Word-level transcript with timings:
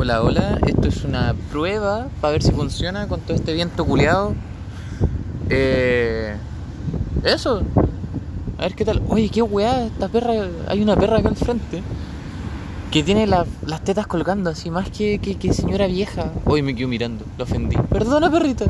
Hola, 0.00 0.22
hola, 0.22 0.58
esto 0.64 0.86
es 0.86 1.04
una 1.04 1.34
prueba 1.50 2.06
para 2.20 2.30
ver 2.32 2.42
si 2.44 2.52
funciona 2.52 3.08
con 3.08 3.18
todo 3.20 3.34
este 3.34 3.52
viento 3.52 3.84
culeado. 3.84 4.32
Eh, 5.50 6.36
eso, 7.24 7.62
a 8.58 8.62
ver 8.62 8.74
qué 8.76 8.84
tal. 8.84 9.02
Oye, 9.08 9.28
qué 9.28 9.42
weá, 9.42 9.86
esta 9.86 10.06
perra, 10.08 10.34
hay 10.68 10.82
una 10.82 10.94
perra 10.94 11.18
acá 11.18 11.28
al 11.30 11.36
frente 11.36 11.82
que 12.92 13.02
tiene 13.02 13.26
la- 13.26 13.44
las 13.66 13.82
tetas 13.82 14.06
colgando 14.06 14.50
así, 14.50 14.70
más 14.70 14.88
que, 14.90 15.18
que, 15.18 15.52
señora 15.52 15.86
vieja. 15.88 16.30
Hoy 16.44 16.62
me 16.62 16.76
quedo 16.76 16.86
mirando, 16.86 17.24
lo 17.36 17.42
ofendí. 17.42 17.76
Perdona, 17.90 18.30
perrita. 18.30 18.66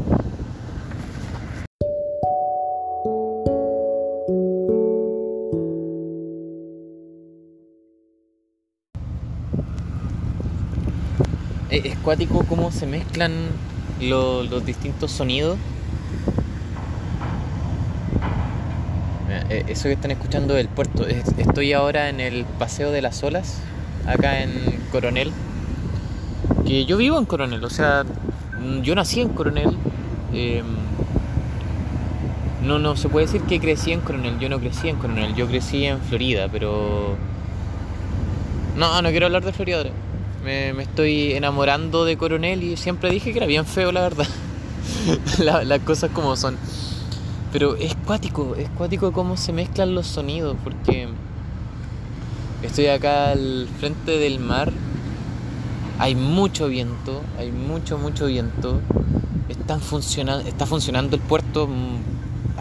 Es 11.70 11.96
cuático 11.98 12.44
cómo 12.48 12.70
se 12.72 12.86
mezclan 12.86 13.32
lo- 14.00 14.42
los 14.44 14.64
distintos 14.64 15.10
sonidos. 15.12 15.58
Eh, 19.50 19.64
Eso 19.68 19.84
que 19.84 19.92
están 19.92 20.10
escuchando 20.10 20.54
del 20.54 20.68
puerto. 20.68 21.06
Es- 21.06 21.34
Estoy 21.38 21.72
ahora 21.72 22.08
en 22.08 22.20
el 22.20 22.44
Paseo 22.58 22.90
de 22.90 23.02
las 23.02 23.22
Olas, 23.22 23.60
acá 24.06 24.42
en 24.42 24.50
Coronel. 24.92 25.30
Que 26.66 26.84
yo 26.86 26.96
vivo 26.96 27.18
en 27.18 27.24
Coronel, 27.26 27.62
o 27.64 27.70
sea, 27.70 28.04
yo 28.82 28.94
nací 28.94 29.20
en 29.20 29.28
Coronel. 29.30 29.76
eh, 30.34 30.62
no, 32.62 32.78
no 32.78 32.96
se 32.96 33.08
puede 33.08 33.24
decir 33.24 33.40
que 33.42 33.58
crecí 33.60 33.92
en 33.92 34.00
Coronel. 34.00 34.38
Yo 34.38 34.50
no 34.50 34.58
crecí 34.60 34.88
en 34.90 34.96
Coronel, 34.96 35.34
yo 35.34 35.46
crecí 35.46 35.84
en 35.86 36.00
Florida, 36.00 36.48
pero. 36.52 37.16
No, 38.76 39.00
no 39.00 39.08
quiero 39.10 39.26
hablar 39.26 39.42
de 39.44 39.52
Florida 39.54 39.78
ahora. 39.78 39.90
Me, 40.48 40.70
estoy 40.82 41.32
enamorando 41.34 42.06
de 42.06 42.16
Coronel 42.16 42.62
y 42.62 42.78
siempre 42.78 43.10
dije 43.10 43.32
que 43.32 43.38
era 43.38 43.46
bien 43.46 43.66
feo, 43.66 43.92
la 43.92 44.00
verdad. 44.00 44.26
La- 45.40 45.62
las 45.62 45.80
cosas 45.80 46.10
como 46.10 46.36
son. 46.36 46.56
Pero 47.52 47.76
es 47.76 47.94
cuático, 48.06 48.54
es 48.56 48.70
cuático 48.70 49.12
cómo 49.12 49.36
se 49.36 49.52
mezclan 49.52 49.94
los 49.94 50.06
sonidos, 50.06 50.56
porque 50.64 51.06
estoy 52.62 52.86
acá 52.86 53.32
al 53.32 53.68
frente 53.78 54.12
del 54.12 54.38
mar. 54.38 54.72
Hay 55.98 56.14
mucho 56.14 56.68
viento, 56.68 57.20
hay 57.38 57.50
mucho, 57.52 57.98
mucho 57.98 58.24
viento. 58.26 58.80
Están 59.50 59.82
funcionando, 59.82 60.48
está 60.48 60.64
funcionando 60.64 61.16
el 61.16 61.22
puerto 61.22 61.66
mm, 61.66 62.60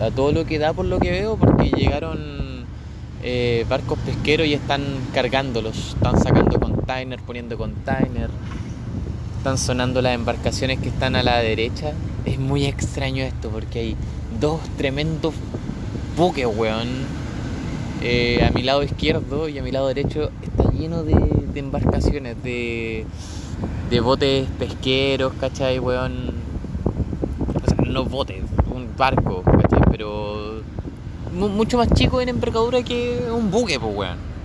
a, 0.00 0.06
a 0.06 0.10
todo 0.10 0.32
lo 0.32 0.46
que 0.46 0.58
da 0.58 0.72
por 0.72 0.86
lo 0.86 0.98
que 1.00 1.10
veo, 1.10 1.36
porque 1.36 1.70
llegaron 1.70 2.64
eh, 3.22 3.66
barcos 3.68 3.98
pesqueros 4.06 4.46
y 4.46 4.54
están 4.54 4.82
cargándolos, 5.12 5.76
están 5.94 6.18
sacando 6.22 6.58
container, 6.86 7.18
poniendo 7.26 7.58
container, 7.58 8.30
están 9.38 9.58
sonando 9.58 10.00
las 10.00 10.14
embarcaciones 10.14 10.78
que 10.78 10.88
están 10.88 11.16
a 11.16 11.22
la 11.24 11.38
derecha. 11.38 11.92
Es 12.24 12.38
muy 12.38 12.64
extraño 12.64 13.24
esto 13.24 13.50
porque 13.50 13.80
hay 13.80 13.96
dos 14.40 14.60
tremendos 14.76 15.34
buques, 16.16 16.46
weón. 16.46 16.86
Eh, 18.02 18.44
a 18.46 18.52
mi 18.52 18.62
lado 18.62 18.84
izquierdo 18.84 19.48
y 19.48 19.58
a 19.58 19.62
mi 19.62 19.72
lado 19.72 19.88
derecho 19.88 20.30
está 20.42 20.70
lleno 20.70 21.02
de, 21.02 21.16
embarcaciones, 21.56 22.40
de, 22.44 23.04
de 23.90 24.00
botes 24.00 24.46
pesqueros, 24.58 25.32
¿cachai, 25.40 25.80
weón? 25.80 26.34
O 27.64 27.66
sea, 27.68 27.78
no 27.90 28.04
botes, 28.04 28.44
un 28.72 28.88
barco, 28.96 29.42
¿cachai? 29.42 29.80
Pero 29.90 30.60
mu- 31.36 31.48
mucho 31.48 31.78
más 31.78 31.88
chico 31.94 32.20
en 32.20 32.28
envergadura 32.28 32.82
que 32.84 33.18
un 33.34 33.50
buque, 33.50 33.80
pues, 33.80 33.92
weón. 33.96 34.35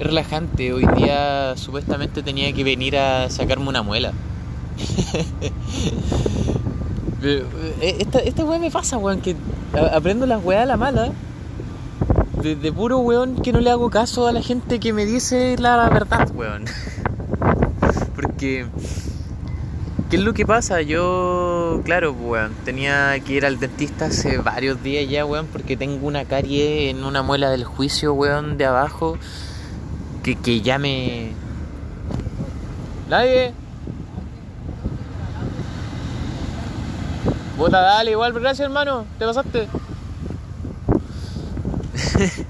Relajante. 0.00 0.72
Hoy 0.72 0.86
día 0.96 1.54
supuestamente 1.56 2.22
tenía 2.22 2.52
que 2.52 2.64
venir 2.64 2.96
a 2.96 3.28
sacarme 3.28 3.68
una 3.68 3.82
muela. 3.82 4.12
Pero, 7.20 7.44
eh, 7.82 7.96
esta, 8.00 8.18
esta 8.20 8.44
weá 8.44 8.58
me 8.58 8.70
pasa, 8.70 8.96
weón, 8.96 9.20
que 9.20 9.36
aprendo 9.92 10.24
las 10.26 10.42
weas 10.42 10.62
a 10.62 10.66
la 10.66 10.76
mala. 10.76 11.12
De, 12.42 12.56
de 12.56 12.72
puro 12.72 12.98
weón 13.00 13.36
que 13.36 13.52
no 13.52 13.60
le 13.60 13.70
hago 13.70 13.90
caso 13.90 14.26
a 14.26 14.32
la 14.32 14.40
gente 14.40 14.80
que 14.80 14.94
me 14.94 15.04
dice 15.04 15.56
la 15.58 15.88
verdad, 15.90 16.30
weón. 16.34 16.64
Porque... 18.16 18.66
¿Qué 20.10 20.16
es 20.16 20.22
lo 20.22 20.34
que 20.34 20.44
pasa? 20.44 20.82
Yo, 20.82 21.82
claro, 21.84 22.12
pues, 22.12 22.30
weón, 22.30 22.52
tenía 22.64 23.16
que 23.20 23.34
ir 23.34 23.46
al 23.46 23.60
dentista 23.60 24.06
hace 24.06 24.38
varios 24.38 24.82
días 24.82 25.08
ya, 25.08 25.24
weón, 25.24 25.46
porque 25.46 25.76
tengo 25.76 26.04
una 26.04 26.24
carie 26.24 26.90
en 26.90 27.04
una 27.04 27.22
muela 27.22 27.48
del 27.50 27.62
juicio, 27.62 28.12
weón, 28.12 28.58
de 28.58 28.64
abajo, 28.64 29.18
que, 30.22 30.36
que 30.36 30.60
ya 30.60 30.78
me... 30.78 31.32
Nadie. 33.08 33.52
Puta, 37.56 37.80
dale, 37.80 38.12
igual, 38.12 38.32
gracias 38.32 38.66
hermano, 38.66 39.04
te 39.18 39.26
pasaste. 39.26 39.68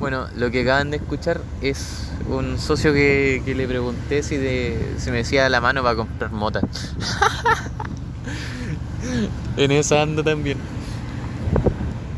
bueno, 0.00 0.26
lo 0.36 0.50
que 0.50 0.62
acaban 0.62 0.90
de 0.90 0.96
escuchar 0.96 1.40
es 1.60 2.08
un 2.28 2.58
socio 2.58 2.92
que, 2.92 3.42
que 3.44 3.54
le 3.54 3.68
pregunté 3.68 4.22
si, 4.22 4.36
de, 4.36 4.94
si 4.98 5.10
me 5.10 5.18
decía 5.18 5.48
la 5.48 5.60
mano 5.60 5.82
para 5.82 5.96
comprar 5.96 6.32
mota. 6.32 6.60
en 9.56 9.70
esa 9.70 10.02
ando 10.02 10.24
también. 10.24 10.58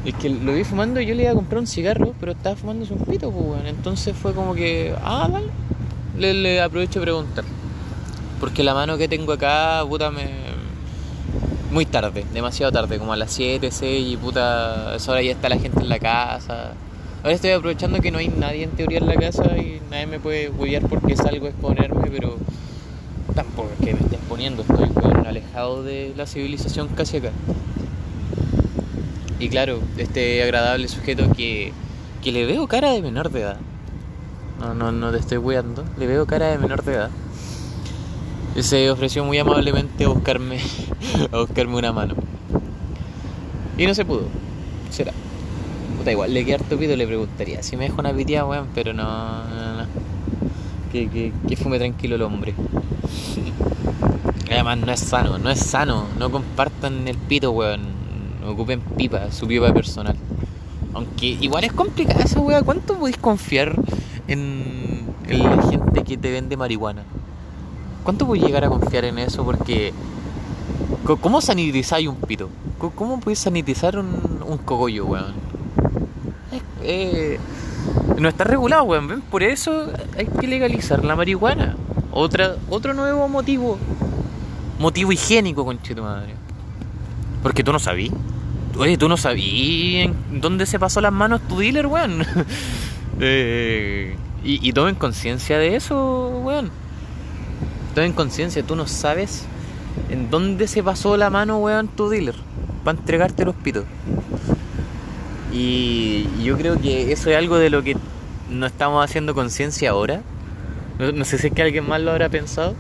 Es 0.05 0.15
que 0.15 0.29
lo 0.29 0.53
vi 0.53 0.65
fumando 0.65 1.01
y 1.01 1.07
yo 1.07 1.15
le 1.15 1.23
iba 1.23 1.33
a 1.33 1.35
comprar 1.35 1.61
un 1.61 1.67
cigarro, 1.67 2.15
pero 2.21 2.33
estaba 2.33 2.57
fumando 2.57 2.87
un 2.91 3.05
pito, 3.05 3.31
pues. 3.31 3.65
Entonces 3.67 4.15
fue 4.15 4.35
como 4.35 4.55
que, 4.55 4.95
ah, 5.03 5.29
vale. 5.31 5.47
Le, 6.19 6.35
le 6.35 6.61
aprovecho 6.61 7.01
de 7.01 7.05
preguntar. 7.05 7.45
Porque 8.39 8.63
la 8.63 8.75
mano 8.75 8.99
que 8.99 9.09
tengo 9.09 9.33
acá, 9.33 9.83
puta, 9.89 10.11
me. 10.11 10.29
Muy 11.71 11.87
tarde, 11.87 12.25
demasiado 12.33 12.71
tarde, 12.71 12.99
como 12.99 13.13
a 13.13 13.17
las 13.17 13.33
7, 13.33 13.71
6 13.71 14.13
y 14.13 14.17
puta, 14.17 14.93
a 14.93 14.97
esa 14.97 15.11
hora 15.11 15.23
ya 15.23 15.33
está 15.33 15.49
la 15.49 15.59
gente 15.59 15.81
en 15.81 15.89
la 15.89 15.99
casa. 15.99 16.73
Ahora 17.25 17.35
estoy 17.35 17.51
aprovechando 17.51 18.01
que 18.01 18.11
no 18.11 18.19
hay 18.19 18.29
nadie 18.29 18.65
en 18.65 18.71
teoría 18.71 18.99
en 18.99 19.07
la 19.07 19.15
casa 19.15 19.57
y 19.57 19.81
nadie 19.91 20.07
me 20.07 20.21
puede 20.21 20.51
huevear 20.51 20.87
porque 20.87 21.17
salgo 21.17 21.47
a 21.47 21.49
exponerme, 21.49 22.11
pero 22.11 22.37
tampoco 23.35 23.71
es 23.81 23.87
que 23.87 23.95
me 23.95 24.01
esté 24.01 24.17
exponiendo, 24.17 24.63
estoy 24.63 24.89
alejado 25.27 25.83
de 25.83 26.13
la 26.17 26.27
civilización 26.27 26.89
casi 26.89 27.17
acá. 27.17 27.31
Y 29.45 29.51
claro, 29.51 29.79
este 29.99 30.43
agradable 30.43 30.89
sujeto 30.89 31.31
que, 31.37 31.71
que 32.23 32.33
le 32.33 32.47
veo 32.47 32.67
cara 32.67 32.93
de 32.93 33.03
menor 33.03 33.31
de 33.31 33.43
edad. 33.43 33.59
No, 34.59 34.73
no, 34.73 34.91
no 34.91 35.13
te 35.13 35.19
estoy 35.19 35.37
weando, 35.37 35.85
le 35.99 36.07
veo 36.07 36.25
cara 36.25 36.47
de 36.47 36.57
menor 36.57 36.83
de 36.83 36.95
edad. 36.95 37.11
Se 38.59 38.91
ofreció 38.91 39.23
muy 39.23 39.37
amablemente 39.37 40.05
a 40.05 40.09
buscarme, 40.09 40.61
a 41.31 41.41
buscarme 41.41 41.77
una 41.77 41.93
mano. 41.93 42.15
Y 43.77 43.87
no 43.87 43.95
se 43.95 44.07
pudo. 44.07 44.29
Será. 44.89 45.13
Puta, 45.99 46.11
igual 46.11 46.33
le 46.33 46.43
queda 46.47 46.55
harto 46.55 46.79
pito, 46.79 46.97
le 46.97 47.07
preguntaría 47.07 47.63
si 47.63 47.77
me 47.77 47.85
deja 47.85 48.01
una 48.01 48.15
pitiada, 48.15 48.47
weón, 48.47 48.69
pero 48.75 48.95
no, 48.95 49.45
no, 49.45 49.77
no. 49.77 49.87
Que, 50.91 51.33
que 51.47 51.57
fume 51.57 51.77
tranquilo 51.77 52.15
el 52.17 52.23
hombre. 52.23 52.55
Además 54.51 54.79
no 54.79 54.91
es 54.91 55.01
sano, 55.01 55.37
no 55.37 55.51
es 55.51 55.59
sano. 55.61 56.07
No 56.19 56.31
compartan 56.31 57.07
el 57.09 57.19
pito, 57.19 57.51
weón. 57.51 58.04
Ocupen 58.47 58.81
pipa, 58.81 59.31
su 59.33 59.47
pipa 59.47 59.73
personal. 59.73 60.17
Aunque 60.93 61.27
igual 61.27 61.65
es 61.65 61.73
complicada 61.73 62.23
esa 62.23 62.41
weá. 62.41 62.63
¿Cuánto 62.63 62.99
podéis 62.99 63.17
confiar 63.17 63.75
en, 64.29 65.07
la 65.29 65.63
gente 65.63 66.05
que 66.05 66.17
te 66.17 66.31
vende 66.31 66.57
marihuana? 66.57 67.03
¿Cuánto 68.05 68.27
podéis 68.27 68.45
llegar 68.47 68.65
a 68.65 68.69
confiar 68.69 69.05
en 69.05 69.19
eso? 69.19 69.45
Porque... 69.45 69.93
¿Cómo 71.21 71.41
sanitizáis 71.41 72.09
un 72.09 72.17
pito? 72.17 72.49
¿Cómo 72.79 73.21
podéis 73.21 73.41
sanitizar 73.41 73.99
un, 73.99 74.59
cogollo, 74.65 75.07
weón? 75.07 75.35
Eh, 76.83 77.39
no 78.19 78.29
está 78.29 78.45
regulado, 78.45 78.85
weón. 78.85 79.09
¿ven? 79.09 79.21
Por 79.23 79.43
eso 79.43 79.91
hay 80.17 80.27
que 80.27 80.47
legalizar 80.47 81.05
la 81.05 81.17
marihuana. 81.17 81.77
Otra, 82.13 82.57
otro 82.71 82.95
nuevo 82.95 83.29
motivo. 83.29 83.79
Motivo 84.79 85.13
higiénico, 85.13 85.65
conche 85.65 85.95
tu 85.95 86.03
madre. 86.03 86.35
Porque 87.43 87.63
tú 87.63 87.73
no 87.73 87.79
sabías. 87.79 88.15
Oye, 88.77 88.97
tú 88.99 89.09
no 89.09 89.17
sabías 89.17 90.11
dónde 90.33 90.67
se 90.67 90.79
pasó 90.79 91.01
las 91.01 91.13
manos 91.13 91.41
tu 91.49 91.59
dealer, 91.59 91.87
weón. 91.87 92.25
Eh, 93.21 94.17
y, 94.43 94.73
tomen 94.73 94.97
conciencia 94.97 95.57
de 95.57 95.77
eso, 95.77 96.41
weón. 96.43 96.71
Tomen 97.95 98.13
conciencia, 98.13 98.65
tú 98.65 98.75
no 98.75 98.89
sabes 98.89 99.45
en 100.11 100.31
dónde 100.31 100.67
se 100.67 100.83
pasó 100.83 101.17
la 101.17 101.31
mano, 101.31 101.59
weón, 101.59 101.87
tu 101.87 102.09
dealer. 102.09 102.35
Para 102.83 102.99
entregarte 102.99 103.45
los 103.45 103.55
pitos. 103.55 103.85
Y 105.53 106.27
yo 106.43 106.59
creo 106.59 106.81
que 106.81 107.13
eso 107.13 107.31
es 107.31 107.37
algo 107.37 107.57
de 107.59 107.71
lo 107.71 107.85
que 107.85 107.97
no 108.51 108.67
estamos 108.67 109.03
haciendo 109.05 109.33
conciencia 109.35 109.91
ahora. 109.91 110.21
No, 110.99 111.13
no 111.13 111.25
sé 111.25 111.39
si 111.39 111.47
es 111.47 111.53
que 111.55 111.63
alguien 111.63 111.89
más 111.89 112.01
lo 112.01 112.11
habrá 112.11 112.29
pensado. 112.29 112.75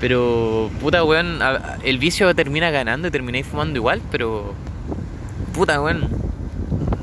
Pero, 0.00 0.70
puta, 0.80 1.04
weón, 1.04 1.42
a- 1.42 1.50
a- 1.50 1.78
el 1.84 1.98
vicio 1.98 2.34
termina 2.34 2.70
ganando 2.70 3.08
y 3.08 3.10
termináis 3.10 3.46
fumando 3.46 3.76
igual, 3.78 4.00
pero... 4.10 4.54
Puta, 5.54 5.80
weón, 5.80 6.08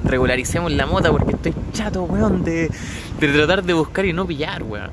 regularicemos 0.06 0.72
la 0.72 0.86
mota 0.86 1.12
porque 1.12 1.32
estoy 1.34 1.54
chato, 1.74 2.04
weón, 2.04 2.44
de, 2.44 2.72
tratar 3.20 3.64
de 3.64 3.74
buscar 3.74 4.06
y 4.06 4.14
no 4.14 4.26
pillar, 4.26 4.64
weón. 4.64 4.90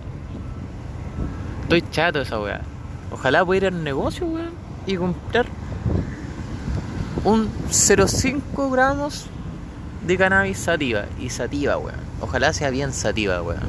Estoy 1.63 1.83
chato 1.91 2.21
esa 2.21 2.41
weá. 2.41 2.61
Ojalá 3.13 3.45
pudiera 3.45 3.69
ir 3.69 3.75
al 3.75 3.85
negocio, 3.85 4.27
weón, 4.27 4.51
y 4.87 4.97
comprar 4.97 5.47
un 7.25 7.49
0,5 7.71 8.71
gramos 8.71 9.27
de 10.07 10.19
cannabis 10.19 10.59
sativa. 10.59 11.05
Y 11.21 11.31
sativa, 11.31 11.79
weón. 11.79 12.01
Ojalá 12.21 12.53
sea 12.53 12.71
bien 12.71 12.93
sativa, 12.93 13.41
weón. 13.41 13.63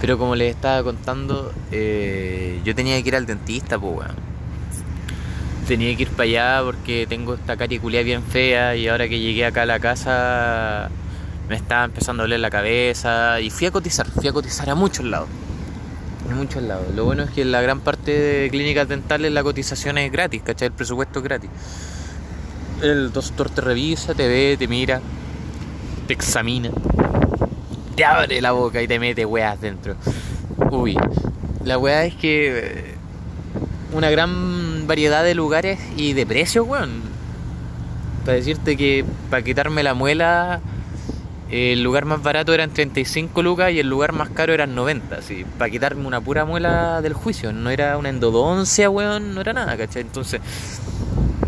Pero 0.00 0.18
como 0.18 0.34
les 0.34 0.54
estaba 0.54 0.82
contando, 0.82 1.52
eh, 1.70 2.60
yo 2.64 2.74
tenía 2.74 3.00
que 3.02 3.08
ir 3.08 3.16
al 3.16 3.26
dentista, 3.26 3.78
pues, 3.78 3.96
weón. 3.96 4.25
Tenía 5.66 5.96
que 5.96 6.02
ir 6.02 6.10
para 6.10 6.24
allá 6.24 6.60
porque 6.64 7.06
tengo 7.08 7.34
esta 7.34 7.56
cariculía 7.56 8.02
bien 8.02 8.22
fea 8.22 8.76
y 8.76 8.86
ahora 8.86 9.08
que 9.08 9.18
llegué 9.18 9.44
acá 9.44 9.62
a 9.62 9.66
la 9.66 9.80
casa 9.80 10.88
me 11.48 11.56
estaba 11.56 11.84
empezando 11.84 12.22
a 12.22 12.24
doler 12.24 12.40
la 12.40 12.50
cabeza 12.50 13.40
y 13.40 13.50
fui 13.50 13.66
a 13.66 13.70
cotizar, 13.70 14.06
fui 14.08 14.28
a 14.28 14.32
cotizar 14.32 14.68
a 14.70 14.74
muchos 14.74 15.04
lados. 15.04 15.28
A 16.30 16.34
muchos 16.34 16.62
lados. 16.62 16.86
Lo 16.94 17.04
bueno 17.04 17.24
es 17.24 17.30
que 17.30 17.42
en 17.42 17.52
la 17.52 17.60
gran 17.62 17.80
parte 17.80 18.12
de 18.12 18.50
clínicas 18.50 18.88
dentales 18.88 19.32
la 19.32 19.42
cotización 19.42 19.98
es 19.98 20.10
gratis, 20.10 20.42
¿cachai? 20.42 20.68
El 20.68 20.74
presupuesto 20.74 21.20
es 21.20 21.24
gratis. 21.24 21.50
El 22.82 23.12
doctor 23.12 23.50
te 23.50 23.60
revisa, 23.60 24.14
te 24.14 24.28
ve, 24.28 24.56
te 24.58 24.68
mira, 24.68 25.00
te 26.06 26.12
examina, 26.12 26.70
te 27.94 28.04
abre 28.04 28.40
la 28.40 28.52
boca 28.52 28.82
y 28.82 28.88
te 28.88 28.98
mete 28.98 29.24
weas 29.24 29.60
dentro. 29.60 29.96
Uy, 30.70 30.96
la 31.64 31.78
wea 31.78 32.04
es 32.04 32.14
que 32.14 32.94
una 33.92 34.10
gran 34.10 34.65
variedad 34.86 35.24
de 35.24 35.34
lugares 35.34 35.78
y 35.96 36.12
de 36.12 36.26
precios, 36.26 36.66
weón. 36.66 37.02
Para 38.24 38.36
decirte 38.36 38.76
que 38.76 39.04
para 39.30 39.42
quitarme 39.42 39.82
la 39.82 39.94
muela 39.94 40.60
el 41.50 41.82
lugar 41.82 42.06
más 42.06 42.22
barato 42.22 42.52
eran 42.52 42.70
35 42.70 43.40
lucas 43.42 43.70
y 43.70 43.78
el 43.78 43.88
lugar 43.88 44.12
más 44.12 44.30
caro 44.30 44.52
eran 44.52 44.74
90, 44.74 45.16
así, 45.16 45.44
para 45.58 45.70
quitarme 45.70 46.04
una 46.06 46.20
pura 46.20 46.44
muela 46.44 47.00
del 47.02 47.12
juicio. 47.12 47.52
No 47.52 47.70
era 47.70 47.96
una 47.98 48.08
endodoncia, 48.08 48.90
weón, 48.90 49.34
no 49.34 49.40
era 49.40 49.52
nada, 49.52 49.76
¿cachai? 49.76 50.02
Entonces, 50.02 50.40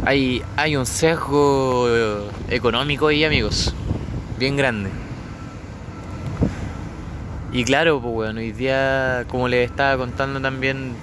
hay, 0.05 0.43
hay 0.57 0.77
un 0.77 0.87
sesgo 0.87 1.89
económico 2.49 3.09
ahí, 3.09 3.25
amigos, 3.25 3.75
bien 4.39 4.57
grande. 4.57 4.91
Y 7.53 7.65
claro, 7.65 8.01
pues, 8.01 8.15
weón, 8.15 8.39
hoy 8.39 8.53
día, 8.53 9.25
como 9.27 9.49
les 9.49 9.69
estaba 9.69 9.97
contando 9.97 10.41
también, 10.41 10.95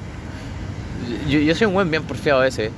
yo, 1.27 1.39
yo 1.39 1.55
soy 1.55 1.67
un 1.67 1.73
buen 1.73 1.91
bien 1.91 2.03
porfiado 2.03 2.43
ese 2.43 2.71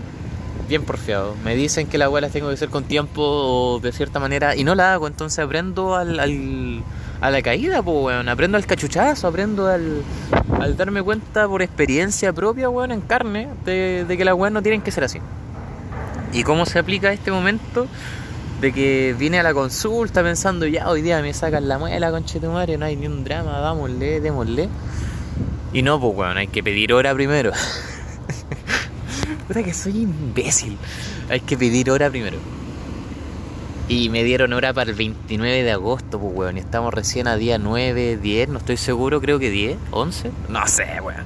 bien 0.68 0.84
porfiado. 0.84 1.36
Me 1.44 1.56
dicen 1.56 1.88
que 1.88 1.98
las 1.98 2.08
abuelas 2.08 2.32
tengo 2.32 2.48
que 2.50 2.56
hacer 2.56 2.70
con 2.70 2.84
tiempo 2.84 3.22
o 3.24 3.80
de 3.80 3.92
cierta 3.92 4.20
manera 4.20 4.56
y 4.56 4.64
no 4.64 4.76
la 4.76 4.94
hago, 4.94 5.08
entonces 5.08 5.40
aprendo 5.40 5.96
al, 5.96 6.20
a 7.22 7.32
la 7.32 7.42
caída, 7.42 7.82
pues, 7.82 7.98
weón. 7.98 8.30
Aprendo 8.30 8.58
al 8.58 8.66
cachuchazo, 8.66 9.28
aprendo 9.28 9.68
al, 9.68 10.04
al 10.60 10.78
darme 10.78 11.02
cuenta 11.02 11.48
por 11.48 11.62
experiencia 11.62 12.34
propia, 12.34 12.70
weón, 12.70 12.92
en 12.92 13.02
carne, 13.02 13.48
de, 13.66 14.06
que 14.08 14.26
las 14.26 14.36
weas 14.36 14.54
no 14.54 14.62
tienen 14.62 14.82
que 14.82 14.92
ser 14.92 15.04
así. 15.04 15.20
¿Y 16.34 16.44
cómo 16.44 16.66
se 16.66 16.80
aplica 16.80 17.12
este 17.12 17.32
momento? 17.32 17.88
De 18.60 18.74
que 18.74 19.16
vine 19.18 19.40
a 19.40 19.44
la 19.44 19.54
consulta 19.54 20.24
pensando, 20.24 20.66
ya 20.66 20.90
hoy 20.90 21.02
día 21.02 21.22
me 21.22 21.34
sacan 21.34 21.68
la 21.68 21.78
muela, 21.78 22.12
conche 22.12 22.40
tu 22.40 22.50
madre, 22.50 22.78
no 22.78 22.86
hay 22.86 22.96
ni 22.96 23.06
un 23.06 23.24
drama, 23.24 23.60
vámosle, 23.60 24.20
démosle. 24.20 24.68
Y 25.74 25.82
no, 25.82 26.00
pues, 26.00 26.16
weón, 26.16 26.38
hay 26.38 26.48
que 26.48 26.64
pedir 26.64 26.94
hora 26.94 27.14
primero. 27.14 27.52
Puta 29.48 29.64
que 29.64 29.74
soy 29.74 30.02
imbécil. 30.02 30.78
Hay 31.30 31.40
que 31.42 31.58
pedir 31.58 31.90
hora 31.92 32.10
primero. 32.10 32.38
Y 33.90 34.10
me 34.10 34.24
dieron 34.24 34.52
hora 34.52 34.74
para 34.74 34.90
el 34.90 34.98
29 34.98 35.64
de 35.64 35.72
agosto, 35.72 36.20
pues, 36.20 36.34
weón. 36.36 36.58
Y 36.58 36.60
estamos 36.60 36.94
recién 36.94 37.28
a 37.28 37.38
día 37.38 37.58
9, 37.58 38.18
10, 38.18 38.50
no 38.50 38.58
estoy 38.60 38.78
seguro, 38.78 39.22
creo 39.22 39.40
que 39.40 39.50
10, 39.50 39.78
11. 39.92 40.32
No 40.50 40.68
sé, 40.68 41.00
weón. 41.02 41.26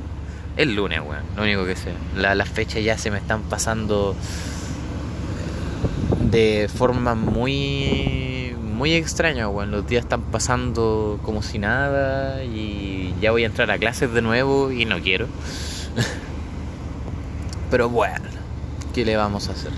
El 0.58 0.76
lunes, 0.76 1.00
weón. 1.00 1.24
Lo 1.36 1.44
único 1.44 1.66
que 1.66 1.76
sé. 1.76 1.94
las 2.16 2.50
fechas 2.50 2.84
ya 2.84 2.98
se 2.98 3.10
me 3.10 3.18
están 3.18 3.42
pasando 3.44 4.16
de 6.20 6.70
forma 6.74 7.16
muy, 7.16 8.56
muy 8.62 8.94
extraña, 8.94 9.50
weón. 9.50 9.72
Los 9.72 9.88
días 9.88 10.04
están 10.04 10.22
pasando 10.22 11.20
como 11.24 11.42
si 11.42 11.58
nada. 11.58 12.44
Y 12.44 13.16
ya 13.20 13.32
voy 13.32 13.42
a 13.44 13.48
entrar 13.48 13.72
a 13.72 13.80
clases 13.80 14.14
de 14.14 14.22
nuevo 14.22 14.72
y 14.72 14.86
no 14.86 15.00
quiero. 15.00 15.28
Pero 17.72 17.90
bueno, 17.90 18.26
¿qué 18.94 19.06
le 19.06 19.16
vamos 19.16 19.48
a 19.48 19.54
hacer? 19.54 19.72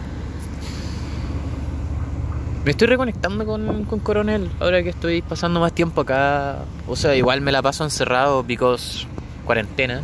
Me 2.65 2.71
estoy 2.71 2.87
reconectando 2.87 3.45
con, 3.45 3.85
Coronel 4.01 4.49
ahora 4.59 4.81
que 4.81 4.89
estoy 4.89 5.21
pasando 5.21 5.59
más 5.59 5.73
tiempo 5.73 6.01
acá. 6.01 6.65
O 6.87 6.95
sea, 6.95 7.15
igual 7.15 7.41
me 7.41 7.51
la 7.51 7.61
paso 7.61 7.83
encerrado 7.83 8.43
because 8.43 9.05
cuarentena, 9.45 10.01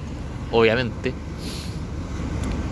obviamente. 0.52 1.14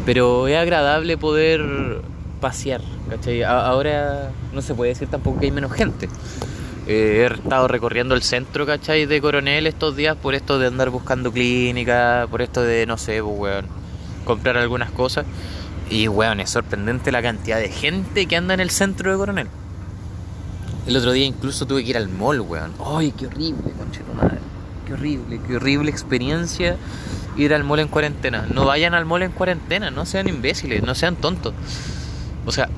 Pero 0.06 0.48
es 0.48 0.56
agradable 0.56 1.18
poder 1.18 2.02
pasear, 2.40 2.82
¿cachai? 3.10 3.42
Ahora 3.42 4.30
no 4.54 4.62
se 4.62 4.76
puede 4.76 4.90
decir 4.90 5.08
tampoco 5.08 5.40
que 5.40 5.46
hay 5.48 5.52
menos 5.52 5.72
gente. 5.72 6.10
Eh, 6.86 7.28
he 7.28 7.34
estado 7.34 7.68
recorriendo 7.68 8.14
el 8.14 8.22
centro, 8.22 8.68
¿cachai? 8.68 9.08
De 9.08 9.20
Coronel 9.20 9.66
estos 9.66 9.96
días 9.96 10.16
por 10.16 10.36
esto 10.36 10.60
de 10.60 10.68
andar 10.68 10.92
buscando 10.92 11.32
clínica, 11.32 12.28
por 12.30 12.44
esto 12.44 12.62
de, 12.62 12.86
no 12.86 12.98
sé, 12.98 13.24
pues, 13.24 13.40
weón 13.40 13.87
comprar 14.28 14.58
algunas 14.58 14.92
cosas. 14.92 15.26
Y 15.90 16.08
weón, 16.08 16.40
es 16.40 16.50
sorprendente 16.50 17.12
la 17.12 17.22
cantidad 17.22 17.58
de 17.58 17.70
gente 17.70 18.26
que 18.26 18.36
anda 18.36 18.54
en 18.54 18.60
el 18.60 18.70
centro 18.70 19.12
de 19.12 19.18
Coronel. 19.18 19.48
El 20.86 20.96
otro 20.98 21.12
día 21.12 21.26
incluso 21.26 21.66
tuve 21.66 21.84
que 21.84 21.90
ir 21.90 21.98
al 21.98 22.10
mall, 22.10 22.42
weón. 22.42 22.74
¡Ay, 22.86 23.14
qué 23.18 23.28
horrible, 23.28 23.72
conchito 23.72 24.14
madre! 24.14 24.38
Qué 24.86 24.94
horrible, 24.94 25.42
qué 25.46 25.56
horrible 25.56 25.92
experiencia 25.92 26.78
ir 27.36 27.54
al 27.54 27.64
mall 27.64 27.80
en 27.80 27.88
cuarentena. 27.88 28.46
No 28.54 28.66
vayan 28.66 28.94
al 28.94 29.06
mall 29.06 29.24
en 29.24 29.32
cuarentena, 29.32 29.92
no 29.92 30.06
sean 30.06 30.28
imbéciles, 30.28 30.84
no 30.84 30.96
sean 30.96 31.16
tontos. 31.16 31.54
O 32.46 32.52
sea, 32.52 32.70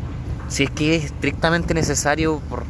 si 0.48 0.64
es 0.64 0.72
que 0.72 0.96
es 0.96 1.06
estrictamente 1.06 1.74
necesario, 1.74 2.42
por... 2.50 2.64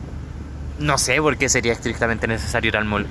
no 0.80 0.98
sé 0.98 1.22
por 1.22 1.38
qué 1.38 1.48
sería 1.48 1.74
estrictamente 1.74 2.28
necesario 2.28 2.70
ir 2.70 2.78
al 2.78 2.86
mall. 2.86 3.08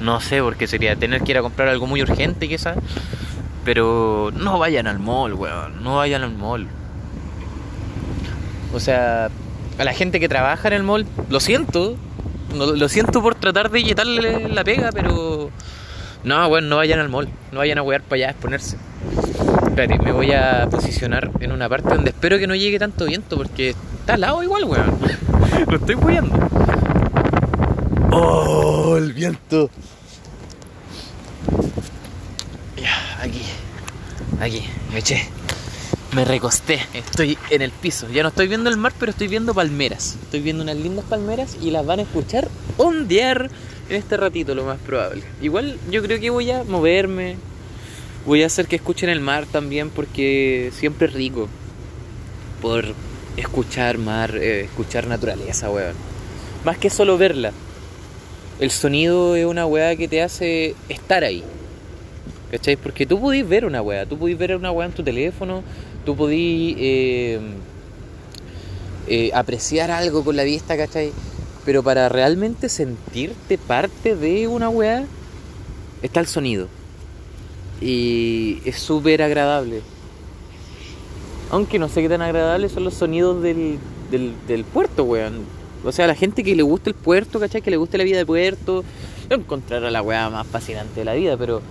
No 0.00 0.20
sé 0.20 0.40
por 0.42 0.56
qué 0.56 0.66
sería 0.66 0.96
tener 0.96 1.22
que 1.22 1.32
ir 1.32 1.38
a 1.38 1.42
comprar 1.42 1.68
algo 1.68 1.86
muy 1.86 2.02
urgente, 2.02 2.48
quizás. 2.48 2.76
Pero 3.64 4.30
no 4.34 4.58
vayan 4.58 4.86
al 4.86 4.98
mall, 4.98 5.34
weón. 5.34 5.82
No 5.82 5.96
vayan 5.96 6.22
al 6.22 6.34
mall. 6.34 6.66
O 8.74 8.80
sea, 8.80 9.30
a 9.78 9.84
la 9.84 9.92
gente 9.92 10.18
que 10.18 10.28
trabaja 10.28 10.68
en 10.68 10.74
el 10.74 10.82
mall, 10.82 11.06
lo 11.28 11.40
siento. 11.40 11.96
lo 12.54 12.88
siento 12.88 13.22
por 13.22 13.34
tratar 13.34 13.70
de 13.70 13.82
quitarle 13.82 14.48
la 14.48 14.64
pega, 14.64 14.90
pero. 14.92 15.50
No, 16.24 16.46
weón, 16.48 16.68
no 16.68 16.76
vayan 16.76 17.00
al 17.00 17.08
mall. 17.08 17.28
No 17.52 17.58
vayan 17.58 17.78
a 17.78 17.82
wear 17.82 18.02
para 18.02 18.16
allá 18.16 18.28
a 18.28 18.30
exponerse. 18.30 18.76
Espérate, 19.66 19.98
me 19.98 20.12
voy 20.12 20.32
a 20.32 20.68
posicionar 20.70 21.30
en 21.40 21.52
una 21.52 21.68
parte 21.68 21.94
donde 21.94 22.10
espero 22.10 22.38
que 22.38 22.46
no 22.46 22.54
llegue 22.54 22.78
tanto 22.78 23.06
viento 23.06 23.36
porque 23.36 23.70
está 23.70 24.14
al 24.14 24.20
lado 24.20 24.42
igual, 24.42 24.64
weón. 24.64 24.98
lo 25.68 25.76
estoy 25.76 25.94
weando. 25.94 26.36
¡Oh, 28.10 28.96
el 28.98 29.12
viento! 29.12 29.70
aquí, 33.22 33.42
aquí, 34.42 34.62
me 34.92 34.98
eché. 34.98 35.22
Me 36.14 36.26
recosté, 36.26 36.80
estoy 36.92 37.38
en 37.48 37.62
el 37.62 37.70
piso. 37.70 38.06
Ya 38.10 38.22
no 38.22 38.28
estoy 38.28 38.46
viendo 38.46 38.68
el 38.68 38.76
mar, 38.76 38.92
pero 38.98 39.10
estoy 39.10 39.28
viendo 39.28 39.54
palmeras. 39.54 40.18
Estoy 40.22 40.40
viendo 40.40 40.62
unas 40.62 40.76
lindas 40.76 41.06
palmeras 41.06 41.56
y 41.60 41.70
las 41.70 41.86
van 41.86 42.00
a 42.00 42.02
escuchar 42.02 42.48
ondear 42.76 43.50
en 43.88 43.96
este 43.96 44.18
ratito, 44.18 44.54
lo 44.54 44.64
más 44.64 44.78
probable. 44.78 45.22
Igual 45.40 45.78
yo 45.90 46.02
creo 46.02 46.20
que 46.20 46.28
voy 46.28 46.50
a 46.50 46.64
moverme. 46.64 47.36
Voy 48.26 48.42
a 48.42 48.46
hacer 48.46 48.66
que 48.66 48.76
escuchen 48.76 49.08
el 49.08 49.20
mar 49.20 49.46
también, 49.46 49.90
porque 49.90 50.70
siempre 50.76 51.08
es 51.08 51.14
rico 51.14 51.48
por 52.60 52.94
escuchar 53.36 53.98
mar, 53.98 54.36
eh, 54.36 54.64
escuchar 54.64 55.06
naturaleza, 55.06 55.70
weón. 55.70 55.94
Más 56.64 56.78
que 56.78 56.90
solo 56.90 57.16
verla. 57.16 57.52
El 58.60 58.70
sonido 58.70 59.34
es 59.34 59.46
una 59.46 59.66
weá 59.66 59.96
que 59.96 60.08
te 60.08 60.22
hace 60.22 60.76
estar 60.88 61.24
ahí. 61.24 61.42
¿Cachai? 62.52 62.76
Porque 62.76 63.06
tú 63.06 63.18
podís 63.18 63.48
ver 63.48 63.64
una 63.64 63.80
weá, 63.80 64.04
tú 64.04 64.18
podís 64.18 64.36
ver 64.36 64.54
una 64.54 64.70
weá 64.70 64.86
en 64.86 64.92
tu 64.92 65.02
teléfono, 65.02 65.62
tú 66.04 66.14
podís 66.14 66.76
eh, 66.78 67.40
eh, 69.08 69.30
apreciar 69.32 69.90
algo 69.90 70.22
con 70.22 70.36
la 70.36 70.42
vista, 70.42 70.76
¿cachai? 70.76 71.12
Pero 71.64 71.82
para 71.82 72.10
realmente 72.10 72.68
sentirte 72.68 73.56
parte 73.56 74.16
de 74.16 74.48
una 74.48 74.68
weá, 74.68 75.06
está 76.02 76.20
el 76.20 76.26
sonido. 76.26 76.68
Y 77.80 78.60
es 78.66 78.76
súper 78.76 79.22
agradable. 79.22 79.80
Aunque 81.50 81.78
no 81.78 81.88
sé 81.88 82.02
qué 82.02 82.10
tan 82.10 82.20
agradable 82.20 82.68
son 82.68 82.84
los 82.84 82.92
sonidos 82.92 83.42
del, 83.42 83.78
del, 84.10 84.34
del 84.46 84.64
puerto, 84.64 85.04
weón. 85.04 85.46
O 85.84 85.90
sea, 85.90 86.06
la 86.06 86.14
gente 86.14 86.44
que 86.44 86.54
le 86.54 86.62
gusta 86.62 86.90
el 86.90 86.96
puerto, 86.96 87.40
¿cachai? 87.40 87.62
Que 87.62 87.70
le 87.70 87.78
gusta 87.78 87.96
la 87.96 88.04
vida 88.04 88.18
de 88.18 88.26
puerto, 88.26 88.84
no 89.30 89.36
encontrará 89.36 89.90
la 89.90 90.02
weá 90.02 90.28
más 90.28 90.46
fascinante 90.46 91.00
de 91.00 91.06
la 91.06 91.14
vida, 91.14 91.38
pero 91.38 91.62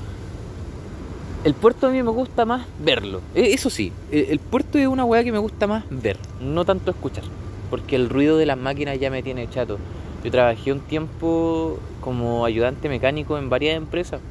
el 1.44 1.54
puerto 1.54 1.88
a 1.88 1.90
mí 1.90 2.04
me 2.04 2.12
gusta 2.12 2.46
más 2.46 2.66
verlo. 2.80 3.22
E, 3.34 3.54
eso 3.54 3.70
sí, 3.70 3.92
e, 4.12 4.28
el 4.30 4.40
puerto 4.40 4.78
es 4.78 4.88
una 4.88 5.06
weá 5.06 5.24
que 5.24 5.32
me 5.32 5.38
gusta 5.38 5.68
más 5.68 5.84
ver, 5.90 6.18
no 6.40 6.66
tanto 6.66 6.92
escuchar. 6.92 7.24
Porque 7.70 7.96
el 7.96 8.10
ruido 8.10 8.38
de 8.38 8.46
las 8.46 8.58
máquinas 8.58 9.00
ya 9.00 9.10
me 9.10 9.24
tiene 9.24 9.50
chato. 9.50 9.78
Yo 10.24 10.32
trabajé 10.32 10.72
un 10.72 10.82
tiempo 10.82 11.80
como 12.02 12.46
ayudante 12.46 12.90
mecánico 12.90 13.38
en 13.38 13.50
varias 13.50 13.78
empresas. 13.78 14.22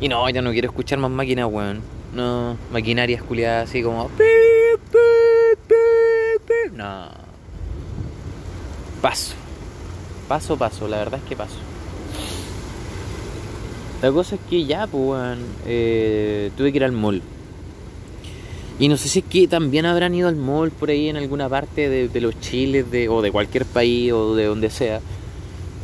Y 0.00 0.08
no, 0.08 0.28
ya 0.28 0.42
no 0.42 0.50
quiero 0.50 0.68
escuchar 0.68 0.98
más 0.98 1.10
máquinas, 1.10 1.46
weón. 1.50 1.82
No, 2.14 2.56
maquinarias 2.72 3.22
culiadas 3.22 3.68
así 3.68 3.82
como. 3.82 4.10
No. 6.72 7.08
Paso. 9.00 9.34
Paso, 10.28 10.56
paso, 10.56 10.88
la 10.88 10.98
verdad 10.98 11.20
es 11.22 11.28
que 11.28 11.36
paso. 11.36 11.73
La 14.04 14.12
cosa 14.12 14.34
es 14.34 14.42
que 14.50 14.66
ya, 14.66 14.86
pues, 14.86 15.38
eh, 15.64 16.50
tuve 16.58 16.72
que 16.72 16.76
ir 16.76 16.84
al 16.84 16.92
mall. 16.92 17.22
Y 18.78 18.88
no 18.88 18.98
sé 18.98 19.08
si 19.08 19.20
es 19.20 19.24
que 19.24 19.48
también 19.48 19.86
habrán 19.86 20.14
ido 20.14 20.28
al 20.28 20.36
mall 20.36 20.72
por 20.72 20.90
ahí 20.90 21.08
en 21.08 21.16
alguna 21.16 21.48
parte 21.48 21.88
de, 21.88 22.20
los 22.20 22.38
chiles 22.38 22.90
de, 22.90 23.08
o 23.08 23.22
de 23.22 23.32
cualquier 23.32 23.64
país 23.64 24.12
o 24.12 24.34
de 24.34 24.44
donde 24.44 24.68
sea. 24.68 25.00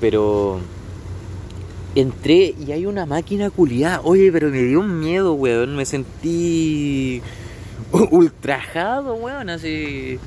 Pero 0.03 0.61
entré 1.95 2.55
y 2.63 2.73
hay 2.73 2.85
una 2.85 3.07
máquina 3.07 3.49
culiada. 3.49 4.03
Oye, 4.05 4.31
pero 4.31 4.51
me 4.51 4.65
dio 4.65 4.81
un 4.81 5.01
miedo, 5.01 5.33
weón. 5.33 5.75
Me 5.75 5.87
sentí 5.87 7.23
ultrajado, 8.11 9.15
weón, 9.15 9.49
así. 9.49 10.19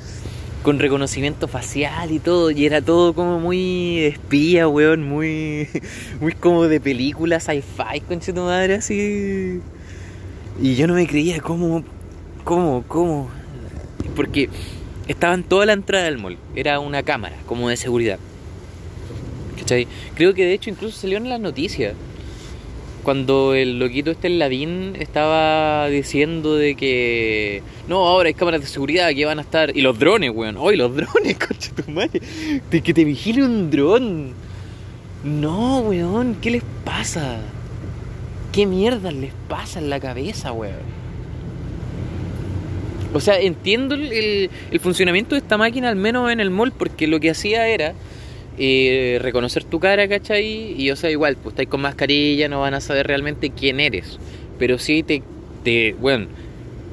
Con 0.63 0.79
reconocimiento 0.79 1.47
facial 1.47 2.11
y 2.11 2.19
todo. 2.19 2.49
Y 2.49 2.65
era 2.65 2.81
todo 2.81 3.13
como 3.13 3.39
muy 3.39 3.99
espía, 3.99 4.67
weón. 4.67 5.07
Muy, 5.07 5.67
muy 6.21 6.33
como 6.33 6.67
de 6.67 6.81
película 6.81 7.39
sci-fi, 7.39 8.01
conche 8.07 8.33
tu 8.33 8.41
madre, 8.41 8.75
así. 8.75 9.61
Y 10.61 10.75
yo 10.75 10.87
no 10.87 10.93
me 10.95 11.05
creía 11.07 11.39
cómo 11.39 11.83
¿Cómo? 12.43 12.83
¿Cómo? 12.89 13.29
Porque 14.17 14.49
estaba 15.07 15.33
en 15.33 15.43
toda 15.43 15.65
la 15.65 15.73
entrada 15.73 16.05
del 16.05 16.17
mall. 16.17 16.37
Era 16.55 16.79
una 16.79 17.01
cámara, 17.01 17.37
como 17.45 17.69
de 17.69 17.77
seguridad. 17.77 18.19
¿Cachai? 19.57 19.87
Creo 20.15 20.33
que 20.33 20.43
de 20.43 20.53
hecho 20.53 20.69
incluso 20.69 20.99
salió 20.99 21.17
en 21.17 21.29
las 21.29 21.39
noticias. 21.39 21.93
Cuando 23.03 23.53
el 23.53 23.79
loquito 23.79 24.11
este 24.11 24.27
el 24.27 24.39
Ladín 24.39 24.95
estaba 24.97 25.89
diciendo 25.89 26.55
de 26.55 26.75
que 26.75 27.61
no, 27.87 28.07
ahora 28.07 28.27
hay 28.27 28.33
cámaras 28.33 28.61
de 28.61 28.67
seguridad 28.67 29.09
que 29.13 29.25
van 29.25 29.39
a 29.39 29.41
estar. 29.41 29.75
Y 29.75 29.81
los 29.81 29.99
drones, 29.99 30.31
weón. 30.33 30.57
¡Ay, 30.57 30.77
los 30.77 30.95
drones, 30.95 31.37
coche 31.37 31.71
tu 31.75 31.91
madre! 31.91 32.21
De 32.71 32.81
que 32.81 32.93
te 32.93 33.03
vigile 33.03 33.43
un 33.43 33.69
dron. 33.69 34.31
No, 35.23 35.79
weón, 35.79 36.37
¿qué 36.41 36.51
les 36.51 36.63
pasa? 36.85 37.39
¿Qué 38.51 38.65
mierda 38.65 39.11
les 39.11 39.33
pasa 39.47 39.79
en 39.79 39.89
la 39.89 39.99
cabeza, 39.99 40.51
weón? 40.51 41.03
O 43.13 43.19
sea, 43.19 43.39
entiendo 43.39 43.95
el, 43.95 44.49
funcionamiento 44.81 45.35
de 45.35 45.39
esta 45.39 45.57
máquina, 45.57 45.89
al 45.89 45.95
menos 45.95 46.31
en 46.31 46.39
el 46.39 46.49
mall, 46.49 46.71
porque 46.71 47.07
lo 47.07 47.19
que 47.19 47.29
hacía 47.29 47.67
era 47.67 47.93
eh, 48.57 49.19
reconocer 49.21 49.63
tu 49.63 49.79
cara, 49.79 50.07
¿cachai? 50.07 50.75
Y 50.77 50.91
o 50.91 50.95
sea, 50.95 51.09
igual, 51.09 51.37
pues 51.37 51.53
estáis 51.53 51.69
con 51.69 51.81
mascarilla, 51.81 52.47
no 52.47 52.61
van 52.61 52.73
a 52.73 52.81
saber 52.81 53.07
realmente 53.07 53.49
quién 53.49 53.79
eres. 53.79 54.19
Pero 54.59 54.77
sí 54.77 55.03
te, 55.03 55.23
te, 55.63 55.93
bueno, 55.93 56.27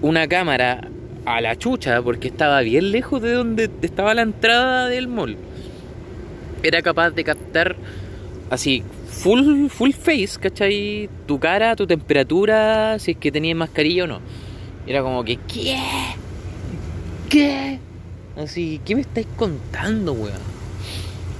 una 0.02 0.26
cámara 0.26 0.88
a 1.26 1.40
la 1.40 1.57
chucha, 1.57 2.00
porque 2.02 2.29
estaba 2.29 2.61
bien 2.62 2.93
lejos 2.93 3.21
de 3.21 3.33
donde 3.33 3.71
estaba 3.83 4.14
la 4.14 4.23
entrada 4.23 4.88
del 4.88 5.09
mall. 5.09 5.37
Era 6.62 6.83
capaz 6.83 7.11
de 7.11 7.25
captar 7.25 7.76
así, 8.49 8.83
full, 9.07 9.69
full 9.69 9.93
face, 9.93 10.38
¿cachai? 10.40 11.09
Tu 11.26 11.38
cara, 11.38 11.76
tu 11.76 11.87
temperatura, 11.87 12.99
si 12.99 13.12
es 13.12 13.17
que 13.17 13.31
tenías 13.31 13.57
mascarilla 13.57 14.05
o 14.05 14.07
no. 14.07 14.21
Era 14.87 15.02
como 15.02 15.25
que, 15.25 15.37
¿qué? 15.37 15.76
¿Qué? 17.29 17.79
Así, 18.37 18.81
¿qué 18.85 18.95
me 18.95 19.02
estáis 19.02 19.26
contando, 19.37 20.12
weón? 20.14 20.60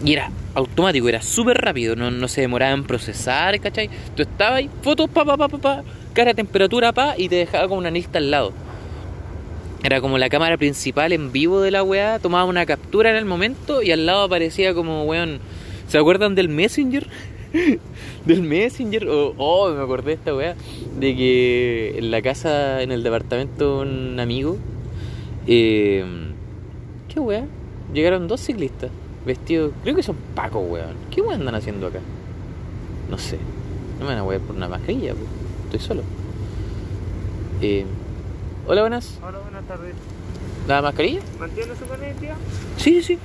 Y 0.05 0.15
era 0.15 0.31
automático, 0.55 1.09
era 1.09 1.21
súper 1.21 1.59
rápido, 1.59 1.95
no, 1.95 2.27
se 2.29 2.41
demoraba 2.41 2.73
en 2.73 2.85
procesar, 2.85 3.61
¿cachai? 3.61 3.91
Tú 4.17 4.23
estabas 4.23 4.59
ahí, 4.59 4.71
fotos, 4.83 5.11
pa, 5.11 5.25
pa, 5.25 5.37
pa, 5.37 5.49
pa, 5.49 5.59
pa, 5.59 5.83
cara, 6.15 6.33
temperatura, 6.33 6.93
pa, 6.93 7.15
y 7.19 7.29
te 7.29 7.37
dejaba 7.37 7.69
con 7.69 7.79
una 7.79 7.91
lista 7.91 8.19
al 8.19 8.31
lado. 8.31 8.53
Era 9.83 10.01
como 10.01 10.19
la 10.19 10.29
cámara 10.29 10.57
principal 10.57 11.13
en 11.13 11.33
vivo 11.33 11.61
de 11.61 11.71
la 11.71 11.83
weá, 11.83 12.19
tomaba 12.19 12.45
una 12.45 12.65
captura 12.65 13.11
en 13.11 13.17
el 13.17 13.25
momento 13.27 13.83
y 13.83 13.93
al 13.93 14.07
lado 14.07 14.23
aparecía 14.23 14.73
como, 14.75 15.05
weón, 15.05 15.39
¿se 15.87 15.99
acuerdan 15.99 16.35
del 16.35 16.49
Messenger? 16.49 17.07
del 18.25 18.43
Messenger. 18.43 19.07
Oh, 19.09 19.35
oh, 19.37 19.71
me 19.71 19.83
acordé 19.83 20.09
de 20.09 20.13
esta 20.15 20.35
weá. 20.35 20.55
De 20.99 21.17
que 21.17 21.95
en 21.99 22.11
la 22.11 22.23
casa, 22.23 22.83
en 22.83 22.93
el 22.93 23.03
departamento 23.03 23.77
de 23.77 23.91
un 23.91 24.21
amigo. 24.21 24.59
Eh, 25.47 26.05
¿Qué 27.13 27.21
weá? 27.21 27.47
Llegaron 27.93 28.29
dos 28.29 28.41
ciclistas 28.41 28.91
vestidos. 29.25 29.73
Creo 29.83 29.97
que 29.97 30.03
son 30.03 30.17
pacos, 30.35 30.63
weón. 30.69 30.95
¿Qué 31.11 31.21
weá 31.21 31.37
andan 31.37 31.55
haciendo 31.55 31.87
acá? 31.87 32.01
No 33.09 33.19
sé. 33.19 33.39
No 33.99 34.07
me 34.07 34.13
van 34.13 34.19
a 34.19 34.25
wear 34.25 34.41
por 34.41 34.57
una 34.57 34.69
mascarilla, 34.69 35.15
estoy 35.65 35.81
solo. 35.81 36.03
Eh, 37.61 37.85
hola, 38.67 38.81
buenas. 38.81 39.19
Hola, 39.23 39.39
buenas 39.39 39.67
tardes. 39.67 39.95
¿La 40.67 40.81
mascarilla? 40.81 41.21
¿Mantiene 41.39 41.75
su? 41.75 41.85
Sí, 42.83 42.95
sí, 42.95 43.03
sí. 43.03 43.19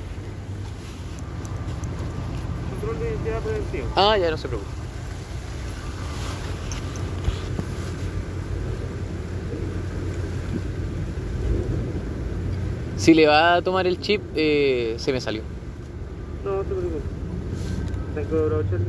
Control 2.72 3.00
de 3.00 3.10
identidad 3.10 3.40
preventivo. 3.40 3.88
Ah, 3.96 4.18
ya 4.18 4.32
no 4.32 4.38
se 4.38 4.48
preocupe. 4.48 4.72
Si 12.98 13.14
le 13.14 13.28
va 13.28 13.56
a 13.56 13.62
tomar 13.62 13.86
el 13.86 14.00
chip, 14.00 14.22
eh, 14.36 14.96
se 14.98 15.14
me 15.14 15.22
salió. 15.22 15.55
No, 16.68 16.76
no 16.76 16.82
te 16.82 16.88
preocupes. 16.88 17.12
Tengo 18.16 18.46
bravo, 18.48 18.64
Charlie. 18.64 18.86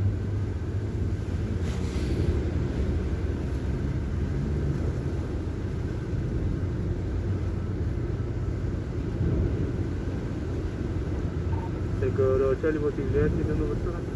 Tengo 12.01 12.35
bravo, 12.39 12.55
Charlie, 12.63 12.79
posibilidad 12.79 13.25
de 13.25 13.31
tener 13.31 13.57
personas. 13.57 14.16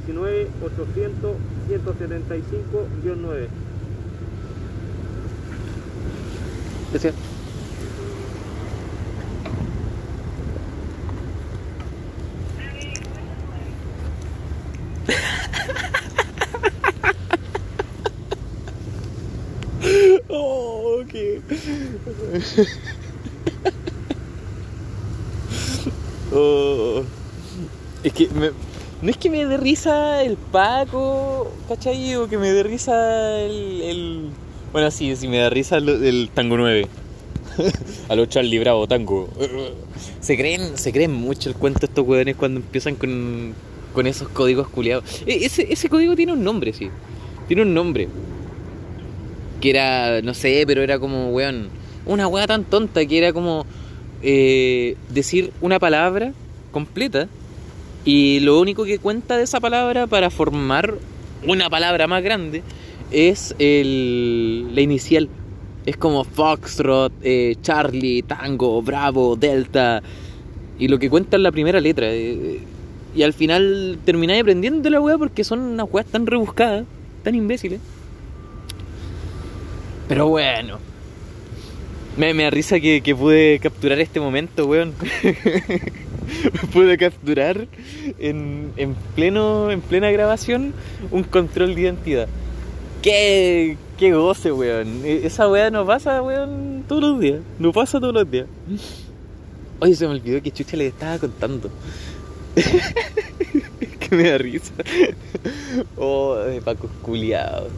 19 0.00 0.48
800 0.60 1.36
175-9. 1.68 3.48
Gracias. 6.90 7.14
oh, 20.28 21.00
okay. 21.02 21.40
oh, 26.32 27.04
es 28.02 28.12
no 29.04 29.10
es 29.10 29.16
que 29.18 29.28
me 29.30 29.44
dé 29.44 29.56
risa 29.58 30.22
el 30.22 30.36
Paco, 30.36 31.52
¿cachai? 31.68 32.14
O 32.16 32.26
que 32.28 32.38
me 32.38 32.50
dé 32.50 32.62
risa 32.62 33.38
el, 33.40 33.82
el- 33.82 34.28
Bueno, 34.72 34.90
sí, 34.90 35.14
sí 35.14 35.28
me 35.28 35.38
da 35.38 35.50
risa 35.50 35.76
el, 35.76 35.88
el 35.88 36.30
Tango 36.32 36.56
9. 36.56 36.88
A 38.08 38.16
los 38.16 38.28
Charlie 38.30 38.58
Bravo 38.58 38.86
Tango. 38.88 39.28
Se 40.20 40.36
creen, 40.38 40.76
se 40.78 40.90
creen 40.90 41.12
mucho 41.12 41.50
el 41.50 41.54
cuento 41.54 41.84
estos 41.86 42.04
hueones 42.06 42.34
cuando 42.36 42.58
empiezan 42.60 42.96
con, 42.96 43.52
con 43.92 44.06
esos 44.06 44.28
códigos 44.28 44.68
culiados. 44.68 45.04
E- 45.26 45.44
Ese, 45.44 45.70
ese 45.72 45.88
código 45.90 46.16
tiene 46.16 46.32
un 46.32 46.42
nombre, 46.42 46.72
sí. 46.72 46.88
Tiene 47.46 47.62
un 47.62 47.74
nombre. 47.74 48.08
Que 49.60 49.70
era, 49.70 50.22
no 50.22 50.32
sé, 50.34 50.64
pero 50.66 50.82
era 50.82 50.98
como, 50.98 51.30
weón, 51.30 51.68
una 52.06 52.26
weá 52.26 52.46
tan 52.46 52.64
tonta 52.64 53.04
que 53.06 53.18
era 53.18 53.32
como 53.34 53.66
eh, 54.22 54.96
decir 55.10 55.52
una 55.60 55.78
palabra 55.78 56.32
completa 56.72 57.28
y 58.04 58.40
lo 58.40 58.60
único 58.60 58.84
que 58.84 58.98
cuenta 58.98 59.36
de 59.36 59.44
esa 59.44 59.60
palabra 59.60 60.06
para 60.06 60.30
formar 60.30 60.94
una 61.46 61.70
palabra 61.70 62.06
más 62.06 62.22
grande 62.22 62.62
es 63.10 63.54
el, 63.58 64.74
la 64.74 64.80
inicial. 64.80 65.28
Es 65.86 65.96
como 65.96 66.24
Foxtrot, 66.24 67.12
eh, 67.22 67.56
Charlie, 67.62 68.22
Tango, 68.22 68.82
Bravo, 68.82 69.36
Delta. 69.36 70.02
Y 70.78 70.88
lo 70.88 70.98
que 70.98 71.10
cuenta 71.10 71.36
es 71.36 71.42
la 71.42 71.52
primera 71.52 71.80
letra. 71.80 72.06
eh, 72.10 72.60
y 73.14 73.22
al 73.22 73.32
final 73.32 74.00
termináis 74.04 74.40
aprendiendo 74.42 74.90
la 74.90 75.00
weá 75.00 75.16
porque 75.16 75.44
son 75.44 75.60
unas 75.60 75.86
weas 75.90 76.06
tan 76.06 76.26
rebuscadas, 76.26 76.84
tan 77.22 77.34
imbéciles. 77.34 77.80
Pero 80.08 80.28
bueno. 80.28 80.78
Me, 82.16 82.34
me 82.34 82.44
da 82.44 82.50
risa 82.50 82.80
que, 82.80 83.00
que 83.02 83.14
pude 83.14 83.58
capturar 83.60 84.00
este 84.00 84.20
momento, 84.20 84.66
weón. 84.66 84.94
pude 86.72 86.96
capturar 86.98 87.66
en, 88.18 88.72
en, 88.76 88.94
pleno, 89.14 89.70
en 89.70 89.80
plena 89.80 90.10
grabación 90.10 90.74
un 91.10 91.22
control 91.24 91.74
de 91.74 91.82
identidad. 91.82 92.28
Qué, 93.02 93.76
qué 93.98 94.12
goce, 94.12 94.52
weón. 94.52 95.04
E, 95.04 95.26
esa 95.26 95.48
weá 95.48 95.70
no 95.70 95.84
pasa, 95.86 96.22
weón, 96.22 96.84
todos 96.88 97.02
los 97.02 97.20
días. 97.20 97.40
No 97.58 97.72
pasa 97.72 98.00
todos 98.00 98.14
los 98.14 98.30
días. 98.30 98.46
Oye, 99.80 99.94
se 99.94 100.06
me 100.06 100.14
olvidó 100.14 100.42
que 100.42 100.50
Chucha 100.50 100.76
le 100.76 100.86
estaba 100.86 101.18
contando. 101.18 101.70
que 102.54 104.16
me 104.16 104.30
da 104.30 104.38
risa. 104.38 104.72
Oh, 105.96 106.36
de 106.36 106.60
Paco 106.62 106.88
culiado. 107.02 107.68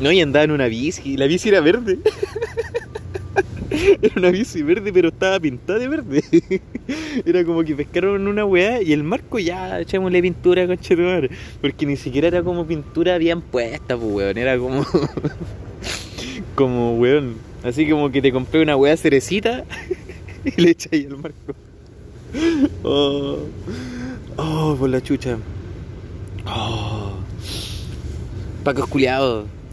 No, 0.00 0.10
y 0.10 0.20
andaba 0.20 0.44
en 0.44 0.50
una 0.50 0.66
bici. 0.66 1.16
La 1.16 1.26
bici 1.26 1.48
era 1.48 1.60
verde. 1.60 1.98
Era 4.02 4.14
una 4.16 4.30
bici 4.30 4.62
verde, 4.62 4.92
pero 4.92 5.08
estaba 5.08 5.38
pintada 5.40 5.78
de 5.78 5.88
verde. 5.88 6.22
Era 7.24 7.44
como 7.44 7.62
que 7.64 7.74
pescaron 7.74 8.26
una 8.26 8.44
weá 8.44 8.82
y 8.82 8.92
el 8.92 9.04
marco 9.04 9.38
ya 9.38 9.80
echémosle 9.80 10.22
pintura, 10.22 10.66
conche 10.66 10.96
de 10.96 11.02
madre. 11.02 11.30
Porque 11.60 11.86
ni 11.86 11.96
siquiera 11.96 12.28
era 12.28 12.42
como 12.42 12.66
pintura 12.66 13.18
bien 13.18 13.40
puesta, 13.40 13.96
pues 13.96 14.12
weón. 14.12 14.38
Era 14.38 14.58
como. 14.58 14.84
como 16.54 16.96
weón. 16.98 17.36
Así 17.62 17.88
como 17.88 18.10
que 18.10 18.22
te 18.22 18.32
compré 18.32 18.62
una 18.62 18.76
weá 18.76 18.96
cerecita 18.96 19.64
y 20.44 20.60
le 20.60 20.76
ahí 20.92 21.04
el 21.04 21.16
marco. 21.16 21.54
Oh, 22.82 23.38
oh, 24.36 24.76
por 24.78 24.88
la 24.88 25.00
chucha. 25.02 25.38
Oh. 26.46 27.12
Paco 28.64 28.86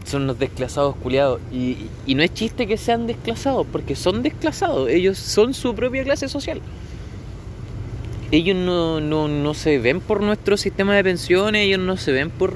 son 0.08 0.22
unos 0.22 0.38
desclasados 0.38 0.96
culiados. 0.96 1.40
Y, 1.52 1.76
y, 2.06 2.14
no 2.14 2.22
es 2.22 2.32
chiste 2.34 2.66
que 2.66 2.76
sean 2.76 3.06
desclasados, 3.06 3.66
porque 3.70 3.94
son 3.94 4.22
desclasados. 4.22 4.88
Ellos 4.88 5.18
son 5.18 5.54
su 5.54 5.74
propia 5.74 6.02
clase 6.04 6.28
social. 6.28 6.60
Ellos 8.30 8.56
no, 8.56 9.00
no, 9.00 9.28
no 9.28 9.54
se 9.54 9.78
ven 9.78 10.00
por 10.00 10.22
nuestro 10.22 10.56
sistema 10.56 10.94
de 10.94 11.02
pensiones, 11.04 11.62
ellos 11.64 11.80
no 11.80 11.96
se 11.96 12.12
ven 12.12 12.30
por, 12.30 12.54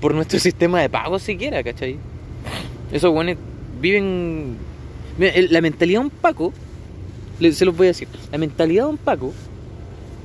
por 0.00 0.14
nuestro 0.14 0.38
sistema 0.40 0.80
de 0.80 0.88
pago 0.88 1.18
siquiera, 1.18 1.62
¿cachai? 1.62 1.96
Esos 2.92 3.12
buenos 3.12 3.36
viven... 3.80 4.56
Mira, 5.18 5.32
la 5.50 5.60
mentalidad 5.60 6.00
de 6.00 6.06
un 6.06 6.10
Paco, 6.10 6.52
se 7.40 7.64
los 7.64 7.76
voy 7.76 7.88
a 7.88 7.90
decir, 7.90 8.08
la 8.30 8.38
mentalidad 8.38 8.84
de 8.84 8.90
un 8.90 8.96
Paco 8.98 9.32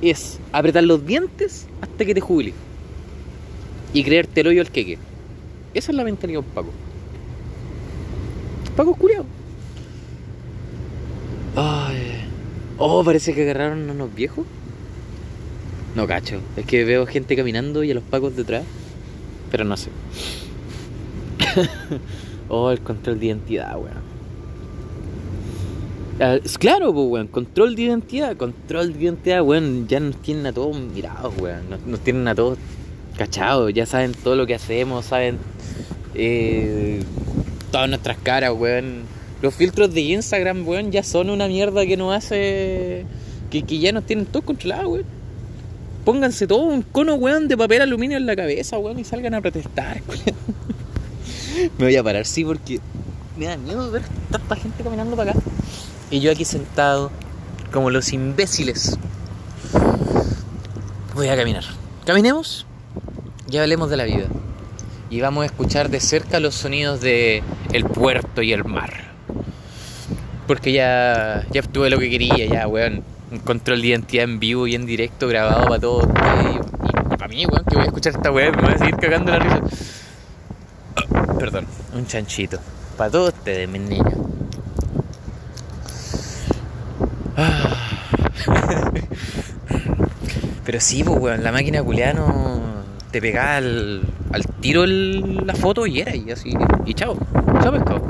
es 0.00 0.38
apretar 0.52 0.84
los 0.84 1.04
dientes 1.04 1.66
hasta 1.80 2.04
que 2.04 2.14
te 2.14 2.20
jubiles. 2.20 2.54
Y 3.92 4.02
creerte 4.04 4.40
el 4.40 4.48
hoyo 4.48 4.60
al 4.60 4.70
queque. 4.70 4.98
Esa 5.74 5.92
es 5.92 5.96
la 5.96 6.04
mentalidad 6.04 6.40
de 6.40 6.46
un 6.46 6.54
Paco. 6.54 6.70
Paco 8.76 8.94
culiao. 8.94 9.24
Ay. 11.56 12.24
Oh, 12.78 13.04
parece 13.04 13.34
que 13.34 13.42
agarraron 13.42 13.88
a 13.90 13.92
unos 13.92 14.14
viejos. 14.14 14.46
No 15.94 16.06
cacho. 16.06 16.40
Es 16.56 16.66
que 16.66 16.84
veo 16.84 17.06
gente 17.06 17.36
caminando 17.36 17.84
y 17.84 17.90
a 17.90 17.94
los 17.94 18.02
Pacos 18.04 18.36
detrás. 18.36 18.64
Pero 19.50 19.64
no 19.64 19.76
sé. 19.76 19.90
oh, 22.48 22.70
el 22.70 22.80
control 22.80 23.20
de 23.20 23.26
identidad, 23.26 23.76
weón. 23.76 24.14
Ah, 26.20 26.38
claro, 26.58 26.92
pues, 26.94 27.06
weón, 27.08 27.26
control 27.26 27.74
de 27.74 27.82
identidad, 27.82 28.36
control 28.36 28.92
de 28.92 29.04
identidad, 29.04 29.42
weón, 29.42 29.88
ya 29.88 29.98
nos 29.98 30.16
tienen 30.22 30.46
a 30.46 30.52
todos 30.52 30.78
mirados, 30.78 31.34
weón, 31.40 31.62
nos 31.86 32.00
tienen 32.00 32.28
a 32.28 32.36
todos 32.36 32.56
cachados, 33.16 33.72
ya 33.74 33.84
saben 33.84 34.12
todo 34.12 34.36
lo 34.36 34.46
que 34.46 34.54
hacemos, 34.54 35.06
saben 35.06 35.38
eh, 36.14 37.02
todas 37.70 37.88
nuestras 37.88 38.16
caras, 38.18 38.52
weón. 38.56 39.02
Los 39.42 39.54
filtros 39.54 39.92
de 39.92 40.00
Instagram, 40.00 40.66
weón, 40.66 40.90
ya 40.90 41.02
son 41.02 41.28
una 41.28 41.48
mierda 41.48 41.84
que 41.84 41.96
nos 41.96 42.14
hace. 42.14 43.04
que, 43.50 43.62
que 43.62 43.78
ya 43.78 43.92
nos 43.92 44.04
tienen 44.04 44.26
todos 44.26 44.44
controlados, 44.44 44.86
weón. 44.86 45.04
Pónganse 46.04 46.46
todo 46.46 46.62
un 46.62 46.82
cono, 46.82 47.14
weón, 47.14 47.48
de 47.48 47.56
papel 47.56 47.82
aluminio 47.82 48.16
en 48.16 48.26
la 48.26 48.36
cabeza, 48.36 48.78
weón, 48.78 48.98
y 48.98 49.04
salgan 49.04 49.34
a 49.34 49.40
protestar, 49.40 50.02
weón. 50.08 50.36
Me 51.78 51.84
voy 51.86 51.96
a 51.96 52.02
parar, 52.02 52.26
sí, 52.26 52.44
porque 52.44 52.80
me 53.36 53.46
da 53.46 53.56
miedo 53.56 53.90
ver 53.90 54.02
tanta 54.30 54.56
gente 54.56 54.82
caminando 54.82 55.16
para 55.16 55.32
acá. 55.32 55.40
Y 56.10 56.20
yo 56.20 56.30
aquí 56.30 56.44
sentado, 56.44 57.10
como 57.72 57.90
los 57.90 58.12
imbéciles. 58.12 58.98
Voy 61.14 61.28
a 61.28 61.36
caminar. 61.36 61.64
Caminemos 62.04 62.66
y 63.50 63.56
hablemos 63.56 63.88
de 63.88 63.96
la 63.96 64.04
vida 64.04 64.26
y 65.10 65.20
vamos 65.20 65.42
a 65.42 65.46
escuchar 65.46 65.90
de 65.90 66.00
cerca 66.00 66.40
los 66.40 66.54
sonidos 66.54 67.00
de 67.00 67.42
el 67.72 67.84
puerto 67.84 68.42
y 68.42 68.52
el 68.52 68.64
mar. 68.64 68.92
Porque 70.46 70.72
ya, 70.72 71.46
ya 71.50 71.60
obtuve 71.60 71.90
lo 71.90 71.98
que 71.98 72.10
quería, 72.10 72.46
ya, 72.46 72.66
weón. 72.66 73.02
Un 73.30 73.38
control 73.38 73.80
de 73.80 73.88
identidad 73.88 74.24
en 74.24 74.38
vivo 74.38 74.66
y 74.66 74.74
en 74.74 74.86
directo 74.86 75.26
grabado 75.26 75.66
para 75.66 75.80
todos 75.80 76.04
Y, 76.04 77.16
para 77.16 77.28
mí, 77.28 77.46
weón, 77.46 77.64
que 77.64 77.76
voy 77.76 77.84
a 77.84 77.86
escuchar 77.86 78.14
esta 78.14 78.30
weón, 78.30 78.54
me 78.56 78.62
voy 78.62 78.72
a 78.72 78.78
seguir 78.78 78.96
cagando 78.96 79.32
la 79.32 79.38
risa. 79.38 79.60
perdón, 81.38 81.66
un 81.94 82.06
chanchito. 82.06 82.58
Para 82.96 83.10
todos 83.10 83.32
ustedes, 83.34 83.68
mis 83.68 83.82
niños. 83.82 84.14
Ah. 87.36 87.74
Pero 90.64 90.80
sí, 90.80 91.04
pues, 91.04 91.18
weón, 91.18 91.42
la 91.42 91.52
máquina 91.52 91.82
culiano 91.82 92.62
te 93.10 93.20
pegaba 93.20 93.60
al 94.34 94.44
tiro 94.60 94.84
la 94.84 95.54
foto 95.54 95.86
y 95.86 96.00
era 96.00 96.14
y 96.16 96.28
así. 96.32 96.52
Y 96.84 96.94
chao, 96.94 97.16
chao 97.62 97.72
pescado. 97.72 98.02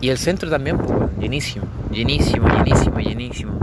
Y 0.00 0.08
el 0.08 0.18
centro 0.18 0.50
también, 0.50 0.76
pues, 0.76 0.90
llenísimo, 1.20 1.64
llenísimo, 1.92 2.48
llenísimo, 2.48 2.98
llenísimo. 2.98 3.60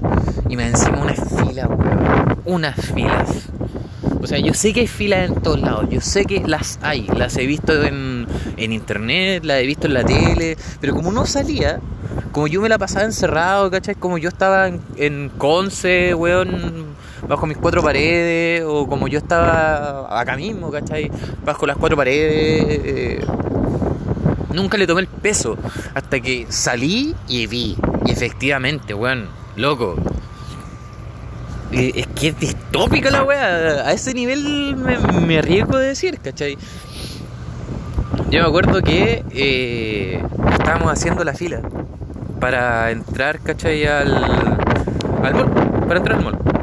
Y 0.48 0.56
me 0.56 0.68
encima 0.68 1.00
unas 1.02 1.20
filas, 1.20 1.68
weón. 1.70 2.40
Unas 2.46 2.76
filas. 2.94 3.50
O 4.22 4.28
sea, 4.28 4.40
yo 4.40 4.54
sé 4.54 4.72
que 4.72 4.82
hay 4.82 4.88
filas 4.88 5.30
en 5.30 5.36
todos 5.36 5.60
lados, 5.60 5.88
yo 5.90 6.00
sé 6.02 6.26
que 6.26 6.40
las 6.40 6.80
hay, 6.82 7.08
las 7.16 7.38
he 7.38 7.46
visto 7.46 7.84
en, 7.84 8.26
en 8.58 8.72
internet, 8.72 9.44
las 9.44 9.60
he 9.60 9.66
visto 9.66 9.88
en 9.88 9.94
la 9.94 10.04
tele, 10.04 10.58
pero 10.80 10.96
como 10.96 11.12
no 11.12 11.26
salía, 11.26 11.80
como 12.32 12.48
yo 12.48 12.60
me 12.62 12.70
la 12.70 12.78
pasaba 12.78 13.06
encerrado, 13.06 13.70
¿cachai? 13.70 13.96
Como 13.96 14.18
yo 14.18 14.30
estaba 14.30 14.68
en, 14.68 14.82
en 14.98 15.30
Conce, 15.38 16.16
weón, 16.16 16.96
bajo 17.28 17.48
mis 17.48 17.58
cuatro 17.58 17.82
paredes, 17.82 18.64
o 18.66 18.88
como 18.88 19.08
yo 19.08 19.20
estaba 19.20 20.20
acá 20.20 20.36
mismo, 20.36 20.72
¿cachai? 20.72 21.12
Bajo 21.44 21.66
las 21.66 21.78
cuatro 21.78 21.98
paredes. 21.98 22.66
Eh, 22.68 23.26
nunca 24.54 24.78
le 24.78 24.88
tomé 24.88 25.02
el 25.02 25.08
peso 25.08 25.58
hasta 25.94 26.20
que 26.20 26.46
salí 26.50 27.16
y 27.28 27.48
vi. 27.48 27.78
Y 28.06 28.12
efectivamente, 28.12 28.94
weón, 28.94 29.28
loco. 29.56 29.96
Es 31.72 32.08
que 32.08 32.30
es 32.30 32.40
distópica 32.40 33.10
la 33.10 33.24
weá. 33.24 33.88
A 33.88 33.92
ese 33.92 34.14
nivel 34.14 34.76
me, 34.78 34.98
me, 34.98 35.40
arriesgo 35.40 35.78
de 35.78 35.88
decir, 35.88 36.20
¿cachai? 36.20 36.58
Yo 38.30 38.42
me 38.42 38.48
acuerdo 38.48 38.82
que 38.82 39.26
eh, 39.32 40.24
estábamos 40.52 40.92
haciendo 40.92 41.24
la 41.24 41.34
fila 41.34 41.62
para 42.40 42.92
entrar, 42.92 43.40
¿cachai? 43.40 43.86
Al, 43.86 44.14
al 45.24 45.34
mall. 45.34 45.50
Para 45.88 45.98
entrar 45.98 46.18
al 46.18 46.24
mall 46.24 46.55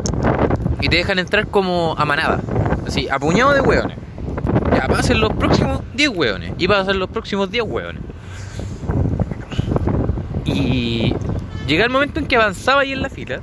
y 0.83 0.89
te 0.89 0.97
dejan 0.97 1.21
entrar 1.21 1.47
como 1.47 1.95
a 1.97 2.05
manada, 2.05 2.41
así, 2.87 3.09
a 3.09 3.19
puñado 3.19 3.55
de 3.55 3.61
hueones. 3.61 3.97
Ya 4.75 4.89
pasen 4.89 5.21
los 5.21 5.33
próximos 5.33 5.81
10 5.95 6.09
hueones 6.11 6.55
y 6.59 6.67
pasan 6.67 6.99
los 6.99 7.09
próximos 7.09 7.51
10 7.53 7.65
hueones. 7.65 8.03
Y 10.45 11.15
llega 11.69 11.85
el 11.85 11.91
momento 11.91 12.19
en 12.19 12.27
que 12.27 12.35
avanzaba 12.35 12.81
ahí 12.81 12.93
en 12.93 13.01
la 13.01 13.09
fila. 13.09 13.41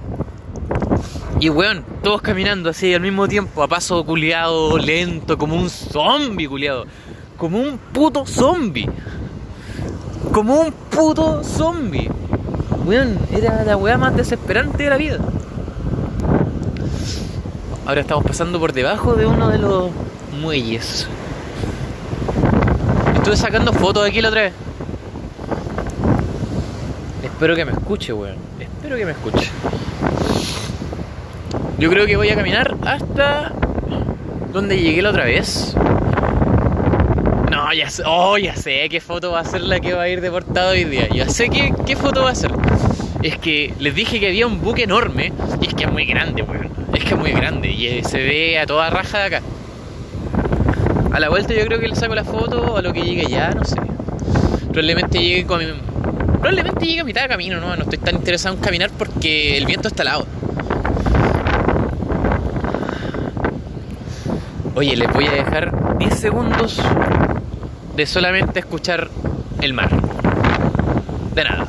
Y 1.40 1.50
weón, 1.50 1.86
todos 2.04 2.22
caminando 2.22 2.70
así 2.72 2.94
al 2.94 3.00
mismo 3.00 3.26
tiempo, 3.30 3.64
a 3.64 3.70
paso 3.70 4.04
culiado, 4.04 4.78
lento, 4.78 5.38
como 5.38 5.56
un 5.56 5.70
zombie 5.70 6.46
culiado. 6.46 6.86
Como 7.38 7.58
un 7.58 7.78
puto 7.78 8.26
zombie. 8.26 8.90
Como 10.34 10.60
un 10.60 10.74
puto 10.74 11.42
zombie. 11.46 12.12
Weón, 12.86 13.18
era 13.32 13.64
la 13.64 13.78
weá 13.78 13.98
más 13.98 14.14
desesperante 14.18 14.84
de 14.84 14.90
la 14.90 14.98
vida. 14.98 15.20
Ahora 17.90 18.02
estamos 18.02 18.24
pasando 18.24 18.60
por 18.60 18.72
debajo 18.72 19.16
de 19.16 19.26
uno 19.26 19.50
de 19.50 19.58
los 19.58 19.90
muelles. 20.40 21.08
Estuve 23.16 23.36
sacando 23.36 23.74
fotos 23.74 24.08
aquí 24.08 24.22
la 24.22 24.30
otra 24.30 24.42
vez. 24.44 24.54
Espero 27.24 27.56
que 27.56 27.66
me 27.66 27.72
escuche, 27.72 28.14
weón. 28.14 28.36
Espero 28.60 28.96
que 28.96 29.06
me 29.08 29.14
escuche. 29.14 29.50
Yo 31.80 31.90
creo 31.90 32.06
que 32.06 32.16
voy 32.16 32.30
a 32.30 32.36
caminar 32.36 32.78
hasta 32.86 33.54
donde 34.54 34.78
llegué 34.78 35.02
la 35.02 35.10
otra 35.10 35.26
vez. 35.26 35.74
No, 37.50 37.74
ya 37.74 37.90
sé, 37.90 38.04
oh, 38.06 38.38
ya 38.38 38.56
sé 38.56 38.88
qué 38.90 39.02
foto 39.02 39.32
va 39.32 39.40
a 39.40 39.46
ser 39.46 39.62
la 39.62 39.80
que 39.80 39.96
va 39.96 40.04
a 40.04 40.10
ir 40.10 40.22
de 40.22 40.30
portada 40.30 40.74
hoy 40.74 40.84
día. 40.84 41.08
Ya 41.10 41.28
sé 41.28 41.50
qué, 41.50 41.74
qué 41.88 41.96
foto 41.96 42.22
va 42.22 42.30
a 42.30 42.36
ser. 42.36 42.52
Es 43.24 43.40
que 43.40 43.74
les 43.80 43.96
dije 43.96 44.20
que 44.20 44.28
había 44.28 44.46
un 44.46 44.62
buque 44.62 44.84
enorme 44.84 45.34
y 45.60 45.70
es 45.70 45.74
que 45.74 45.86
es 45.86 45.92
muy 45.92 46.06
grande, 46.06 46.44
weón 46.44 46.59
muy 47.16 47.32
grande 47.32 47.72
y 47.72 47.88
eh, 47.88 48.04
se 48.04 48.18
ve 48.18 48.60
a 48.60 48.66
toda 48.66 48.90
raja 48.90 49.20
de 49.20 49.24
acá. 49.26 49.42
A 51.12 51.20
la 51.20 51.30
vuelta 51.30 51.54
yo 51.54 51.66
creo 51.66 51.80
que 51.80 51.88
le 51.88 51.96
saco 51.96 52.14
la 52.14 52.24
foto 52.24 52.78
a 52.78 52.82
lo 52.82 52.94
que 52.94 53.02
llegue 53.02 53.26
ya, 53.28 53.52
no 53.52 53.64
sé. 53.66 53.78
Probablemente 54.68 55.20
llegue 55.20 55.46
con 55.46 55.62
Probablemente 56.40 56.86
llegue 56.86 57.02
a 57.02 57.04
mitad 57.04 57.24
de 57.24 57.28
camino, 57.28 57.60
¿no? 57.60 57.76
No 57.76 57.84
estoy 57.84 57.98
tan 57.98 58.16
interesado 58.16 58.56
en 58.56 58.62
caminar 58.62 58.92
porque 58.98 59.58
el 59.58 59.66
viento 59.66 59.88
está 59.88 60.04
al. 60.04 60.26
Oye, 64.76 64.96
les 64.96 65.12
voy 65.12 65.28
a 65.28 65.32
dejar 65.32 65.98
10 65.98 66.14
segundos 66.18 66.80
de 67.96 68.06
solamente 68.06 68.60
escuchar 68.60 69.10
el 69.62 69.74
mar. 69.74 69.90
De 71.34 71.44
nada. 71.44 71.66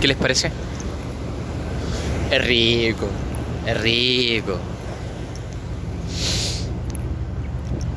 les 0.11 0.17
parece? 0.17 0.51
Es 2.29 2.45
rico, 2.45 3.07
es 3.65 3.81
rico. 3.81 4.57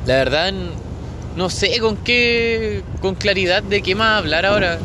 La 0.05 0.15
verdad, 0.15 0.53
no 1.35 1.49
sé 1.49 1.77
con 1.79 1.97
qué, 1.97 2.83
con 3.01 3.15
claridad 3.15 3.63
de 3.63 3.81
qué 3.81 3.95
más 3.95 4.19
hablar 4.19 4.45
ahora. 4.45 4.79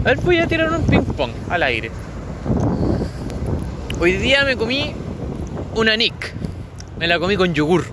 A 0.00 0.08
ver, 0.08 0.18
voy 0.18 0.38
a 0.38 0.48
tirar 0.48 0.72
un 0.72 0.84
ping 0.86 1.04
pong 1.16 1.30
al 1.48 1.62
aire. 1.62 1.90
Hoy 4.00 4.14
día 4.14 4.44
me 4.44 4.56
comí 4.56 4.92
una 5.76 5.96
Nick. 5.96 6.34
Me 6.98 7.06
la 7.06 7.20
comí 7.20 7.36
con 7.36 7.54
yogur. 7.54 7.84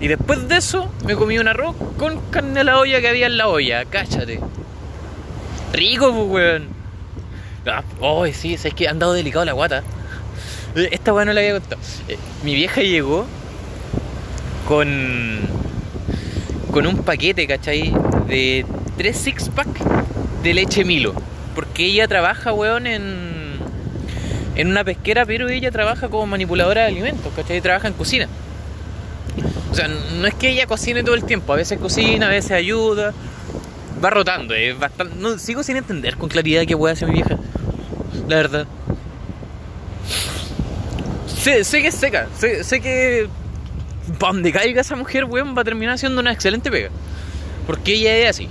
Y 0.00 0.06
después 0.06 0.48
de 0.48 0.58
eso 0.58 0.92
me 1.04 1.16
comí 1.16 1.38
un 1.38 1.48
arroz 1.48 1.74
con 1.98 2.20
carne 2.30 2.60
a 2.60 2.64
la 2.64 2.78
olla 2.78 3.00
que 3.00 3.08
había 3.08 3.26
en 3.26 3.36
la 3.36 3.48
olla. 3.48 3.84
Cáchate. 3.84 4.40
Rico, 5.76 6.12
pues, 6.12 6.30
weón. 6.30 6.68
Ah, 7.66 7.82
sí, 8.32 8.54
es 8.54 8.74
que 8.74 8.88
han 8.88 8.98
dado 8.98 9.12
delicado 9.12 9.44
la 9.44 9.52
guata. 9.52 9.82
Eh, 10.74 10.88
Esta 10.92 11.12
weón 11.12 11.26
no 11.28 11.34
la 11.34 11.40
había 11.40 11.52
contado. 11.52 11.80
Eh, 12.08 12.16
mi 12.44 12.54
vieja 12.54 12.80
llegó 12.80 13.26
con. 14.66 15.40
con 16.72 16.86
un 16.86 17.02
paquete, 17.02 17.46
¿cachai? 17.46 17.92
De 18.26 18.64
tres 18.96 19.16
six 19.18 19.50
pack 19.50 19.68
de 20.42 20.54
leche 20.54 20.84
Milo. 20.84 21.14
Porque 21.54 21.84
ella 21.84 22.08
trabaja, 22.08 22.52
weón, 22.52 22.86
en. 22.86 23.56
en 24.54 24.68
una 24.68 24.82
pesquera, 24.82 25.26
pero 25.26 25.48
ella 25.48 25.70
trabaja 25.70 26.08
como 26.08 26.26
manipuladora 26.26 26.82
de 26.82 26.86
alimentos, 26.88 27.32
¿cachai? 27.34 27.60
Trabaja 27.60 27.88
en 27.88 27.94
cocina. 27.94 28.28
O 29.70 29.74
sea, 29.74 29.88
no 29.88 30.26
es 30.26 30.34
que 30.34 30.48
ella 30.48 30.66
cocine 30.66 31.02
todo 31.02 31.14
el 31.14 31.24
tiempo, 31.24 31.52
a 31.52 31.56
veces 31.56 31.78
cocina, 31.78 32.28
a 32.28 32.30
veces 32.30 32.52
ayuda 32.52 33.12
va 34.04 34.10
rotando, 34.10 34.54
bastante. 34.78 35.14
No, 35.16 35.38
sigo 35.38 35.62
sin 35.62 35.76
entender 35.76 36.16
con 36.16 36.28
claridad 36.28 36.64
qué 36.66 36.76
puede 36.76 36.92
hacer 36.94 37.08
mi 37.08 37.14
vieja. 37.14 37.36
La 38.28 38.36
verdad. 38.36 38.66
Sé, 41.26 41.62
que 41.80 41.88
es 41.88 41.94
seca, 41.94 42.28
sé, 42.36 42.80
que. 42.80 43.28
Donde 44.18 44.52
caiga 44.52 44.80
esa 44.80 44.94
mujer, 44.94 45.24
weón, 45.24 45.56
va 45.56 45.62
a 45.62 45.64
terminar 45.64 45.94
haciendo 45.94 46.20
una 46.20 46.32
excelente 46.32 46.70
pega. 46.70 46.90
Porque 47.66 47.94
ella 47.94 48.16
es 48.16 48.30
así, 48.30 48.48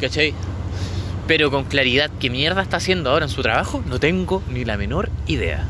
¿cachai? 0.00 0.34
Pero 1.26 1.50
con 1.50 1.64
claridad, 1.64 2.10
¿qué 2.20 2.28
mierda 2.28 2.62
está 2.62 2.76
haciendo 2.76 3.10
ahora 3.10 3.24
en 3.24 3.30
su 3.30 3.42
trabajo? 3.42 3.82
No 3.86 3.98
tengo 4.00 4.42
ni 4.50 4.64
la 4.64 4.76
menor 4.76 5.08
idea. 5.26 5.64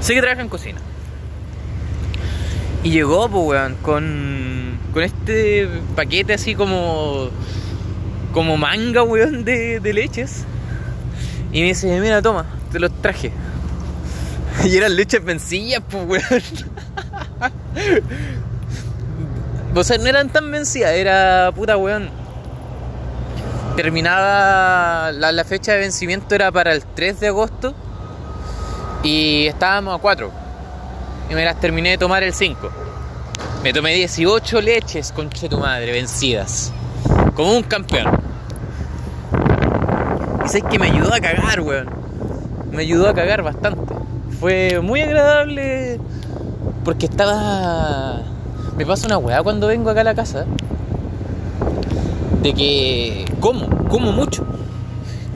Sé 0.00 0.14
que 0.14 0.20
trabaja 0.20 0.42
en 0.42 0.48
cocina. 0.48 0.80
Y 2.82 2.90
llegó, 2.90 3.28
pues, 3.28 3.44
weón, 3.46 3.74
con, 3.82 4.78
con 4.92 5.02
este 5.02 5.68
paquete 5.94 6.32
así 6.34 6.54
como. 6.54 7.28
como 8.32 8.56
manga, 8.56 9.02
weón, 9.02 9.44
de, 9.44 9.80
leches. 9.92 10.44
Y 11.52 11.60
me 11.60 11.68
dice, 11.68 12.00
mira, 12.00 12.22
toma, 12.22 12.46
te 12.72 12.80
los 12.80 12.92
traje. 13.02 13.32
Y 14.64 14.76
eran 14.76 14.96
leches 14.96 15.24
vencidas, 15.24 15.82
pues, 15.88 16.06
weón. 16.06 16.42
O 19.72 19.84
sea, 19.84 19.98
no 19.98 20.08
eran 20.08 20.30
tan 20.30 20.50
vencidas, 20.50 20.90
era 20.92 21.52
puta, 21.54 21.76
weón. 21.76 22.10
Terminaba 23.76 25.12
la, 25.12 25.30
la 25.30 25.44
fecha 25.44 25.72
de 25.72 25.78
vencimiento 25.78 26.34
era 26.34 26.50
para 26.50 26.72
el 26.72 26.82
3 26.82 27.20
de 27.20 27.28
agosto 27.28 27.72
y 29.04 29.46
estábamos 29.46 29.96
a 29.96 30.02
4 30.02 30.39
y 31.30 31.34
me 31.34 31.44
las 31.44 31.60
terminé 31.60 31.90
de 31.90 31.98
tomar 31.98 32.24
el 32.24 32.34
5. 32.34 32.70
Me 33.62 33.72
tomé 33.72 33.94
18 33.94 34.60
leches, 34.60 35.12
conche 35.12 35.48
tu 35.48 35.58
madre, 35.58 35.92
vencidas. 35.92 36.72
Como 37.34 37.56
un 37.56 37.62
campeón. 37.62 38.06
Y 40.44 40.48
sabes 40.48 40.64
que 40.68 40.78
me 40.78 40.86
ayudó 40.86 41.14
a 41.14 41.20
cagar, 41.20 41.60
weón. 41.60 41.88
Me 42.72 42.82
ayudó 42.82 43.08
a 43.08 43.14
cagar 43.14 43.42
bastante. 43.42 43.94
Fue 44.40 44.80
muy 44.80 45.02
agradable 45.02 46.00
porque 46.84 47.06
estaba. 47.06 48.22
Me 48.76 48.84
pasa 48.84 49.06
una 49.06 49.18
weá 49.18 49.42
cuando 49.42 49.68
vengo 49.68 49.90
acá 49.90 50.00
a 50.00 50.04
la 50.04 50.14
casa. 50.14 50.46
De 52.42 52.54
que 52.54 53.24
como, 53.38 53.68
como 53.88 54.10
mucho. 54.12 54.44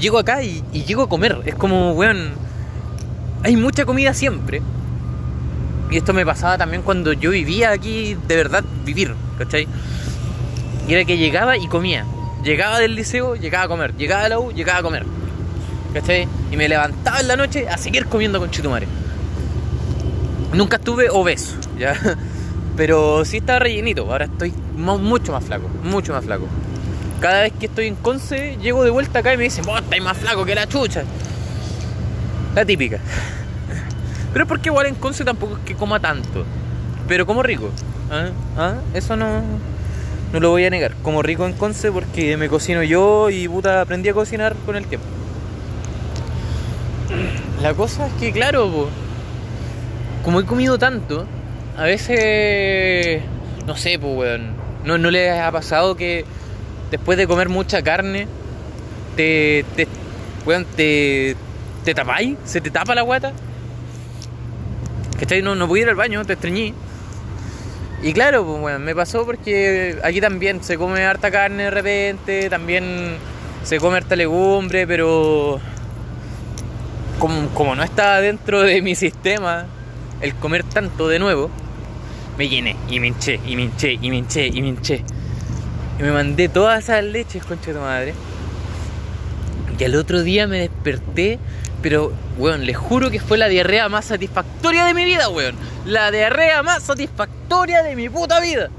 Llego 0.01 0.19
acá 0.19 0.43
y, 0.43 0.65
y 0.73 0.83
llego 0.85 1.03
a 1.03 1.09
comer. 1.09 1.41
Es 1.45 1.55
como, 1.55 1.93
weón. 1.93 2.33
Hay 3.45 3.57
mucha 3.57 3.85
comida 3.85 4.13
siempre. 4.13 4.63
Y 5.95 5.99
esto 5.99 6.13
me 6.13 6.27
pasaba 6.27 6.59
también 6.59 6.83
cuando 6.83 7.13
yo 7.13 7.31
vivía 7.31 7.71
aquí, 7.71 8.17
de 8.27 8.35
verdad, 8.35 8.65
vivir, 8.85 9.15
¿cachai? 9.39 9.69
Y 10.89 10.93
era 10.93 11.05
que 11.05 11.17
llegaba 11.17 11.57
y 11.57 11.69
comía. 11.69 12.05
Llegaba 12.43 12.81
del 12.81 12.97
liceo, 12.97 13.37
llegaba 13.37 13.67
a 13.67 13.69
comer. 13.69 13.95
Llegaba 13.97 14.25
de 14.25 14.29
la 14.31 14.41
U, 14.41 14.51
llegaba 14.51 14.81
a 14.81 14.83
comer. 14.83 15.07
¿Cachai? 15.93 16.27
Y 16.51 16.57
me 16.57 16.69
levantaba 16.69 17.21
en 17.21 17.29
la 17.29 17.37
noche 17.37 17.69
a 17.69 17.79
seguir 17.79 18.07
comiendo 18.07 18.41
con 18.41 18.51
chitumare. 18.51 18.89
Nunca 20.53 20.79
estuve 20.79 21.11
obeso, 21.11 21.55
¿ya? 21.79 21.95
Pero 22.77 23.25
sí 23.25 23.37
estaba 23.37 23.61
rellenito. 23.61 24.11
Ahora 24.11 24.25
estoy 24.25 24.53
mucho 24.75 25.31
más 25.31 25.45
flaco, 25.45 25.69
mucho 25.85 26.13
más 26.13 26.25
flaco. 26.25 26.49
Cada 27.21 27.43
vez 27.43 27.53
que 27.53 27.67
estoy 27.67 27.87
en 27.87 27.95
Conce, 27.95 28.59
llego 28.61 28.83
de 28.83 28.91
vuelta 28.91 29.21
acá 29.21 29.33
y 29.33 29.37
me 29.37 29.45
dicen, 29.45 29.65
vos 29.65 29.81
estás 29.81 30.01
más 30.01 30.17
flaco 30.17 30.45
que 30.45 30.57
la 30.57 30.67
chucha. 30.67 31.05
La 32.57 32.65
típica. 32.65 32.99
Pero 34.35 34.47
porque 34.47 34.69
igual 34.69 34.87
en 34.87 34.97
Conce 34.97 35.25
tampoco 35.25 35.55
es 35.55 35.61
que 35.61 35.75
coma 35.75 36.01
tanto. 36.01 36.45
Pero 37.09 37.25
como 37.25 37.43
rico. 37.43 37.71
¿Ah? 38.11 38.29
¿Ah? 38.59 38.75
Eso 38.93 39.17
no, 39.17 39.43
no 40.33 40.41
lo 40.41 40.51
voy 40.51 40.67
a 40.67 40.71
negar. 40.71 40.95
Como 41.03 41.23
rico 41.23 41.47
en 41.47 41.53
Conce 41.53 41.93
porque 41.93 42.37
me 42.37 42.49
cocino 42.49 42.83
yo 42.83 43.31
y 43.31 43.49
puta 43.49 43.81
aprendí 43.81 44.09
a 44.09 44.13
cocinar 44.13 44.57
con 44.67 44.75
el 44.75 44.87
tiempo. 44.87 45.07
La 47.63 47.73
cosa 47.75 48.09
es 48.09 48.13
que, 48.15 48.33
claro, 48.33 48.69
po, 48.69 48.89
como 50.25 50.41
he 50.41 50.45
comido 50.45 50.79
tanto, 50.79 51.27
a 51.79 51.85
veces, 51.85 53.23
no 53.67 53.77
sé, 53.77 53.99
pues, 53.99 54.17
weón, 54.17 54.51
no, 54.85 54.99
no 54.99 55.11
les 55.11 55.39
ha 55.39 55.51
pasado 55.53 55.97
que 55.97 56.25
después 56.91 57.17
de 57.17 57.27
comer 57.27 57.49
mucha 57.49 57.83
carne, 57.83 58.27
te, 59.17 59.65
te, 59.77 59.87
weón, 60.45 60.67
te, 60.77 61.37
te 61.85 61.95
tapáis, 61.95 62.37
se 62.45 62.61
te 62.61 62.71
tapa 62.71 62.95
la 62.95 63.03
guata. 63.03 63.33
¿Cachai? 65.25 65.41
No, 65.41 65.55
no 65.55 65.67
pude 65.67 65.81
ir 65.81 65.89
al 65.89 65.95
baño, 65.95 66.23
te 66.27 66.35
estreñí. 66.35 66.75
Y 68.03 68.13
claro, 68.13 68.45
pues 68.45 68.61
bueno, 68.61 68.79
me 68.79 68.95
pasó 68.95 69.25
porque 69.25 69.99
aquí 70.05 70.21
también 70.21 70.63
se 70.63 70.77
come 70.77 71.03
harta 71.07 71.31
carne 71.31 71.63
de 71.63 71.71
repente, 71.71 72.51
también 72.51 73.17
se 73.63 73.79
come 73.79 73.97
harta 73.97 74.17
legumbre, 74.17 74.87
pero 74.87 75.59
como, 77.19 77.49
como 77.55 77.75
no 77.75 77.83
está 77.83 78.21
dentro 78.21 78.61
de 78.61 78.83
mi 78.83 78.95
sistema 78.95 79.65
el 80.21 80.35
comer 80.35 80.63
tanto 80.63 81.09
de 81.09 81.19
nuevo, 81.19 81.49
me 82.37 82.47
llené 82.47 82.77
y 82.91 83.01
me 83.01 83.07
hinché, 83.07 83.41
y 83.47 83.57
me 83.57 83.63
hinché, 83.63 83.95
y 83.95 84.11
me 84.11 84.17
hinché, 84.17 84.47
y 84.49 84.61
me 84.61 84.69
hinché. 84.69 85.03
Y 85.99 86.03
me 86.03 86.13
mandé 86.13 86.51
todas 86.51 86.85
esas 86.85 87.03
leches, 87.03 87.43
concha 87.45 87.69
de 87.69 87.73
tu 87.73 87.81
madre. 87.81 88.15
Y 89.79 89.85
al 89.85 89.95
otro 89.95 90.23
día 90.23 90.47
me 90.47 90.59
desperté, 90.59 91.39
pero, 91.85 92.15
weón, 92.39 92.65
les 92.65 92.79
juro 92.79 93.11
que 93.11 93.21
fue 93.21 93.37
la 93.37 93.47
diarrea 93.47 93.91
más 93.91 94.07
satisfactoria 94.07 94.87
de 94.87 94.95
mi 94.95 95.05
vida, 95.05 95.29
weón. 95.29 95.55
La 95.85 96.11
diarrea 96.11 96.63
más 96.63 96.83
satisfactoria 96.83 97.83
de 97.83 97.95
mi 97.95 98.09
puta 98.09 98.41
vida. 98.41 98.71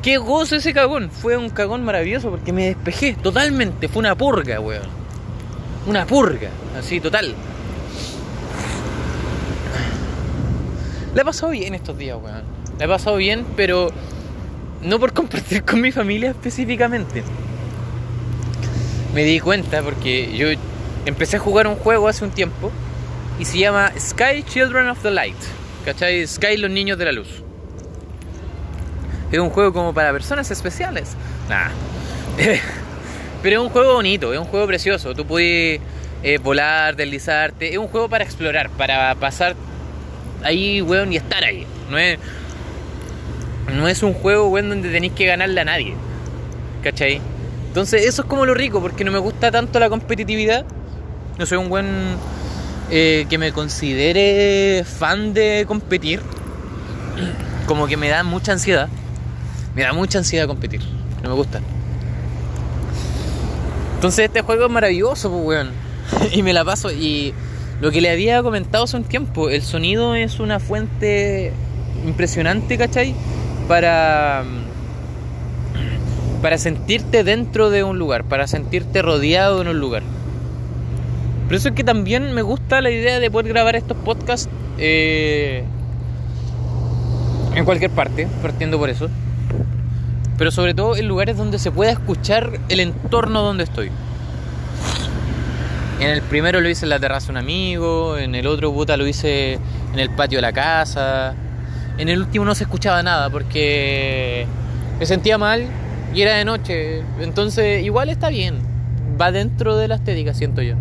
Qué 0.00 0.18
gozo 0.18 0.54
ese 0.54 0.72
cagón. 0.72 1.10
Fue 1.10 1.36
un 1.36 1.50
cagón 1.50 1.84
maravilloso 1.84 2.30
porque 2.30 2.52
me 2.52 2.66
despejé 2.66 3.14
totalmente. 3.14 3.88
Fue 3.88 3.98
una 3.98 4.14
purga, 4.14 4.60
weón. 4.60 4.86
Una 5.88 6.06
purga, 6.06 6.48
así, 6.78 7.00
total. 7.00 7.34
Le 11.12 11.20
he 11.20 11.24
pasado 11.24 11.50
bien 11.50 11.74
estos 11.74 11.98
días, 11.98 12.16
weón. 12.22 12.44
Le 12.78 12.84
he 12.84 12.88
pasado 12.88 13.16
bien, 13.16 13.44
pero 13.56 13.88
no 14.80 15.00
por 15.00 15.12
compartir 15.20 15.64
con 15.64 15.80
mi 15.80 15.90
familia 15.90 16.30
específicamente. 16.30 17.24
me 19.12 19.24
di 19.24 19.40
cuenta 19.40 19.82
porque 19.82 20.36
yo 20.36 20.46
empecé 21.06 21.36
a 21.36 21.40
jugar 21.40 21.66
un 21.66 21.76
juego 21.76 22.08
hace 22.08 22.24
un 22.24 22.30
tiempo 22.30 22.70
y 23.38 23.44
se 23.44 23.58
llama 23.58 23.92
Sky 23.98 24.42
Children 24.44 24.88
of 24.88 25.02
the 25.02 25.10
Light. 25.10 25.36
¿Cachai? 25.84 26.26
Sky 26.26 26.56
los 26.56 26.70
niños 26.70 26.98
de 26.98 27.04
la 27.04 27.12
luz. 27.12 27.42
Es 29.30 29.38
un 29.38 29.50
juego 29.50 29.72
como 29.72 29.92
para 29.92 30.12
personas 30.12 30.50
especiales. 30.50 31.16
Nah. 31.48 31.70
Pero 33.42 33.60
es 33.60 33.66
un 33.66 33.70
juego 33.70 33.94
bonito, 33.94 34.32
es 34.32 34.38
un 34.38 34.46
juego 34.46 34.66
precioso. 34.66 35.14
Tú 35.14 35.26
puedes 35.26 35.80
eh, 36.22 36.38
volar, 36.38 36.96
deslizarte. 36.96 37.70
Es 37.70 37.78
un 37.78 37.88
juego 37.88 38.08
para 38.08 38.24
explorar, 38.24 38.70
para 38.70 39.14
pasar 39.16 39.54
ahí, 40.42 40.80
weón, 40.80 41.12
y 41.12 41.16
estar 41.16 41.44
ahí. 41.44 41.66
No 41.90 41.98
es, 41.98 42.18
no 43.74 43.88
es 43.88 44.02
un 44.02 44.14
juego, 44.14 44.48
weón, 44.48 44.70
donde 44.70 44.90
tenéis 44.90 45.12
que 45.12 45.26
ganarle 45.26 45.60
a 45.60 45.64
nadie. 45.64 45.94
¿Cachai? 46.82 47.20
Entonces 47.66 48.06
eso 48.06 48.22
es 48.22 48.28
como 48.28 48.46
lo 48.46 48.54
rico, 48.54 48.80
porque 48.80 49.04
no 49.04 49.10
me 49.10 49.18
gusta 49.18 49.50
tanto 49.50 49.78
la 49.78 49.90
competitividad. 49.90 50.64
No 51.38 51.46
soy 51.46 51.58
un 51.58 51.68
buen 51.68 52.16
eh, 52.90 53.26
que 53.28 53.38
me 53.38 53.52
considere 53.52 54.84
fan 54.84 55.34
de 55.34 55.64
competir. 55.66 56.20
Como 57.66 57.86
que 57.86 57.96
me 57.96 58.08
da 58.08 58.22
mucha 58.22 58.52
ansiedad. 58.52 58.88
Me 59.74 59.82
da 59.82 59.92
mucha 59.92 60.18
ansiedad 60.18 60.46
competir. 60.46 60.80
No 61.22 61.30
me 61.30 61.34
gusta. 61.34 61.60
Entonces 63.96 64.26
este 64.26 64.42
juego 64.42 64.66
es 64.66 64.70
maravilloso, 64.70 65.30
pues, 65.30 65.44
weón. 65.44 65.70
y 66.32 66.42
me 66.42 66.52
la 66.52 66.64
paso. 66.64 66.92
Y 66.92 67.34
lo 67.80 67.90
que 67.90 68.00
le 68.00 68.10
había 68.10 68.42
comentado 68.42 68.84
hace 68.84 68.96
un 68.96 69.04
tiempo, 69.04 69.48
el 69.48 69.62
sonido 69.62 70.14
es 70.14 70.38
una 70.40 70.60
fuente 70.60 71.52
impresionante, 72.06 72.78
¿cachai? 72.78 73.14
Para 73.66 74.44
para 76.42 76.58
sentirte 76.58 77.24
dentro 77.24 77.70
de 77.70 77.84
un 77.84 77.98
lugar, 77.98 78.24
para 78.24 78.46
sentirte 78.46 79.00
rodeado 79.00 79.62
en 79.62 79.68
un 79.68 79.80
lugar. 79.80 80.02
Por 81.44 81.54
eso 81.54 81.68
es 81.68 81.74
que 81.74 81.84
también 81.84 82.32
me 82.32 82.42
gusta 82.42 82.80
la 82.80 82.90
idea 82.90 83.20
de 83.20 83.30
poder 83.30 83.48
grabar 83.52 83.76
estos 83.76 83.96
podcasts 83.98 84.48
eh, 84.78 85.64
en 87.54 87.64
cualquier 87.64 87.90
parte, 87.90 88.26
partiendo 88.42 88.78
por 88.78 88.88
eso. 88.88 89.08
Pero 90.38 90.50
sobre 90.50 90.74
todo 90.74 90.96
en 90.96 91.06
lugares 91.06 91.36
donde 91.36 91.58
se 91.58 91.70
pueda 91.70 91.92
escuchar 91.92 92.58
el 92.68 92.80
entorno 92.80 93.42
donde 93.42 93.64
estoy. 93.64 93.90
En 96.00 96.10
el 96.10 96.22
primero 96.22 96.60
lo 96.60 96.68
hice 96.68 96.86
en 96.86 96.90
la 96.90 96.98
terraza 96.98 97.26
de 97.26 97.32
un 97.32 97.36
amigo, 97.38 98.18
en 98.18 98.34
el 98.34 98.46
otro 98.46 98.72
puta 98.72 98.96
lo 98.96 99.06
hice 99.06 99.54
en 99.92 99.98
el 99.98 100.10
patio 100.10 100.38
de 100.38 100.42
la 100.42 100.52
casa. 100.52 101.34
En 101.98 102.08
el 102.08 102.18
último 102.20 102.44
no 102.44 102.54
se 102.54 102.64
escuchaba 102.64 103.02
nada 103.02 103.30
porque 103.30 104.46
me 104.98 105.06
sentía 105.06 105.38
mal 105.38 105.66
y 106.12 106.22
era 106.22 106.34
de 106.34 106.44
noche. 106.44 107.02
Entonces, 107.20 107.84
igual 107.84 108.08
está 108.08 108.28
bien. 108.28 108.58
Va 109.20 109.30
dentro 109.30 109.76
de 109.76 109.86
la 109.86 109.94
estética, 109.96 110.34
siento 110.34 110.62
yo. 110.62 110.74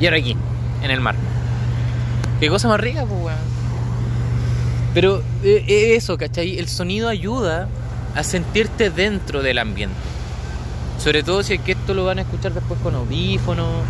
Y 0.00 0.06
ahora 0.06 0.18
aquí, 0.18 0.36
en 0.82 0.90
el 0.90 1.00
mar. 1.00 1.14
Qué 2.40 2.48
cosa 2.48 2.68
más 2.68 2.80
rica, 2.80 3.04
pues, 3.04 3.20
weón. 3.20 3.58
Pero 4.94 5.22
eh, 5.42 5.64
eh, 5.66 5.96
eso, 5.96 6.16
¿cachai? 6.16 6.58
El 6.58 6.68
sonido 6.68 7.08
ayuda 7.08 7.68
a 8.14 8.22
sentirte 8.22 8.90
dentro 8.90 9.42
del 9.42 9.58
ambiente. 9.58 9.96
Sobre 10.98 11.22
todo 11.22 11.42
si 11.42 11.54
es 11.54 11.60
que 11.60 11.72
esto 11.72 11.94
lo 11.94 12.04
van 12.04 12.18
a 12.18 12.22
escuchar 12.22 12.52
después 12.52 12.80
con 12.80 12.94
audífonos, 12.94 13.84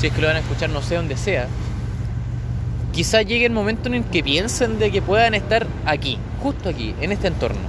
si 0.00 0.08
es 0.08 0.12
que 0.12 0.20
lo 0.20 0.26
van 0.26 0.36
a 0.36 0.40
escuchar 0.40 0.70
no 0.70 0.82
sé 0.82 0.96
dónde 0.96 1.16
sea. 1.16 1.46
Quizá 2.92 3.22
llegue 3.22 3.46
el 3.46 3.52
momento 3.52 3.88
en 3.88 3.94
el 3.94 4.04
que 4.04 4.22
piensen 4.22 4.78
de 4.78 4.90
que 4.90 5.00
puedan 5.00 5.34
estar 5.34 5.66
aquí, 5.86 6.18
justo 6.42 6.68
aquí, 6.68 6.94
en 7.00 7.12
este 7.12 7.28
entorno. 7.28 7.60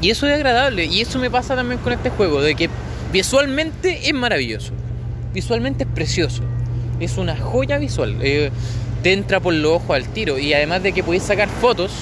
Y 0.00 0.10
eso 0.10 0.26
es 0.26 0.34
agradable. 0.34 0.86
Y 0.86 1.02
eso 1.02 1.18
me 1.18 1.30
pasa 1.30 1.54
también 1.54 1.80
con 1.80 1.92
este 1.92 2.10
juego, 2.10 2.40
de 2.40 2.54
que 2.54 2.70
visualmente 3.12 4.08
es 4.08 4.14
maravilloso. 4.14 4.72
Visualmente 5.32 5.84
es 5.84 5.90
precioso. 5.90 6.42
Es 6.98 7.16
una 7.18 7.36
joya 7.36 7.78
visual. 7.78 8.16
Eh, 8.20 8.50
te 9.02 9.12
entra 9.12 9.40
por 9.40 9.54
los 9.54 9.72
ojos 9.72 9.96
al 9.96 10.08
tiro. 10.08 10.38
Y 10.38 10.52
además 10.52 10.82
de 10.82 10.92
que 10.92 11.02
podéis 11.02 11.22
sacar 11.22 11.48
fotos. 11.48 11.92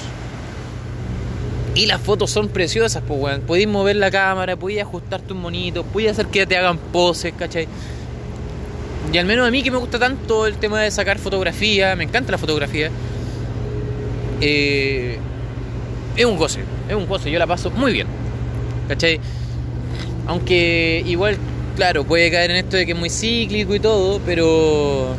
Y 1.75 1.85
las 1.85 2.01
fotos 2.01 2.31
son 2.31 2.49
preciosas, 2.49 3.03
pues 3.07 3.19
weón. 3.19 3.41
Podéis 3.41 3.67
mover 3.67 3.95
la 3.95 4.11
cámara, 4.11 4.55
podéis 4.55 4.81
ajustarte 4.81 5.33
un 5.33 5.41
monito, 5.41 5.83
podéis 5.83 6.11
hacer 6.11 6.27
que 6.27 6.45
te 6.45 6.57
hagan 6.57 6.77
poses, 6.77 7.33
¿cachai? 7.37 7.67
Y 9.13 9.17
al 9.17 9.25
menos 9.25 9.47
a 9.47 9.51
mí 9.51 9.63
que 9.63 9.71
me 9.71 9.77
gusta 9.77 9.97
tanto 9.97 10.45
el 10.45 10.57
tema 10.57 10.81
de 10.81 10.91
sacar 10.91 11.17
fotografía, 11.17 11.95
me 11.95 12.03
encanta 12.03 12.31
la 12.31 12.37
fotografía. 12.37 12.89
Eh, 14.41 15.17
es 16.15 16.25
un 16.25 16.37
goce, 16.37 16.61
es 16.87 16.95
un 16.95 17.07
goce, 17.07 17.31
yo 17.31 17.39
la 17.39 17.47
paso 17.47 17.71
muy 17.71 17.93
bien. 17.93 18.07
¿Cachai? 18.87 19.19
Aunque 20.27 21.03
igual, 21.05 21.37
claro, 21.79 22.03
puede 22.03 22.29
caer 22.29 22.51
en 22.51 22.57
esto 22.57 22.75
de 22.75 22.85
que 22.85 22.91
es 22.91 22.97
muy 22.97 23.09
cíclico 23.09 23.73
y 23.73 23.79
todo, 23.79 24.19
pero 24.25 25.15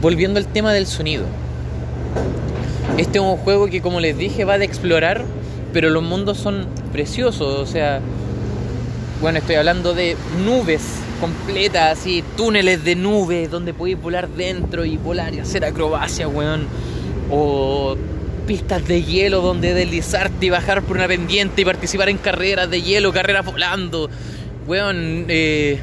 volviendo 0.00 0.38
al 0.38 0.46
tema 0.46 0.72
del 0.72 0.86
sonido. 0.86 1.26
Este 2.96 3.18
es 3.18 3.22
un 3.22 3.36
juego 3.36 3.66
que 3.66 3.82
como 3.82 4.00
les 4.00 4.16
dije 4.16 4.46
va 4.46 4.56
de 4.56 4.64
explorar, 4.64 5.26
pero 5.74 5.90
los 5.90 6.02
mundos 6.02 6.38
son 6.38 6.66
preciosos, 6.92 7.58
o 7.58 7.66
sea, 7.66 8.00
bueno, 9.20 9.40
estoy 9.40 9.56
hablando 9.56 9.92
de 9.92 10.16
nubes 10.46 10.80
completas, 11.20 11.98
así, 11.98 12.24
túneles 12.34 12.82
de 12.82 12.96
nubes 12.96 13.50
donde 13.50 13.74
podéis 13.74 14.00
volar 14.00 14.30
dentro 14.30 14.86
y 14.86 14.96
volar 14.96 15.34
y 15.34 15.40
hacer 15.40 15.62
acrobacia, 15.62 16.26
weón. 16.26 16.66
O 17.30 17.98
pistas 18.46 18.88
de 18.88 19.02
hielo 19.02 19.42
donde 19.42 19.74
deslizarte 19.74 20.46
y 20.46 20.50
bajar 20.50 20.82
por 20.82 20.96
una 20.96 21.06
pendiente 21.06 21.60
y 21.60 21.64
participar 21.66 22.08
en 22.08 22.16
carreras 22.16 22.70
de 22.70 22.80
hielo, 22.80 23.12
carreras 23.12 23.44
volando. 23.44 24.08
Weón, 24.66 25.26
eh, 25.28 25.78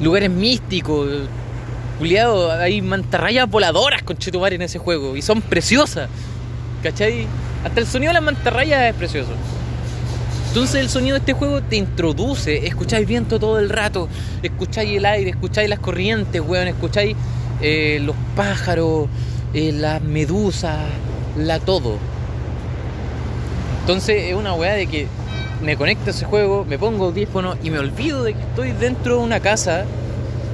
lugares 0.00 0.30
místicos. 0.30 1.08
Juliado, 1.98 2.50
hay 2.50 2.82
mantarrayas 2.82 3.48
voladoras 3.48 4.02
con 4.02 4.16
Chetumar 4.16 4.52
en 4.52 4.62
ese 4.62 4.78
juego 4.78 5.16
y 5.16 5.22
son 5.22 5.40
preciosas. 5.40 6.08
¿Cachai? 6.82 7.26
Hasta 7.64 7.80
el 7.80 7.86
sonido 7.86 8.10
de 8.10 8.14
las 8.14 8.22
mantarrayas 8.22 8.90
es 8.90 8.94
precioso. 8.94 9.30
Entonces 10.48 10.82
el 10.82 10.88
sonido 10.88 11.14
de 11.14 11.18
este 11.20 11.32
juego 11.32 11.62
te 11.62 11.76
introduce, 11.76 12.66
escucháis 12.66 13.08
viento 13.08 13.40
todo 13.40 13.58
el 13.58 13.70
rato, 13.70 14.08
escucháis 14.42 14.98
el 14.98 15.04
aire, 15.04 15.30
escucháis 15.30 15.68
las 15.68 15.80
corrientes, 15.80 16.40
weón, 16.40 16.68
escucháis 16.68 17.16
eh, 17.60 17.98
los 18.02 18.14
pájaros, 18.36 19.08
eh, 19.52 19.72
la 19.72 19.98
medusa, 19.98 20.78
la 21.36 21.58
todo. 21.58 21.98
Entonces 23.80 24.30
es 24.30 24.34
una 24.34 24.54
weá 24.54 24.74
de 24.74 24.86
que 24.86 25.08
me 25.62 25.76
conecto 25.76 26.06
a 26.06 26.10
ese 26.10 26.24
juego, 26.24 26.64
me 26.64 26.78
pongo 26.78 27.06
audífono 27.06 27.56
y 27.62 27.70
me 27.70 27.78
olvido 27.78 28.22
de 28.24 28.34
que 28.34 28.40
estoy 28.40 28.72
dentro 28.72 29.16
de 29.18 29.22
una 29.22 29.40
casa 29.40 29.84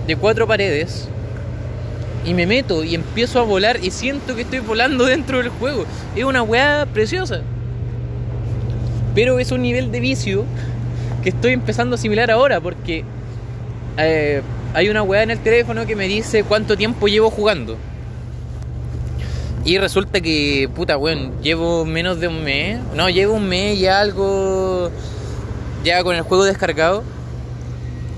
de 0.06 0.16
cuatro 0.16 0.46
paredes 0.46 1.08
y 2.24 2.34
me 2.34 2.46
meto 2.46 2.84
y 2.84 2.94
empiezo 2.94 3.40
a 3.40 3.42
volar 3.42 3.82
y 3.82 3.90
siento 3.90 4.36
que 4.36 4.42
estoy 4.42 4.60
volando 4.60 5.04
dentro 5.06 5.38
del 5.38 5.48
juego. 5.48 5.84
Es 6.14 6.24
una 6.24 6.42
weá 6.42 6.86
preciosa. 6.92 7.40
Pero 9.14 9.38
es 9.38 9.50
un 9.50 9.62
nivel 9.62 9.90
de 9.90 10.00
vicio 10.00 10.44
que 11.22 11.30
estoy 11.30 11.52
empezando 11.52 11.94
a 11.94 11.98
asimilar 11.98 12.30
ahora 12.30 12.60
porque 12.60 13.04
eh, 13.98 14.42
hay 14.74 14.88
una 14.88 15.02
weá 15.02 15.22
en 15.22 15.30
el 15.30 15.38
teléfono 15.40 15.86
que 15.86 15.96
me 15.96 16.06
dice 16.06 16.44
cuánto 16.44 16.76
tiempo 16.76 17.08
llevo 17.08 17.30
jugando. 17.30 17.76
Y 19.70 19.78
resulta 19.78 20.20
que, 20.20 20.68
puta, 20.74 20.98
weón, 20.98 21.40
llevo 21.42 21.84
menos 21.84 22.18
de 22.18 22.26
un 22.26 22.42
mes. 22.42 22.80
No, 22.96 23.08
llevo 23.08 23.34
un 23.34 23.48
mes 23.48 23.78
y 23.78 23.86
algo. 23.86 24.90
Ya 25.84 26.02
con 26.02 26.16
el 26.16 26.22
juego 26.22 26.42
descargado. 26.42 27.04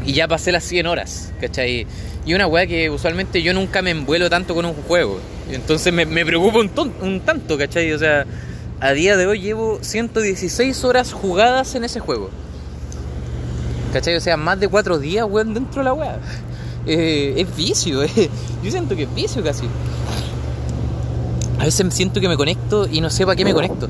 Y 0.06 0.14
ya 0.14 0.26
pasé 0.28 0.50
las 0.50 0.64
100 0.64 0.86
horas, 0.86 1.30
¿cachai? 1.42 1.86
Y 2.24 2.32
una 2.32 2.46
weá 2.46 2.66
que 2.66 2.88
usualmente 2.88 3.42
yo 3.42 3.52
nunca 3.52 3.82
me 3.82 3.90
envuelo 3.90 4.30
tanto 4.30 4.54
con 4.54 4.64
un 4.64 4.72
juego. 4.72 5.20
Entonces 5.50 5.92
me, 5.92 6.06
me 6.06 6.24
preocupa 6.24 6.58
un, 6.60 6.70
un 7.02 7.20
tanto, 7.20 7.58
¿cachai? 7.58 7.92
O 7.92 7.98
sea, 7.98 8.24
a 8.80 8.92
día 8.92 9.18
de 9.18 9.26
hoy 9.26 9.42
llevo 9.42 9.78
116 9.82 10.84
horas 10.84 11.12
jugadas 11.12 11.74
en 11.74 11.84
ese 11.84 12.00
juego. 12.00 12.30
¿Cachai? 13.92 14.16
O 14.16 14.22
sea, 14.22 14.38
más 14.38 14.58
de 14.58 14.68
4 14.68 14.98
días, 14.98 15.26
weón, 15.28 15.52
dentro 15.52 15.82
de 15.82 15.84
la 15.84 15.92
weá. 15.92 16.18
Eh, 16.86 17.34
es 17.36 17.54
vicio, 17.54 18.02
eh. 18.04 18.30
yo 18.64 18.70
siento 18.70 18.96
que 18.96 19.02
es 19.02 19.14
vicio 19.14 19.44
casi. 19.44 19.66
A 21.62 21.64
veces 21.64 21.94
siento 21.94 22.20
que 22.20 22.28
me 22.28 22.36
conecto 22.36 22.88
y 22.90 23.00
no 23.00 23.08
sé 23.08 23.24
para 23.24 23.36
qué 23.36 23.44
me 23.44 23.54
conecto. 23.54 23.86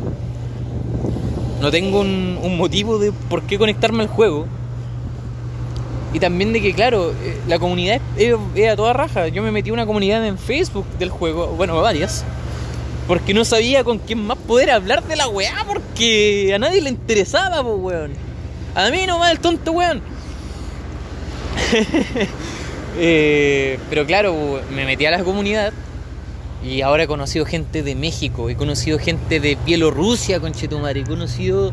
No 1.58 1.70
tengo 1.70 2.00
un, 2.00 2.58
motivo 2.58 2.98
de 2.98 3.12
por 3.12 3.44
qué 3.44 3.58
conectarme 3.58 4.02
al 4.02 4.10
juego. 4.10 4.44
Y 6.12 6.18
también 6.18 6.52
de 6.52 6.60
que, 6.60 6.74
claro, 6.74 7.12
eh, 7.12 7.38
la 7.48 7.58
comunidad 7.58 7.98
es, 8.18 8.34
a 8.68 8.76
toda 8.76 8.92
raja. 8.92 9.28
Yo 9.28 9.42
me 9.42 9.50
metí 9.50 9.70
a 9.70 9.72
una 9.72 9.86
comunidad 9.86 10.26
en 10.26 10.36
Facebook 10.36 10.84
del 10.98 11.08
juego, 11.08 11.46
bueno, 11.46 11.80
varias. 11.80 12.26
Porque 13.08 13.32
no 13.32 13.42
sabía 13.42 13.84
con 13.84 14.00
quién 14.00 14.22
más 14.26 14.36
poder 14.36 14.70
hablar 14.70 15.02
de 15.04 15.16
la 15.16 15.28
weá, 15.28 15.64
porque 15.66 16.52
a 16.54 16.58
nadie 16.58 16.82
le 16.82 16.90
interesaba, 16.90 17.62
pues, 17.62 17.76
weón. 17.78 18.12
A 18.74 18.90
mí 18.90 19.06
nomás 19.06 19.32
el 19.32 19.40
tonto, 19.40 19.72
weón. 19.72 20.02
Eh, 22.98 23.78
pero 23.88 24.04
claro, 24.04 24.60
me 24.70 24.84
metí 24.84 25.06
a 25.06 25.10
la 25.10 25.24
comunidad 25.24 25.72
y 26.64 26.82
ahora 26.82 27.04
he 27.04 27.06
conocido 27.06 27.44
gente 27.44 27.82
de 27.82 27.94
México, 27.94 28.48
he 28.48 28.56
conocido 28.56 28.98
gente 28.98 29.40
de 29.40 29.58
Bielorrusia, 29.64 30.38
con 30.40 30.52
Chetumar, 30.52 30.96
he 30.96 31.04
conocido 31.04 31.72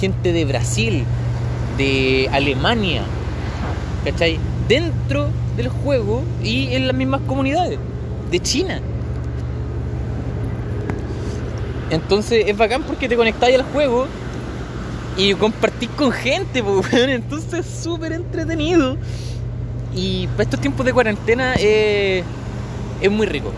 gente 0.00 0.32
de 0.32 0.44
Brasil, 0.44 1.04
de 1.78 2.28
Alemania, 2.32 3.02
¿cachai? 4.04 4.38
Dentro 4.68 5.28
del 5.56 5.68
juego 5.68 6.22
y 6.42 6.74
en 6.74 6.86
las 6.86 6.94
mismas 6.94 7.22
comunidades, 7.26 7.78
de 8.30 8.40
China. 8.40 8.80
Entonces 11.90 12.44
es 12.46 12.56
bacán 12.56 12.82
porque 12.82 13.08
te 13.08 13.16
conectáis 13.16 13.56
al 13.56 13.62
juego 13.62 14.06
y 15.16 15.32
compartís 15.34 15.88
con 15.90 16.12
gente, 16.12 16.62
pues. 16.62 16.92
Entonces 16.92 17.66
es 17.66 17.82
súper 17.82 18.12
entretenido. 18.12 18.98
Y 19.94 20.26
para 20.28 20.42
estos 20.42 20.60
tiempos 20.60 20.84
de 20.84 20.92
cuarentena 20.92 21.54
eh, 21.58 22.22
es 23.00 23.10
muy 23.10 23.26
rico. 23.26 23.52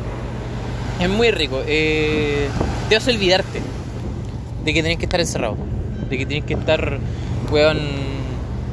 Es 1.00 1.08
muy 1.08 1.30
rico. 1.30 1.62
Eh, 1.66 2.48
te 2.90 2.96
hace 2.96 3.10
olvidarte 3.10 3.62
de 4.64 4.74
que 4.74 4.82
tenés 4.82 4.98
que 4.98 5.06
estar 5.06 5.18
encerrado. 5.18 5.56
De 6.10 6.18
que 6.18 6.26
tienes 6.26 6.44
que 6.44 6.54
estar, 6.54 6.98
weón, 7.50 7.78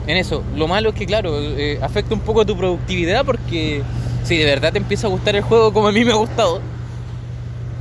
en 0.08 0.18
eso. 0.18 0.44
Lo 0.56 0.68
malo 0.68 0.90
es 0.90 0.96
que, 0.96 1.06
claro, 1.06 1.40
eh, 1.42 1.80
afecta 1.82 2.13
un 2.13 2.20
poco 2.20 2.42
a 2.42 2.46
tu 2.46 2.58
productividad 2.58 3.26
porque 3.26 3.82
si 4.24 4.38
de 4.38 4.46
verdad 4.46 4.74
te 4.74 4.78
empieza 4.78 5.08
a 5.08 5.10
gustar 5.10 5.38
el 5.38 5.42
juego 5.42 5.72
como 5.72 5.88
a 5.88 5.92
mí 5.94 6.04
me 6.04 6.12
ha 6.12 6.16
gustado, 6.16 6.60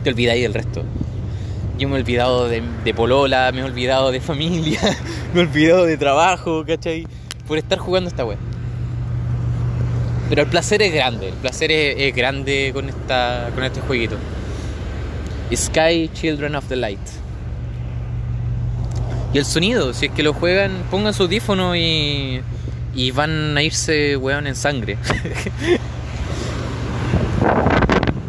te 0.05 0.11
olvidáis 0.11 0.43
del 0.43 0.55
resto. 0.55 0.85
Yo 1.77 1.89
me 1.89 1.97
he 1.97 2.01
olvidado 2.01 2.49
de, 2.49 2.63
de 2.85 2.95
polola, 2.95 3.51
me 3.53 3.61
he 3.61 3.65
olvidado 3.65 4.13
de 4.13 4.21
familia, 4.21 4.81
me 5.35 5.41
he 5.41 5.43
olvidado 5.43 5.85
de 5.87 5.97
trabajo, 5.97 6.65
¿cachai? 6.65 7.07
Por 7.49 7.59
estar 7.59 7.79
jugando 7.79 8.09
esta 8.09 8.25
web. 8.25 8.39
Pero 10.29 10.43
el 10.43 10.49
placer 10.49 10.83
es 10.83 10.93
grande, 10.93 11.29
el 11.29 11.35
placer 11.35 11.71
es, 11.71 12.15
grande 12.15 12.73
con, 12.75 12.89
esta, 12.89 13.51
con 13.55 13.63
este 13.63 13.81
jueguito. 13.81 14.17
Sky 15.55 16.11
Children 16.13 16.57
of 16.57 16.65
the 16.67 16.75
Light. 16.75 16.99
Y 19.33 19.39
el 19.39 19.45
sonido, 19.45 19.93
si 19.95 20.07
es 20.07 20.13
que 20.13 20.25
lo 20.25 20.33
juegan, 20.33 20.73
pongan 20.91 21.15
su 21.15 21.25
audífono 21.25 21.77
y, 21.77 22.41
y 22.95 23.11
van 23.13 23.57
a 23.57 23.63
irse, 23.63 24.17
weón, 24.17 24.49
en 24.49 24.57
sangre. 24.57 24.99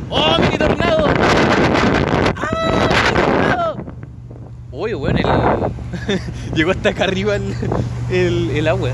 ¡Oh, 0.09 0.37
mini 0.39 0.57
tornado! 0.57 1.07
¡Ah, 2.35 2.89
mini 3.03 3.23
tornado! 3.23 3.77
Uy, 4.71 4.93
weón, 4.93 5.17
el... 5.17 5.25
llegó 6.53 6.71
hasta 6.71 6.89
acá 6.89 7.05
arriba 7.05 7.37
el, 8.11 8.51
el 8.51 8.67
agua. 8.67 8.91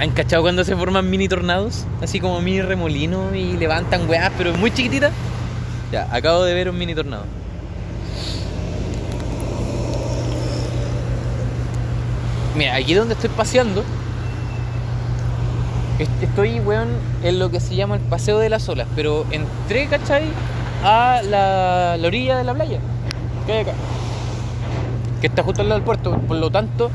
¿Han 0.00 0.10
cachado 0.10 0.42
cuando 0.42 0.64
se 0.64 0.76
forman 0.76 1.10
mini 1.10 1.28
tornados? 1.28 1.84
Así 2.00 2.20
como 2.20 2.40
mini 2.40 2.62
remolinos 2.62 3.34
y 3.34 3.56
levantan 3.56 4.08
weas, 4.08 4.30
pero 4.38 4.54
muy 4.56 4.70
chiquititas. 4.70 5.12
Ya, 5.90 6.06
acabo 6.12 6.44
de 6.44 6.54
ver 6.54 6.68
un 6.70 6.78
mini 6.78 6.94
tornado. 6.94 7.24
Mira, 12.56 12.74
aquí 12.74 12.94
donde 12.94 13.14
estoy 13.14 13.30
paseando, 13.30 13.84
est- 15.98 16.22
estoy, 16.22 16.60
weón, 16.60 16.88
en 17.22 17.38
lo 17.38 17.50
que 17.50 17.60
se 17.60 17.74
llama 17.76 17.96
el 17.96 18.00
paseo 18.02 18.38
de 18.38 18.48
las 18.48 18.68
olas, 18.68 18.88
pero 18.96 19.24
entré, 19.30 19.86
¿cachai? 19.86 20.24
A 20.82 21.20
la, 21.22 21.96
la 21.96 22.06
orilla 22.06 22.36
de 22.38 22.44
la 22.44 22.54
playa, 22.54 22.78
que 23.46 23.52
hay 23.52 23.58
acá, 23.60 23.72
que 25.20 25.26
está 25.28 25.42
justo 25.42 25.62
al 25.62 25.68
lado 25.68 25.78
del 25.80 25.84
puerto, 25.84 26.16
por 26.18 26.36
lo 26.36 26.50
tanto, 26.50 26.90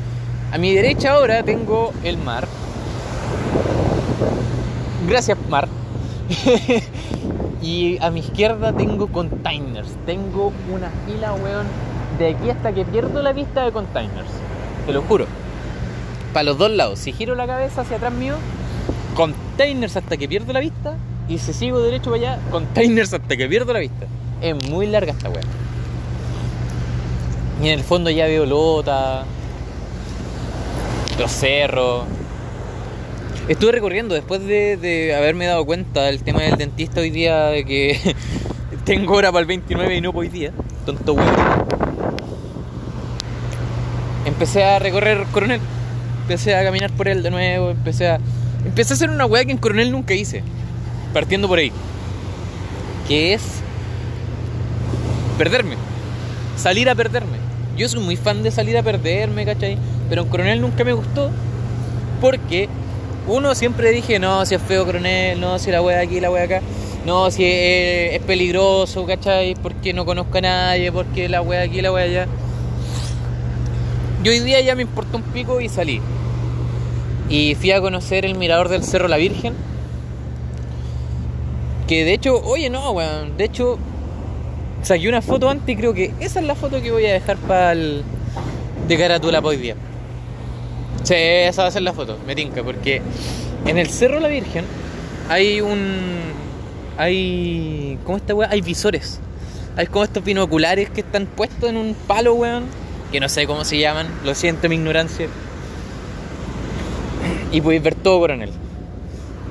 a 0.52 0.58
mi 0.58 0.74
derecha 0.74 1.14
ahora 1.14 1.44
tengo 1.44 1.94
el 2.04 2.18
mar. 2.18 2.48
Gracias, 5.08 5.38
mar. 5.50 5.68
y 7.62 7.98
a 8.02 8.10
mi 8.10 8.22
izquierda 8.22 8.74
tengo 8.74 9.08
containers. 9.08 9.90
Tengo 10.06 10.54
una 10.72 10.90
fila, 11.06 11.34
weón, 11.34 11.68
de 12.18 12.30
aquí 12.30 12.50
hasta 12.50 12.74
que 12.74 12.86
pierdo 12.86 13.22
la 13.22 13.34
vista 13.34 13.66
de 13.66 13.72
containers. 13.72 14.30
Te 14.86 14.94
lo 14.94 15.02
juro. 15.02 15.26
Para 16.34 16.44
los 16.44 16.58
dos 16.58 16.72
lados. 16.72 17.00
Si 17.00 17.12
giro 17.12 17.36
la 17.36 17.46
cabeza 17.46 17.82
hacia 17.82 17.98
atrás 17.98 18.14
mío, 18.14 18.36
containers 19.16 19.98
hasta 19.98 20.18
que 20.18 20.28
pierdo 20.28 20.54
la 20.54 20.60
vista. 20.62 20.96
Y 21.28 21.38
si 21.38 21.54
sigo 21.54 21.80
derecho 21.80 22.12
para 22.12 22.34
allá, 22.34 22.40
containers 22.52 23.14
hasta 23.14 23.38
que 23.38 23.48
pierdo 23.48 23.74
la 23.74 23.80
vista. 23.80 24.08
Es 24.42 24.70
muy 24.70 24.88
larga 24.88 25.12
esta 25.12 25.30
weá. 25.30 25.42
Y 27.62 27.68
en 27.68 27.80
el 27.80 27.86
fondo 27.86 28.10
ya 28.10 28.26
veo 28.26 28.46
lota, 28.46 29.26
los 31.20 31.32
cerros. 31.32 32.04
Estuve 33.48 33.74
recorriendo 33.74 34.16
después 34.16 34.42
de, 34.46 34.78
de 34.78 35.14
haberme 35.14 35.48
dado 35.48 35.66
cuenta 35.66 36.04
del 36.04 36.24
tema 36.24 36.44
del 36.44 36.56
dentista 36.58 37.02
hoy 37.02 37.10
día, 37.10 37.48
de 37.48 37.66
que 37.66 38.00
tengo 38.86 39.16
hora 39.16 39.34
para 39.34 39.42
el 39.42 39.48
29 39.48 39.96
y 39.96 40.02
no 40.02 40.12
hoy 40.12 40.30
día. 40.30 40.52
Tonto 40.86 41.14
weón. 41.14 41.36
Empecé 44.26 44.64
a 44.64 44.80
recorrer 44.80 45.26
Coronel. 45.34 45.60
Empecé 46.22 46.56
a 46.56 46.64
caminar 46.64 46.92
por 46.92 47.10
él 47.10 47.22
de 47.22 47.32
nuevo. 47.32 47.72
Empecé 47.72 48.08
a. 48.08 48.20
Empecé 48.66 48.94
a 48.94 48.96
hacer 48.96 49.10
una 49.10 49.26
weá 49.26 49.44
que 49.44 49.52
en 49.52 49.58
Coronel 49.58 49.92
nunca 49.92 50.14
hice. 50.14 50.42
Partiendo 51.14 51.50
por 51.50 51.60
ahí. 51.60 51.72
Que 53.10 53.34
es. 53.34 53.42
Perderme. 55.38 55.76
Salir 56.56 56.90
a 56.90 56.96
perderme. 56.96 57.38
Yo 57.76 57.90
soy 57.90 58.00
muy 58.00 58.16
fan 58.16 58.42
de 58.42 58.52
salir 58.52 58.78
a 58.78 58.84
perderme, 58.84 59.46
¿cachai? 59.46 59.78
Pero 60.08 60.22
en 60.22 60.30
Coronel 60.30 60.62
nunca 60.62 60.86
me 60.86 60.94
gustó. 60.94 61.30
Porque 62.22 62.70
uno 63.28 63.56
siempre 63.56 63.92
dije, 63.92 64.20
no, 64.20 64.46
si 64.46 64.56
es 64.56 64.62
feo 64.62 64.86
Coronel, 64.86 65.40
no, 65.40 65.58
si 65.60 65.72
la 65.72 65.82
wea 65.82 66.02
aquí, 66.02 66.20
la 66.20 66.30
wea 66.30 66.44
acá, 66.44 66.62
no, 67.06 67.32
si 67.32 67.44
es, 67.46 68.22
peligroso, 68.24 69.06
¿cachai? 69.06 69.56
Porque 69.56 69.94
no 69.94 70.06
conozco 70.06 70.38
a 70.38 70.42
nadie, 70.42 70.92
porque 70.92 71.30
la 71.30 71.42
wea 71.42 71.62
aquí, 71.62 71.82
la 71.82 71.92
wea 71.92 72.06
allá. 72.06 72.28
Yo 74.24 74.32
hoy 74.32 74.40
día 74.40 74.62
ya 74.62 74.76
me 74.76 74.84
importó 74.84 75.18
un 75.18 75.24
pico 75.24 75.60
y 75.60 75.70
salí. 75.70 76.02
Y 77.30 77.56
fui 77.56 77.72
a 77.72 77.82
conocer 77.82 78.26
el 78.26 78.36
mirador 78.36 78.70
del 78.70 78.84
Cerro 78.84 79.08
La 79.08 79.18
Virgen. 79.18 79.54
Que 81.88 82.06
de 82.06 82.14
hecho, 82.14 82.42
oye, 82.44 82.70
no, 82.70 82.92
weón, 82.92 83.36
de 83.38 83.46
hecho, 83.46 83.78
saqué 84.82 85.10
una 85.10 85.22
foto 85.22 85.50
antes 85.50 85.68
y 85.68 85.78
creo 85.78 85.94
que 85.94 86.14
esa 86.20 86.40
es 86.40 86.46
la 86.46 86.56
foto 86.56 86.82
que 86.82 86.92
voy 86.92 87.06
a 87.06 87.14
dejar 87.14 87.38
para 87.38 87.74
el 87.74 88.04
de 88.88 88.98
carátula 88.98 89.40
hoy 89.40 89.58
día. 89.58 89.76
Sí, 91.04 91.14
esa 91.16 91.64
va 91.64 91.68
a 91.68 91.72
ser 91.72 91.82
la 91.82 91.94
foto, 91.94 92.18
me 92.26 92.34
tinca, 92.36 92.64
porque 92.64 93.02
en 93.66 93.78
el 93.78 93.90
Cerro 93.90 94.20
La 94.20 94.30
Virgen 94.30 94.66
hay 95.30 95.62
un. 95.62 96.22
Hay. 96.98 97.98
¿Cómo 98.06 98.18
esta 98.18 98.34
weá? 98.34 98.50
Hay 98.50 98.62
visores. 98.62 99.20
Hay 99.76 99.88
como 99.88 100.04
estos 100.06 100.24
binoculares 100.24 100.90
que 100.90 101.02
están 101.02 101.26
puestos 101.26 101.70
en 101.70 101.78
un 101.78 101.96
palo, 102.08 102.36
weón. 102.36 102.66
Que 103.12 103.20
no 103.20 103.28
sé 103.30 103.46
cómo 103.48 103.66
se 103.66 103.78
llaman, 103.80 104.08
lo 104.24 104.34
siento 104.34 104.70
mi 104.70 104.76
ignorancia. 104.76 105.28
Y 107.52 107.62
podéis 107.62 107.84
ver 107.84 107.96
todo 107.96 108.20
Coronel. 108.20 108.52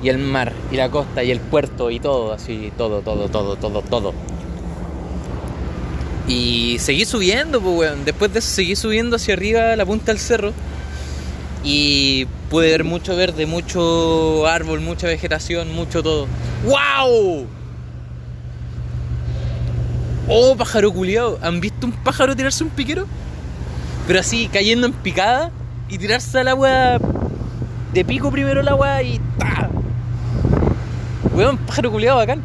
Y 0.01 0.09
el 0.09 0.17
mar, 0.17 0.51
y 0.71 0.75
la 0.75 0.89
costa, 0.89 1.23
y 1.23 1.31
el 1.31 1.39
puerto, 1.39 1.89
y 1.89 1.99
todo, 1.99 2.33
así, 2.33 2.71
todo, 2.77 3.01
todo, 3.01 3.29
todo, 3.29 3.55
todo, 3.55 3.81
todo. 3.81 4.13
Y 6.27 6.77
seguí 6.79 7.05
subiendo, 7.05 7.61
pues, 7.61 7.77
weón. 7.77 8.05
Después 8.05 8.33
de 8.33 8.39
eso 8.39 8.49
seguí 8.49 8.75
subiendo 8.75 9.17
hacia 9.17 9.33
arriba 9.33 9.75
la 9.75 9.85
punta 9.85 10.07
del 10.07 10.19
cerro. 10.19 10.51
Y 11.63 12.25
pude 12.49 12.71
ver 12.71 12.83
mucho 12.83 13.15
verde, 13.15 13.45
mucho 13.45 14.45
árbol, 14.47 14.81
mucha 14.81 15.07
vegetación, 15.07 15.73
mucho 15.73 16.03
todo. 16.03 16.27
¡Wow! 16.65 17.47
Oh, 20.27 20.55
pájaro 20.57 20.91
culiao. 20.91 21.39
¿Han 21.41 21.61
visto 21.61 21.87
un 21.87 21.93
pájaro 21.93 22.35
tirarse 22.35 22.63
un 22.63 22.69
piquero? 22.69 23.05
Pero 24.07 24.19
así, 24.19 24.49
cayendo 24.51 24.87
en 24.87 24.93
picada 24.93 25.51
y 25.87 25.97
tirarse 25.97 26.39
al 26.39 26.49
agua 26.49 26.99
de 27.93 28.05
pico 28.05 28.31
primero 28.31 28.61
el 28.61 28.67
agua 28.67 29.01
y 29.01 29.19
¡ta! 29.37 29.69
Weón, 31.33 31.57
pájaro 31.57 31.91
culiao 31.91 32.17
bacán. 32.17 32.41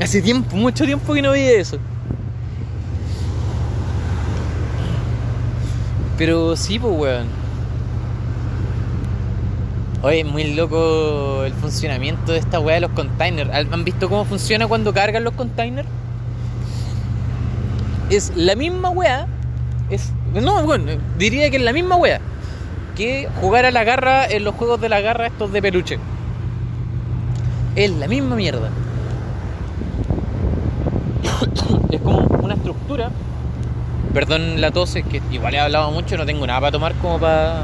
Hace 0.00 0.20
tiempo, 0.20 0.56
mucho 0.56 0.84
tiempo 0.84 1.14
que 1.14 1.22
no 1.22 1.30
veía 1.30 1.60
eso. 1.60 1.78
Pero 6.18 6.56
sí, 6.56 6.78
pues, 6.78 6.92
weón. 6.96 7.41
Oye, 10.02 10.24
muy 10.24 10.52
loco 10.54 11.44
el 11.44 11.52
funcionamiento 11.52 12.32
de 12.32 12.38
esta 12.38 12.58
weá 12.58 12.74
de 12.74 12.80
los 12.80 12.90
containers. 12.90 13.50
¿Han 13.54 13.84
visto 13.84 14.08
cómo 14.08 14.24
funciona 14.24 14.66
cuando 14.66 14.92
cargan 14.92 15.22
los 15.22 15.34
containers? 15.34 15.86
Es 18.10 18.32
la 18.34 18.56
misma 18.56 18.90
weá. 18.90 19.28
Es. 19.90 20.12
No, 20.34 20.64
bueno, 20.64 20.90
diría 21.18 21.48
que 21.50 21.56
es 21.58 21.62
la 21.62 21.72
misma 21.72 21.94
weá. 21.94 22.20
Que 22.96 23.28
jugar 23.40 23.64
a 23.64 23.70
la 23.70 23.84
garra 23.84 24.26
en 24.26 24.42
los 24.42 24.56
juegos 24.56 24.80
de 24.80 24.88
la 24.88 25.00
garra 25.00 25.28
estos 25.28 25.52
de 25.52 25.62
peluche. 25.62 25.98
Es 27.76 27.90
la 27.92 28.08
misma 28.08 28.34
mierda. 28.34 28.70
es 31.92 32.00
como 32.00 32.18
una 32.42 32.54
estructura. 32.54 33.10
Perdón 34.12 34.60
la 34.60 34.72
tos, 34.72 34.96
es 34.96 35.06
que 35.06 35.22
igual 35.30 35.54
he 35.54 35.60
hablado 35.60 35.92
mucho, 35.92 36.16
no 36.16 36.26
tengo 36.26 36.44
nada 36.44 36.60
para 36.60 36.72
tomar 36.72 36.94
como 36.96 37.20
para 37.20 37.62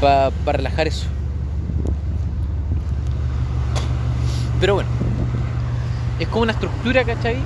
para 0.00 0.30
relajar 0.46 0.86
eso. 0.86 1.06
Pero 4.60 4.74
bueno, 4.74 4.88
es 6.18 6.28
como 6.28 6.42
una 6.42 6.52
estructura, 6.52 7.04
¿cachai? 7.04 7.36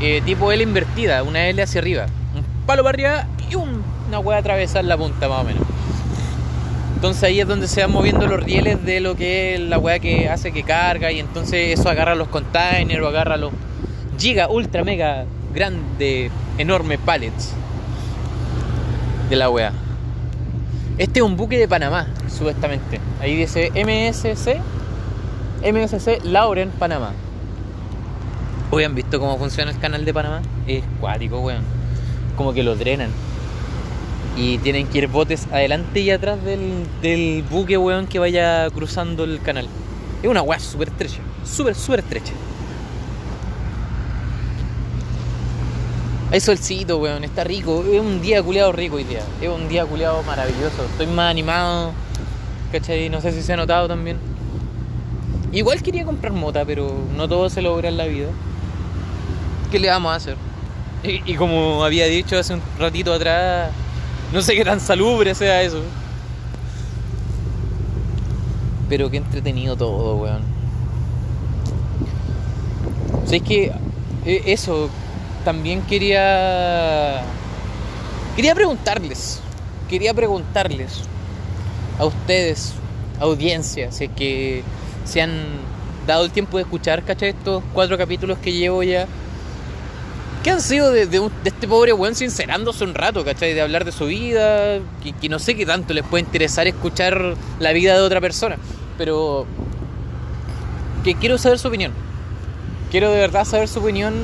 eh, 0.00 0.20
tipo 0.26 0.52
L 0.52 0.62
invertida, 0.62 1.22
una 1.22 1.46
L 1.46 1.62
hacia 1.62 1.80
arriba. 1.80 2.04
Un 2.34 2.44
palo 2.66 2.82
para 2.82 2.94
arriba 2.94 3.26
y 3.50 3.54
un- 3.54 3.82
una 4.08 4.18
hueá 4.18 4.38
atravesar 4.38 4.84
la 4.84 4.96
punta 4.98 5.26
más 5.28 5.40
o 5.40 5.44
menos. 5.44 5.62
Entonces 6.96 7.22
ahí 7.22 7.40
es 7.40 7.48
donde 7.48 7.66
se 7.66 7.80
van 7.80 7.92
moviendo 7.92 8.26
los 8.26 8.42
rieles 8.42 8.84
de 8.84 9.00
lo 9.00 9.16
que 9.16 9.54
es 9.54 9.60
la 9.60 9.78
weá 9.78 9.98
que 9.98 10.28
hace 10.28 10.52
que 10.52 10.62
carga 10.64 11.12
y 11.12 11.20
entonces 11.20 11.78
eso 11.78 11.88
agarra 11.88 12.14
los 12.14 12.28
containers 12.28 13.02
o 13.02 13.06
agarra 13.08 13.36
los 13.38 13.52
giga, 14.18 14.48
ultra, 14.48 14.82
mega, 14.84 15.24
grande, 15.54 16.30
enorme 16.58 16.98
pallets 16.98 17.52
de 19.30 19.36
la 19.36 19.48
weá. 19.48 19.72
Este 20.98 21.20
es 21.20 21.26
un 21.26 21.36
buque 21.36 21.58
de 21.58 21.68
Panamá, 21.68 22.06
supuestamente. 22.26 23.00
Ahí 23.20 23.36
dice 23.36 23.70
MSC, 23.74 24.56
MSC 25.62 26.24
Lauren, 26.24 26.70
Panamá. 26.70 27.12
Hoy 28.70 28.84
han 28.84 28.94
visto 28.94 29.20
cómo 29.20 29.36
funciona 29.36 29.70
el 29.70 29.78
canal 29.78 30.06
de 30.06 30.14
Panamá. 30.14 30.40
Es 30.66 30.82
cuático, 30.98 31.40
weón. 31.40 31.64
Como 32.34 32.54
que 32.54 32.62
lo 32.62 32.76
drenan. 32.76 33.10
Y 34.38 34.56
tienen 34.58 34.86
que 34.86 34.98
ir 34.98 35.08
botes 35.08 35.46
adelante 35.52 36.00
y 36.00 36.10
atrás 36.10 36.42
del, 36.42 36.86
del 37.02 37.44
buque, 37.50 37.76
weón, 37.76 38.06
que 38.06 38.18
vaya 38.18 38.70
cruzando 38.70 39.24
el 39.24 39.42
canal. 39.42 39.68
Es 40.22 40.30
una 40.30 40.40
weá 40.40 40.58
súper 40.58 40.88
estrecha. 40.88 41.18
Súper, 41.44 41.74
súper 41.74 42.00
estrecha. 42.00 42.32
Hay 46.32 46.40
solcito, 46.40 46.98
weón. 46.98 47.24
Está 47.24 47.44
rico. 47.44 47.84
Es 47.90 48.00
un 48.00 48.20
día 48.20 48.42
culeado 48.42 48.72
rico 48.72 48.96
hoy 48.96 49.04
día. 49.04 49.22
Es 49.40 49.48
un 49.48 49.68
día 49.68 49.86
culeado 49.86 50.22
maravilloso. 50.24 50.84
Estoy 50.90 51.06
más 51.06 51.30
animado. 51.30 51.92
¿Cachai? 52.72 53.08
No 53.08 53.20
sé 53.20 53.32
si 53.32 53.42
se 53.42 53.52
ha 53.52 53.56
notado 53.56 53.86
también. 53.88 54.18
Igual 55.52 55.82
quería 55.82 56.04
comprar 56.04 56.32
mota, 56.32 56.64
pero 56.64 56.92
no 57.16 57.28
todo 57.28 57.48
se 57.48 57.62
logra 57.62 57.88
en 57.88 57.96
la 57.96 58.06
vida. 58.06 58.28
¿Qué 59.70 59.78
le 59.78 59.88
vamos 59.88 60.12
a 60.12 60.16
hacer? 60.16 60.36
Y, 61.04 61.22
y 61.32 61.34
como 61.36 61.84
había 61.84 62.06
dicho 62.06 62.36
hace 62.36 62.54
un 62.54 62.62
ratito 62.78 63.12
atrás, 63.12 63.70
no 64.32 64.42
sé 64.42 64.54
qué 64.54 64.64
tan 64.64 64.80
salubre 64.80 65.34
sea 65.34 65.62
eso. 65.62 65.80
Pero 68.88 69.10
qué 69.10 69.18
entretenido 69.18 69.76
todo, 69.76 70.16
weón. 70.16 70.42
O 73.24 73.28
sea, 73.28 73.38
es 73.38 73.42
que 73.42 73.72
eh, 74.24 74.42
eso, 74.46 74.90
también 75.46 75.80
quería... 75.82 77.22
Quería 78.34 78.52
preguntarles, 78.52 79.40
quería 79.88 80.12
preguntarles 80.12 81.02
a 82.00 82.04
ustedes, 82.04 82.72
audiencia, 83.20 83.92
si 83.92 84.06
es 84.06 84.10
que 84.10 84.64
se 85.04 85.22
han 85.22 85.30
dado 86.04 86.24
el 86.24 86.32
tiempo 86.32 86.56
de 86.56 86.64
escuchar, 86.64 87.04
¿cachai? 87.04 87.28
Estos 87.28 87.62
cuatro 87.72 87.96
capítulos 87.96 88.38
que 88.38 88.52
llevo 88.54 88.82
ya. 88.82 89.06
¿Qué 90.42 90.50
han 90.50 90.60
sido 90.60 90.90
de, 90.90 91.30
este 91.44 91.68
pobre 91.68 91.92
weón 91.92 92.16
sincerándose 92.16 92.82
un 92.82 92.94
rato, 92.94 93.24
¿cachai? 93.24 93.54
De 93.54 93.62
hablar 93.62 93.84
de 93.84 93.92
su 93.92 94.06
vida, 94.06 94.80
que, 95.00 95.12
que 95.12 95.28
no 95.28 95.38
sé 95.38 95.54
qué 95.54 95.64
tanto 95.64 95.94
les 95.94 96.04
puede 96.04 96.24
interesar 96.24 96.66
escuchar 96.66 97.36
la 97.60 97.70
vida 97.70 97.94
de 97.94 98.00
otra 98.00 98.20
persona, 98.20 98.56
pero 98.98 99.46
que 101.04 101.14
quiero 101.14 101.38
saber 101.38 101.60
su 101.60 101.68
opinión. 101.68 101.92
Quiero 102.90 103.12
de 103.12 103.18
verdad 103.18 103.44
saber 103.44 103.68
su 103.68 103.78
opinión 103.78 104.14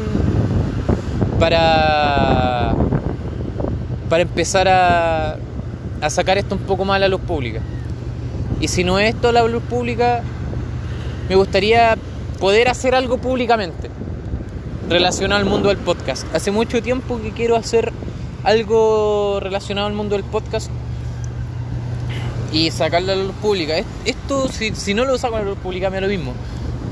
para 1.42 2.72
para 4.08 4.22
empezar 4.22 4.68
a, 4.68 5.36
a 6.00 6.10
sacar 6.10 6.38
esto 6.38 6.54
un 6.54 6.60
poco 6.60 6.84
más 6.84 6.96
a 6.96 6.98
la 7.00 7.08
luz 7.08 7.20
pública. 7.22 7.60
Y 8.60 8.68
si 8.68 8.84
no 8.84 9.00
es 9.00 9.12
esto 9.14 9.32
la 9.32 9.42
luz 9.44 9.62
pública, 9.64 10.22
me 11.28 11.34
gustaría 11.34 11.96
poder 12.38 12.68
hacer 12.68 12.94
algo 12.94 13.18
públicamente 13.18 13.90
relacionado 14.88 15.40
al 15.40 15.48
mundo 15.48 15.68
del 15.70 15.78
podcast. 15.78 16.32
Hace 16.32 16.52
mucho 16.52 16.80
tiempo 16.80 17.20
que 17.20 17.32
quiero 17.32 17.56
hacer 17.56 17.92
algo 18.44 19.40
relacionado 19.40 19.88
al 19.88 19.94
mundo 19.94 20.14
del 20.14 20.24
podcast 20.24 20.70
y 22.52 22.70
sacarlo 22.70 23.12
a 23.12 23.16
la 23.16 23.24
luz 23.24 23.34
pública. 23.42 23.76
Es- 23.78 23.86
Esto, 24.04 24.46
si, 24.48 24.74
si 24.76 24.94
no 24.94 25.04
lo 25.06 25.18
saco 25.18 25.36
a 25.36 25.40
la 25.40 25.46
luz 25.46 25.58
pública, 25.58 25.90
me 25.90 25.96
da 25.96 26.02
lo 26.02 26.08
mismo. 26.08 26.34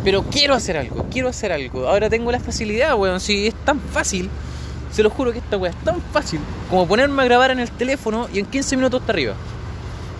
Pero 0.02 0.22
quiero 0.22 0.54
hacer 0.54 0.76
algo, 0.76 1.06
quiero 1.10 1.28
hacer 1.28 1.52
algo. 1.52 1.86
Ahora 1.88 2.08
tengo 2.08 2.32
la 2.32 2.40
facilidad, 2.40 2.94
weón. 2.96 3.20
Si 3.20 3.48
es 3.48 3.54
tan 3.64 3.80
fácil, 3.80 4.30
se 4.92 5.02
lo 5.02 5.10
juro 5.10 5.32
que 5.32 5.38
esta 5.38 5.56
weá 5.56 5.70
es 5.70 5.84
tan 5.84 6.00
fácil 6.12 6.40
como 6.68 6.86
ponerme 6.86 7.22
a 7.22 7.24
grabar 7.26 7.50
en 7.50 7.60
el 7.60 7.70
teléfono 7.70 8.28
y 8.32 8.38
en 8.38 8.46
15 8.46 8.76
minutos 8.76 9.00
está 9.00 9.12
arriba. 9.12 9.34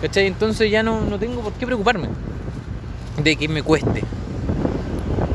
¿Cachai? 0.01 0.27
Entonces 0.27 0.71
ya 0.71 0.83
no, 0.83 1.01
no 1.01 1.19
tengo 1.19 1.41
por 1.41 1.53
qué 1.53 1.65
preocuparme 1.65 2.09
de 3.21 3.35
que 3.35 3.47
me 3.47 3.63
cueste. 3.63 4.03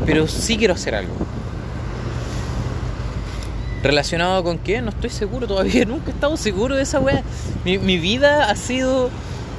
Pero 0.04 0.28
sí 0.28 0.56
quiero 0.56 0.74
hacer 0.74 0.94
algo. 0.94 1.14
¿Relacionado 3.82 4.42
con 4.42 4.58
qué? 4.58 4.80
No 4.80 4.90
estoy 4.90 5.10
seguro 5.10 5.46
todavía. 5.46 5.84
Nunca 5.86 6.10
he 6.10 6.14
estado 6.14 6.36
seguro 6.36 6.76
de 6.76 6.82
esa 6.82 7.00
weá. 7.00 7.22
Mi, 7.64 7.78
mi 7.78 7.98
vida 7.98 8.48
ha 8.48 8.56
sido 8.56 9.10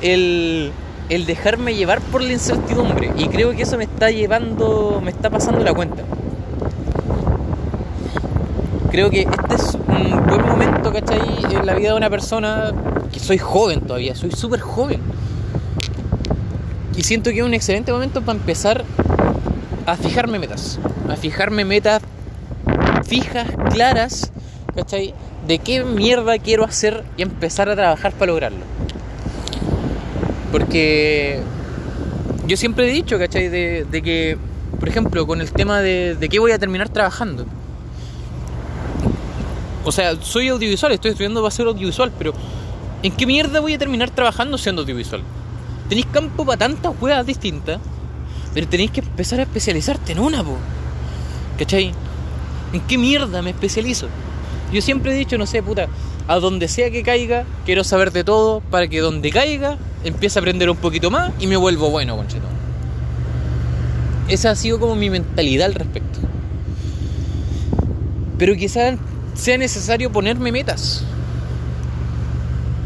el, 0.02 0.72
el 1.10 1.26
dejarme 1.26 1.76
llevar 1.76 2.02
por 2.02 2.22
la 2.22 2.34
incertidumbre. 2.34 3.12
Y 3.18 3.28
creo 3.28 3.56
que 3.56 3.64
eso 3.64 3.78
me 3.78 3.86
está 3.86 4.12
llevando, 4.12 5.02
me 5.04 5.12
está 5.12 5.30
pasando 5.30 5.64
la 5.64 5.74
cuenta. 5.74 6.04
Creo 8.92 9.10
que 9.10 9.22
este 9.22 9.56
es 9.56 9.76
un 9.76 10.26
buen 10.26 10.46
momento, 10.46 10.92
¿cachai? 10.92 11.22
En 11.52 11.66
la 11.66 11.76
vida 11.76 11.92
de 11.92 11.98
una 11.98 12.10
persona 12.10 12.72
que 13.12 13.20
soy 13.20 13.38
joven 13.38 13.82
todavía, 13.82 14.16
soy 14.16 14.32
súper 14.32 14.60
joven. 14.60 15.02
Y 16.96 17.04
siento 17.04 17.30
que 17.30 17.40
es 17.40 17.46
un 17.46 17.54
excelente 17.54 17.92
momento 17.92 18.22
para 18.22 18.40
empezar 18.40 18.84
a 19.86 19.96
fijarme 19.96 20.40
metas. 20.40 20.80
A 21.10 21.16
fijarme 21.16 21.64
metas 21.64 22.02
fijas, 23.06 23.48
claras, 23.72 24.32
¿cachai? 24.76 25.14
De 25.48 25.60
qué 25.60 25.84
mierda 25.84 26.38
quiero 26.40 26.66
hacer 26.66 27.04
y 27.16 27.22
empezar 27.22 27.70
a 27.70 27.76
trabajar 27.76 28.12
para 28.14 28.32
lograrlo. 28.32 28.77
Porque 30.52 31.42
yo 32.48 32.56
siempre 32.58 32.90
he 32.90 32.94
dicho, 32.94 33.18
¿cachai? 33.20 33.50
De, 33.50 34.02
que, 34.04 34.38
por 34.80 34.88
ejemplo, 34.88 35.28
con 35.28 35.42
el 35.42 35.52
tema 35.52 35.82
de, 35.82 36.16
de 36.16 36.30
qué 36.30 36.40
voy 36.40 36.52
a 36.52 36.60
terminar 36.60 36.90
trabajando. 36.90 37.46
O 39.84 39.92
sea, 39.92 40.16
soy 40.22 40.50
audiovisual, 40.50 40.92
estoy 40.92 41.12
estudiando 41.12 41.42
para 41.42 41.52
ser 41.52 41.68
audiovisual, 41.68 42.12
pero 42.18 42.34
¿en 43.04 43.12
qué 43.14 43.26
mierda 43.26 43.60
voy 43.60 43.74
a 43.74 43.78
terminar 43.78 44.10
trabajando 44.10 44.58
siendo 44.58 44.82
audiovisual? 44.82 45.22
Tenéis 45.88 46.08
campo 46.08 46.46
para 46.46 46.58
tantas 46.58 46.94
huevas 47.00 47.26
distintas, 47.26 47.80
pero 48.54 48.68
tenéis 48.68 48.92
que 48.92 49.00
empezar 49.00 49.40
a 49.40 49.44
especializarte 49.44 50.12
en 50.12 50.20
una, 50.20 50.44
po. 50.44 50.58
¿Cachai? 51.58 51.94
¿En 52.74 52.82
qué 52.82 52.98
mierda 52.98 53.42
me 53.42 53.52
especializo? 53.52 54.08
Yo 54.74 54.82
siempre 54.82 55.14
he 55.14 55.18
dicho, 55.18 55.38
no 55.38 55.46
sé, 55.46 55.64
puta, 55.64 55.88
a 56.28 56.40
donde 56.40 56.68
sea 56.68 56.92
que 56.92 57.04
caiga, 57.04 57.46
quiero 57.66 57.84
saber 57.84 58.12
de 58.12 58.24
todo 58.24 58.60
para 58.60 58.88
que 58.88 59.00
donde 59.00 59.30
caiga 59.30 59.78
empiece 60.04 60.40
a 60.40 60.42
aprender 60.42 60.70
un 60.70 60.78
poquito 60.78 61.12
más 61.12 61.32
y 61.40 61.48
me 61.48 61.58
vuelvo 61.58 61.90
bueno, 61.90 62.16
conchetón. 62.16 62.58
Esa 64.28 64.52
ha 64.52 64.56
sido 64.56 64.80
como 64.80 64.96
mi 64.96 65.10
mentalidad 65.10 65.68
al 65.68 65.76
respecto. 65.76 66.20
Pero 68.38 68.56
quizás 68.56 68.98
sea 69.36 69.58
necesario 69.58 70.12
ponerme 70.12 70.52
metas. 70.52 71.04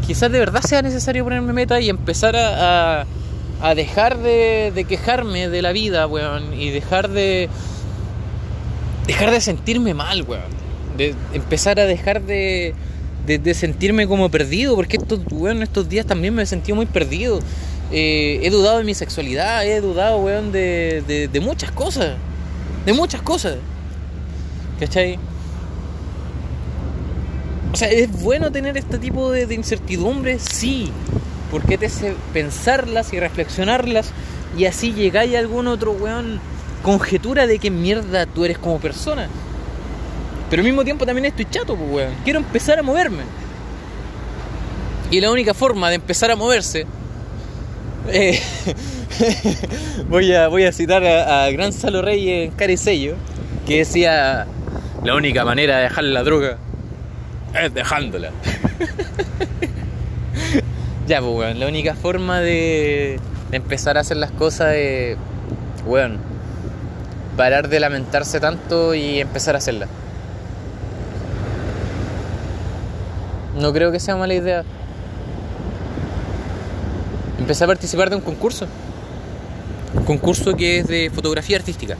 Quizás 0.06 0.30
de 0.30 0.38
verdad 0.38 0.62
sea 0.62 0.82
necesario 0.82 1.24
ponerme 1.24 1.52
metas 1.52 1.82
y 1.82 1.88
empezar 1.88 2.36
a, 2.36 3.00
a, 3.00 3.06
a 3.62 3.74
dejar 3.74 4.18
de, 4.18 4.72
de 4.74 4.84
quejarme 4.84 5.48
de 5.48 5.62
la 5.62 5.72
vida, 5.72 6.06
weón, 6.06 6.54
y 6.54 6.70
dejar 6.70 7.08
de, 7.08 7.48
dejar 9.06 9.30
de 9.30 9.40
sentirme 9.40 9.94
mal, 9.94 10.22
weón. 10.22 10.62
De 10.96 11.14
empezar 11.32 11.80
a 11.80 11.84
dejar 11.86 12.22
de, 12.22 12.74
de, 13.26 13.54
sentirme 13.54 14.06
como 14.06 14.30
perdido, 14.30 14.74
porque 14.74 14.96
estos, 14.96 15.20
weón, 15.30 15.62
estos 15.62 15.88
días 15.88 16.06
también 16.06 16.34
me 16.34 16.42
he 16.42 16.46
sentido 16.46 16.76
muy 16.76 16.86
perdido. 16.86 17.40
Eh, 17.90 18.40
he 18.42 18.50
dudado 18.50 18.78
de 18.78 18.84
mi 18.84 18.94
sexualidad, 18.94 19.66
he 19.66 19.80
dudado, 19.80 20.18
weón, 20.18 20.52
de, 20.52 21.02
de, 21.06 21.28
de 21.28 21.40
muchas 21.40 21.70
cosas. 21.70 22.16
De 22.86 22.92
muchas 22.92 23.22
cosas. 23.22 23.56
¿Cachai? 24.80 25.18
O 27.72 27.76
sea, 27.76 27.88
¿es 27.88 28.10
bueno 28.10 28.50
tener 28.50 28.76
este 28.76 28.98
tipo 28.98 29.30
de, 29.30 29.46
de 29.46 29.54
incertidumbre? 29.54 30.38
Sí. 30.38 30.90
Porque 31.50 31.78
te 31.78 31.86
hace 31.86 32.14
pensarlas 32.32 33.12
y 33.12 33.20
reflexionarlas 33.20 34.10
y 34.56 34.66
así 34.66 34.92
llegáis 34.92 35.34
a 35.34 35.38
algún 35.38 35.66
otro, 35.66 35.92
weón, 35.92 36.40
conjetura 36.82 37.46
de 37.46 37.58
qué 37.58 37.70
mierda 37.70 38.26
tú 38.26 38.44
eres 38.44 38.58
como 38.58 38.78
persona. 38.80 39.28
Pero 40.52 40.60
al 40.60 40.66
mismo 40.66 40.84
tiempo 40.84 41.06
también 41.06 41.24
estoy 41.24 41.46
chato, 41.46 41.74
pues, 41.76 41.90
weón. 41.90 42.14
Quiero 42.24 42.38
empezar 42.38 42.78
a 42.78 42.82
moverme. 42.82 43.22
Y 45.10 45.18
la 45.18 45.30
única 45.30 45.54
forma 45.54 45.88
de 45.88 45.94
empezar 45.94 46.30
a 46.30 46.36
moverse. 46.36 46.84
eh, 48.08 48.38
voy, 50.10 50.34
a, 50.34 50.72
citar 50.72 51.06
a, 51.06 51.44
a 51.44 51.50
Gran 51.52 51.72
Salo 51.72 52.02
Reyes 52.02 52.50
en 52.50 52.54
Caricello, 52.54 53.14
que 53.66 53.78
decía: 53.78 54.46
La 55.02 55.14
única 55.14 55.42
manera 55.46 55.78
de 55.78 55.84
dejar 55.84 56.04
la 56.04 56.22
droga 56.22 56.58
es 57.58 57.72
dejándola. 57.72 58.30
ya, 61.08 61.20
pues, 61.22 61.32
weón. 61.34 61.60
La 61.60 61.66
única 61.66 61.94
forma 61.94 62.40
de, 62.42 63.18
de 63.50 63.56
empezar 63.56 63.96
a 63.96 64.00
hacer 64.00 64.18
las 64.18 64.32
cosas 64.32 64.74
es, 64.74 65.16
weón, 65.86 66.18
parar 67.38 67.70
de 67.70 67.80
lamentarse 67.80 68.38
tanto 68.38 68.94
y 68.94 69.18
empezar 69.18 69.54
a 69.54 69.58
hacerlas. 69.58 69.88
No 73.62 73.72
creo 73.72 73.92
que 73.92 74.00
sea 74.00 74.16
mala 74.16 74.34
idea. 74.34 74.64
Empecé 77.38 77.62
a 77.62 77.68
participar 77.68 78.10
de 78.10 78.16
un 78.16 78.22
concurso. 78.22 78.66
Un 79.94 80.02
concurso 80.02 80.56
que 80.56 80.80
es 80.80 80.88
de 80.88 81.10
fotografía 81.14 81.58
artística. 81.58 81.96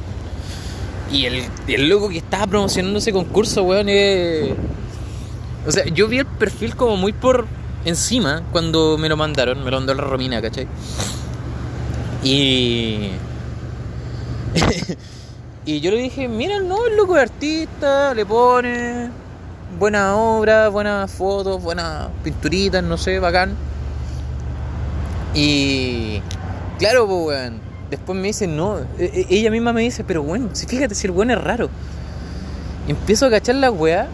Y 1.12 1.26
el, 1.26 1.44
el 1.68 1.88
loco 1.88 2.08
que 2.08 2.18
estaba 2.18 2.48
promocionando 2.48 2.98
ese 2.98 3.12
concurso, 3.12 3.62
weón, 3.62 3.88
es... 3.88 4.50
O 5.64 5.70
sea, 5.70 5.84
yo 5.86 6.08
vi 6.08 6.18
el 6.18 6.26
perfil 6.26 6.74
como 6.74 6.96
muy 6.96 7.12
por 7.12 7.46
encima 7.84 8.42
cuando 8.50 8.98
me 8.98 9.08
lo 9.08 9.16
mandaron. 9.16 9.62
Me 9.62 9.70
lo 9.70 9.76
mandó 9.76 9.94
la 9.94 10.02
Romina, 10.02 10.42
¿cachai? 10.42 10.66
Y... 12.24 13.10
y 15.64 15.78
yo 15.78 15.92
le 15.92 15.98
dije, 15.98 16.26
mira, 16.26 16.58
no, 16.58 16.88
el 16.88 16.96
loco 16.96 17.16
es 17.16 17.22
artista, 17.22 18.14
le 18.14 18.26
pone 18.26 19.21
buena 19.78 20.16
obra, 20.16 20.68
buenas 20.68 21.10
fotos, 21.10 21.62
buenas 21.62 22.08
pinturitas, 22.22 22.82
no 22.82 22.96
sé, 22.96 23.18
bacán. 23.18 23.54
Y 25.34 26.20
claro, 26.78 27.06
pues. 27.06 27.52
Después 27.90 28.18
me 28.18 28.28
dice, 28.28 28.46
no, 28.46 28.78
e- 28.78 28.84
e- 28.98 29.26
ella 29.28 29.50
misma 29.50 29.74
me 29.74 29.82
dice, 29.82 30.02
pero 30.02 30.22
bueno, 30.22 30.48
si 30.54 30.66
fíjate 30.66 30.94
si 30.94 31.06
el 31.06 31.10
weón 31.10 31.30
es 31.30 31.42
raro. 31.42 31.68
Empiezo 32.88 33.26
a 33.26 33.30
cachar 33.30 33.56
la 33.56 33.70
weá. 33.70 34.08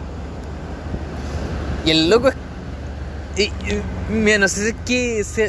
Y 1.85 1.91
el 1.91 2.09
loco 2.09 2.29
es. 2.29 3.51
mira, 4.09 4.37
no 4.37 4.47
sé 4.49 4.75
si 4.85 5.41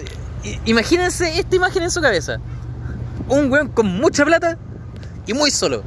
imagínense 0.64 1.38
esta 1.38 1.56
imagen 1.56 1.82
en 1.82 1.90
su 1.90 2.00
cabeza: 2.00 2.38
un 3.28 3.50
weón 3.50 3.68
con 3.68 3.86
mucha 3.86 4.24
plata 4.24 4.56
y 5.26 5.34
muy 5.34 5.50
solo. 5.50 5.82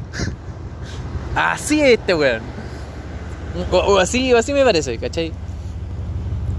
Así 1.36 1.82
es 1.82 1.97
este 1.99 2.13
weón. 2.13 2.41
O, 3.72 3.97
así, 3.97 4.32
así 4.34 4.54
me 4.54 4.64
parece, 4.64 4.97
¿cachai? 4.97 5.32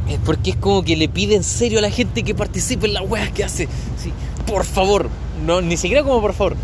Es 0.08 0.18
porque 0.24 0.50
es 0.50 0.56
como 0.56 0.82
que 0.82 0.96
le 0.96 1.08
pide 1.08 1.34
en 1.34 1.44
serio 1.44 1.78
a 1.78 1.82
la 1.82 1.90
gente 1.90 2.22
que 2.22 2.34
participe 2.34 2.86
en 2.86 2.94
las 2.94 3.08
weas 3.08 3.30
que 3.30 3.44
hace. 3.44 3.68
Sí, 3.96 4.12
por 4.46 4.64
favor. 4.64 5.08
No, 5.44 5.60
ni 5.60 5.76
siquiera 5.76 6.02
como 6.02 6.20
por 6.20 6.34
favor. 6.34 6.56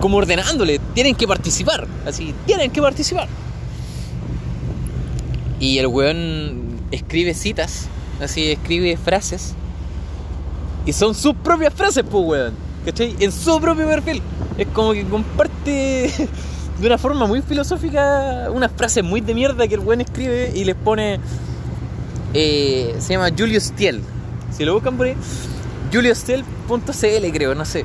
Como 0.00 0.18
ordenándole. 0.18 0.78
Tienen 0.94 1.14
que 1.14 1.26
participar. 1.26 1.86
Así, 2.06 2.34
tienen 2.46 2.70
que 2.70 2.80
participar. 2.80 3.28
Y 5.58 5.78
el 5.78 5.86
weón 5.86 6.80
escribe 6.90 7.34
citas. 7.34 7.88
Así, 8.20 8.52
escribe 8.52 8.96
frases. 8.96 9.54
Y 10.86 10.92
son 10.92 11.14
sus 11.14 11.34
propias 11.34 11.72
frases, 11.74 12.04
pues 12.08 12.24
weón. 12.24 12.54
¿Cachai? 12.84 13.16
En 13.18 13.32
su 13.32 13.58
propio 13.60 13.86
perfil. 13.86 14.22
Es 14.58 14.68
como 14.68 14.92
que 14.92 15.04
comparte 15.04 16.12
de 16.78 16.86
una 16.86 16.98
forma 16.98 17.26
muy 17.26 17.40
filosófica 17.42 18.48
unas 18.50 18.72
frases 18.72 19.04
muy 19.04 19.20
de 19.20 19.34
mierda 19.34 19.68
que 19.68 19.74
el 19.74 19.80
weón 19.80 20.00
escribe 20.00 20.52
y 20.54 20.64
les 20.64 20.74
pone 20.74 21.20
eh, 22.34 22.96
se 22.98 23.12
llama 23.12 23.30
Julius 23.36 23.70
Tiel. 23.72 24.02
Si 24.50 24.64
lo 24.64 24.74
buscan 24.74 24.96
por 24.96 25.06
ahí, 25.06 25.16
juliustiel.cl 25.92 27.32
creo, 27.32 27.54
no 27.54 27.64
sé. 27.64 27.84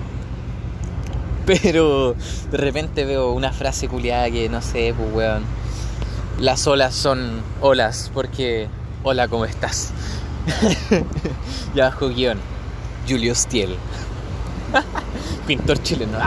Pero 1.46 2.16
de 2.52 2.58
repente 2.58 3.06
veo 3.06 3.32
una 3.32 3.54
frase 3.54 3.88
culiada 3.88 4.30
que 4.30 4.50
no 4.50 4.62
sé, 4.62 4.94
pues 4.98 5.14
weón. 5.14 5.44
Las 6.40 6.66
olas 6.68 6.96
son 6.96 7.42
olas 7.62 8.10
porque 8.14 8.68
hola, 9.04 9.28
¿cómo 9.28 9.46
estás? 9.46 9.92
y 11.76 11.80
abajo 11.80 12.10
guion. 12.10 12.40
Julius 13.08 13.46
Tiel. 13.46 13.76
Pintor 15.48 15.82
chileno. 15.84 16.18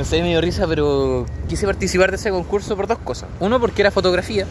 No 0.00 0.06
sé, 0.06 0.22
me 0.22 0.30
dio 0.30 0.40
risa, 0.40 0.66
pero 0.66 1.26
quise 1.46 1.66
participar 1.66 2.08
de 2.08 2.16
ese 2.16 2.30
concurso 2.30 2.74
por 2.74 2.86
dos 2.86 2.96
cosas. 3.00 3.28
Uno, 3.38 3.60
porque 3.60 3.82
era 3.82 3.90
fotografía. 3.90 4.46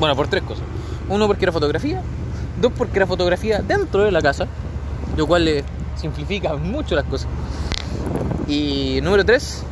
Bueno, 0.00 0.16
por 0.16 0.28
tres 0.28 0.44
cosas. 0.44 0.64
Uno, 1.10 1.26
porque 1.26 1.44
era 1.44 1.52
fotografía. 1.52 2.00
Dos, 2.58 2.72
porque 2.74 3.00
era 3.00 3.06
fotografía 3.06 3.60
dentro 3.60 4.04
de 4.04 4.10
la 4.10 4.22
casa. 4.22 4.46
Lo 5.14 5.26
cual 5.26 5.44
le 5.44 5.62
simplifica 5.94 6.56
mucho 6.56 6.94
las 6.94 7.04
cosas. 7.04 7.28
Y 8.46 9.00
número 9.02 9.26
tres, 9.26 9.62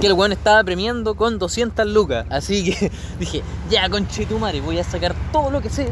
que 0.00 0.06
el 0.06 0.12
weón 0.12 0.30
estaba 0.30 0.62
premiando 0.62 1.16
con 1.16 1.40
200 1.40 1.88
lucas. 1.88 2.24
Así 2.30 2.70
que 2.70 2.92
dije, 3.18 3.42
ya 3.68 3.88
conche 3.90 4.26
tu 4.26 4.38
madre, 4.38 4.60
voy 4.60 4.78
a 4.78 4.84
sacar 4.84 5.16
todo 5.32 5.50
lo 5.50 5.60
que 5.60 5.70
sé 5.70 5.88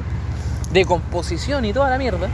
de 0.73 0.85
composición 0.85 1.65
y 1.65 1.73
toda 1.73 1.91
la 1.91 1.99
mierda. 1.99 2.29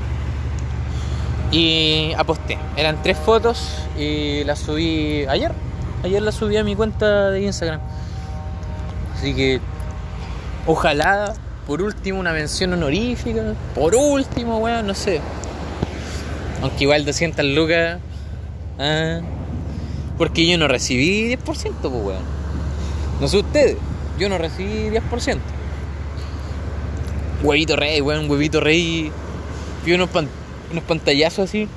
Y 1.53 2.13
aposté. 2.17 2.59
Eran 2.77 3.03
tres 3.03 3.19
fotos 3.19 3.69
y 3.99 4.43
las 4.45 4.59
subí 4.59 5.27
ayer. 5.29 5.53
Ayer 6.03 6.23
las 6.23 6.35
subí 6.35 6.57
a 6.57 6.65
mi 6.65 6.75
cuenta 6.75 7.31
de 7.31 7.43
Instagram. 7.43 7.81
Así 9.15 9.35
que 9.35 9.61
ojalá, 10.67 11.35
por 11.67 11.83
último, 11.83 12.19
una 12.19 12.33
mención 12.33 12.73
honorífica. 12.73 13.55
Por 13.75 13.95
último, 13.95 14.59
weón, 14.59 14.87
no 14.87 14.95
sé. 14.95 15.21
Aunque 16.63 16.85
igual 16.85 17.05
200 17.05 17.45
lucas. 17.45 17.99
ah, 18.79 19.21
porque 20.19 20.47
yo 20.47 20.57
no 20.59 20.69
recibí 20.69 21.29
10%, 21.37 21.39
pues 21.45 21.93
weón. 21.93 22.23
No 23.21 23.29
sé 23.29 23.39
ustedes. 23.39 23.77
Yo 24.19 24.29
no 24.29 24.39
recibí 24.39 24.89
10%. 24.91 25.39
Huevito 27.43 27.77
rey, 27.77 28.01
weón, 28.01 28.31
huevito 28.31 28.61
rey. 28.61 29.11
Vi 29.85 29.93
unos, 29.93 30.09
pan- 30.11 30.29
unos 30.73 30.85
pantallazos 30.85 31.49
así. 31.49 31.69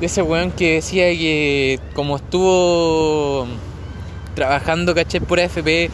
De 0.00 0.06
ese 0.06 0.22
weón 0.22 0.50
que 0.50 0.74
decía 0.74 1.04
que 1.06 1.80
como 1.94 2.16
estuvo 2.16 3.46
trabajando, 4.34 4.94
caché, 4.94 5.20
por 5.20 5.40
AFP 5.40 5.90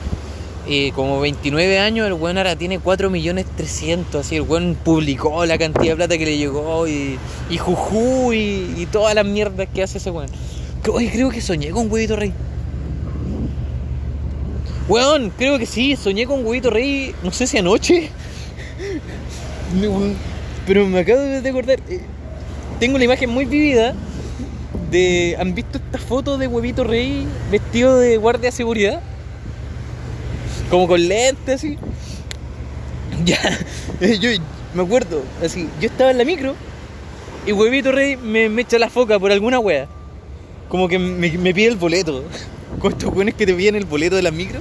eh, 0.68 0.92
como 0.94 1.20
29 1.20 1.78
años, 1.78 2.06
el 2.06 2.12
weón 2.14 2.38
ahora 2.38 2.56
tiene 2.56 2.78
4 2.78 3.10
millones 3.10 3.46
300. 3.56 4.26
Así, 4.26 4.36
el 4.36 4.42
weón 4.42 4.76
publicó 4.82 5.44
la 5.46 5.58
cantidad 5.58 5.92
de 5.92 5.96
plata 5.96 6.18
que 6.18 6.24
le 6.26 6.36
llegó 6.36 6.86
y, 6.86 7.18
y 7.48 7.58
juju 7.58 8.32
y, 8.32 8.74
y 8.76 8.86
todas 8.90 9.14
las 9.14 9.24
mierdas 9.26 9.68
que 9.72 9.82
hace 9.82 9.98
ese 9.98 10.10
weón. 10.10 10.30
Oye, 10.92 11.10
creo 11.10 11.30
que 11.30 11.40
soñé 11.40 11.70
con 11.70 11.90
huevito 11.90 12.16
rey. 12.16 12.32
Weón, 14.88 15.30
creo 15.30 15.58
que 15.58 15.66
sí, 15.66 15.94
soñé 15.96 16.26
con 16.26 16.44
huevito 16.44 16.70
rey, 16.70 17.14
no 17.22 17.30
sé 17.30 17.46
si 17.46 17.58
anoche. 17.58 18.10
Pero 20.70 20.86
me 20.86 21.00
acabo 21.00 21.18
de 21.20 21.48
acordar. 21.48 21.80
eh, 21.88 22.00
Tengo 22.78 22.94
una 22.94 23.04
imagen 23.04 23.28
muy 23.28 23.44
vivida 23.44 23.92
de. 24.88 25.34
¿Han 25.40 25.52
visto 25.52 25.78
esta 25.78 25.98
foto 25.98 26.38
de 26.38 26.46
huevito 26.46 26.84
rey 26.84 27.26
vestido 27.50 27.98
de 27.98 28.16
guardia 28.18 28.50
de 28.50 28.56
seguridad? 28.56 29.00
Como 30.70 30.86
con 30.86 31.08
lentes 31.08 31.56
así. 31.56 31.76
Ya, 33.24 33.40
eh, 34.00 34.16
yo 34.20 34.30
me 34.72 34.82
acuerdo, 34.82 35.24
así, 35.44 35.68
yo 35.80 35.88
estaba 35.88 36.12
en 36.12 36.18
la 36.18 36.24
micro 36.24 36.54
y 37.44 37.50
huevito 37.50 37.90
rey 37.90 38.16
me, 38.16 38.48
me 38.48 38.62
echa 38.62 38.78
la 38.78 38.88
foca 38.88 39.18
por 39.18 39.32
alguna 39.32 39.58
wea. 39.58 39.88
Como 40.68 40.86
que 40.86 41.00
me, 41.00 41.52
pide 41.52 41.66
el 41.66 41.76
boleto. 41.78 42.22
Con 42.78 42.92
estos 42.92 43.12
weones 43.12 43.34
que 43.34 43.44
te 43.44 43.54
piden 43.54 43.74
el 43.74 43.86
boleto 43.86 44.14
de 44.14 44.22
la 44.22 44.30
micro. 44.30 44.60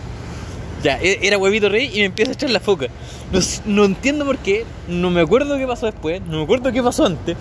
Ya, 0.83 0.97
e- 1.01 1.19
era 1.23 1.37
huevito 1.37 1.67
rey 1.69 1.89
y 1.93 1.99
me 1.99 2.05
empieza 2.05 2.31
a 2.31 2.33
echar 2.35 2.49
la 2.49 2.59
foca. 2.59 2.87
No, 3.31 3.39
no 3.65 3.85
entiendo 3.85 4.25
por 4.25 4.37
qué, 4.37 4.65
no 4.87 5.09
me 5.11 5.21
acuerdo 5.21 5.57
qué 5.57 5.67
pasó 5.67 5.85
después, 5.87 6.21
no 6.21 6.37
me 6.37 6.43
acuerdo 6.43 6.71
qué 6.71 6.81
pasó 6.81 7.05
antes. 7.05 7.35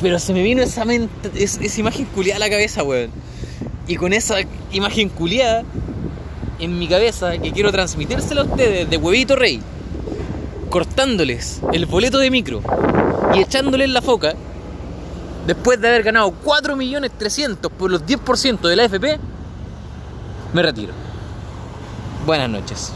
Pero 0.00 0.18
se 0.18 0.32
me 0.32 0.42
vino 0.42 0.62
esa, 0.62 0.84
mente, 0.84 1.30
es- 1.34 1.58
esa 1.60 1.80
imagen 1.80 2.06
culiada 2.06 2.36
a 2.36 2.40
la 2.40 2.50
cabeza, 2.50 2.82
weón. 2.82 3.10
Y 3.86 3.96
con 3.96 4.12
esa 4.12 4.36
imagen 4.72 5.08
culiada 5.08 5.62
en 6.58 6.78
mi 6.78 6.88
cabeza 6.88 7.38
que 7.38 7.52
quiero 7.52 7.70
transmitírsela 7.72 8.40
a 8.42 8.44
ustedes 8.44 8.90
de 8.90 8.96
huevito 8.96 9.36
rey, 9.36 9.60
cortándoles 10.70 11.60
el 11.72 11.86
boleto 11.86 12.18
de 12.18 12.30
micro 12.30 12.60
y 13.34 13.40
echándoles 13.40 13.88
la 13.88 14.02
foca, 14.02 14.34
después 15.46 15.80
de 15.80 15.88
haber 15.88 16.02
ganado 16.02 16.32
4.300.000 16.44 17.70
por 17.70 17.90
los 17.90 18.04
10% 18.04 18.68
de 18.68 18.76
la 18.76 18.84
AFP, 18.84 19.18
me 20.52 20.62
retiro. 20.62 20.92
Buenas 22.28 22.50
noches. 22.50 22.92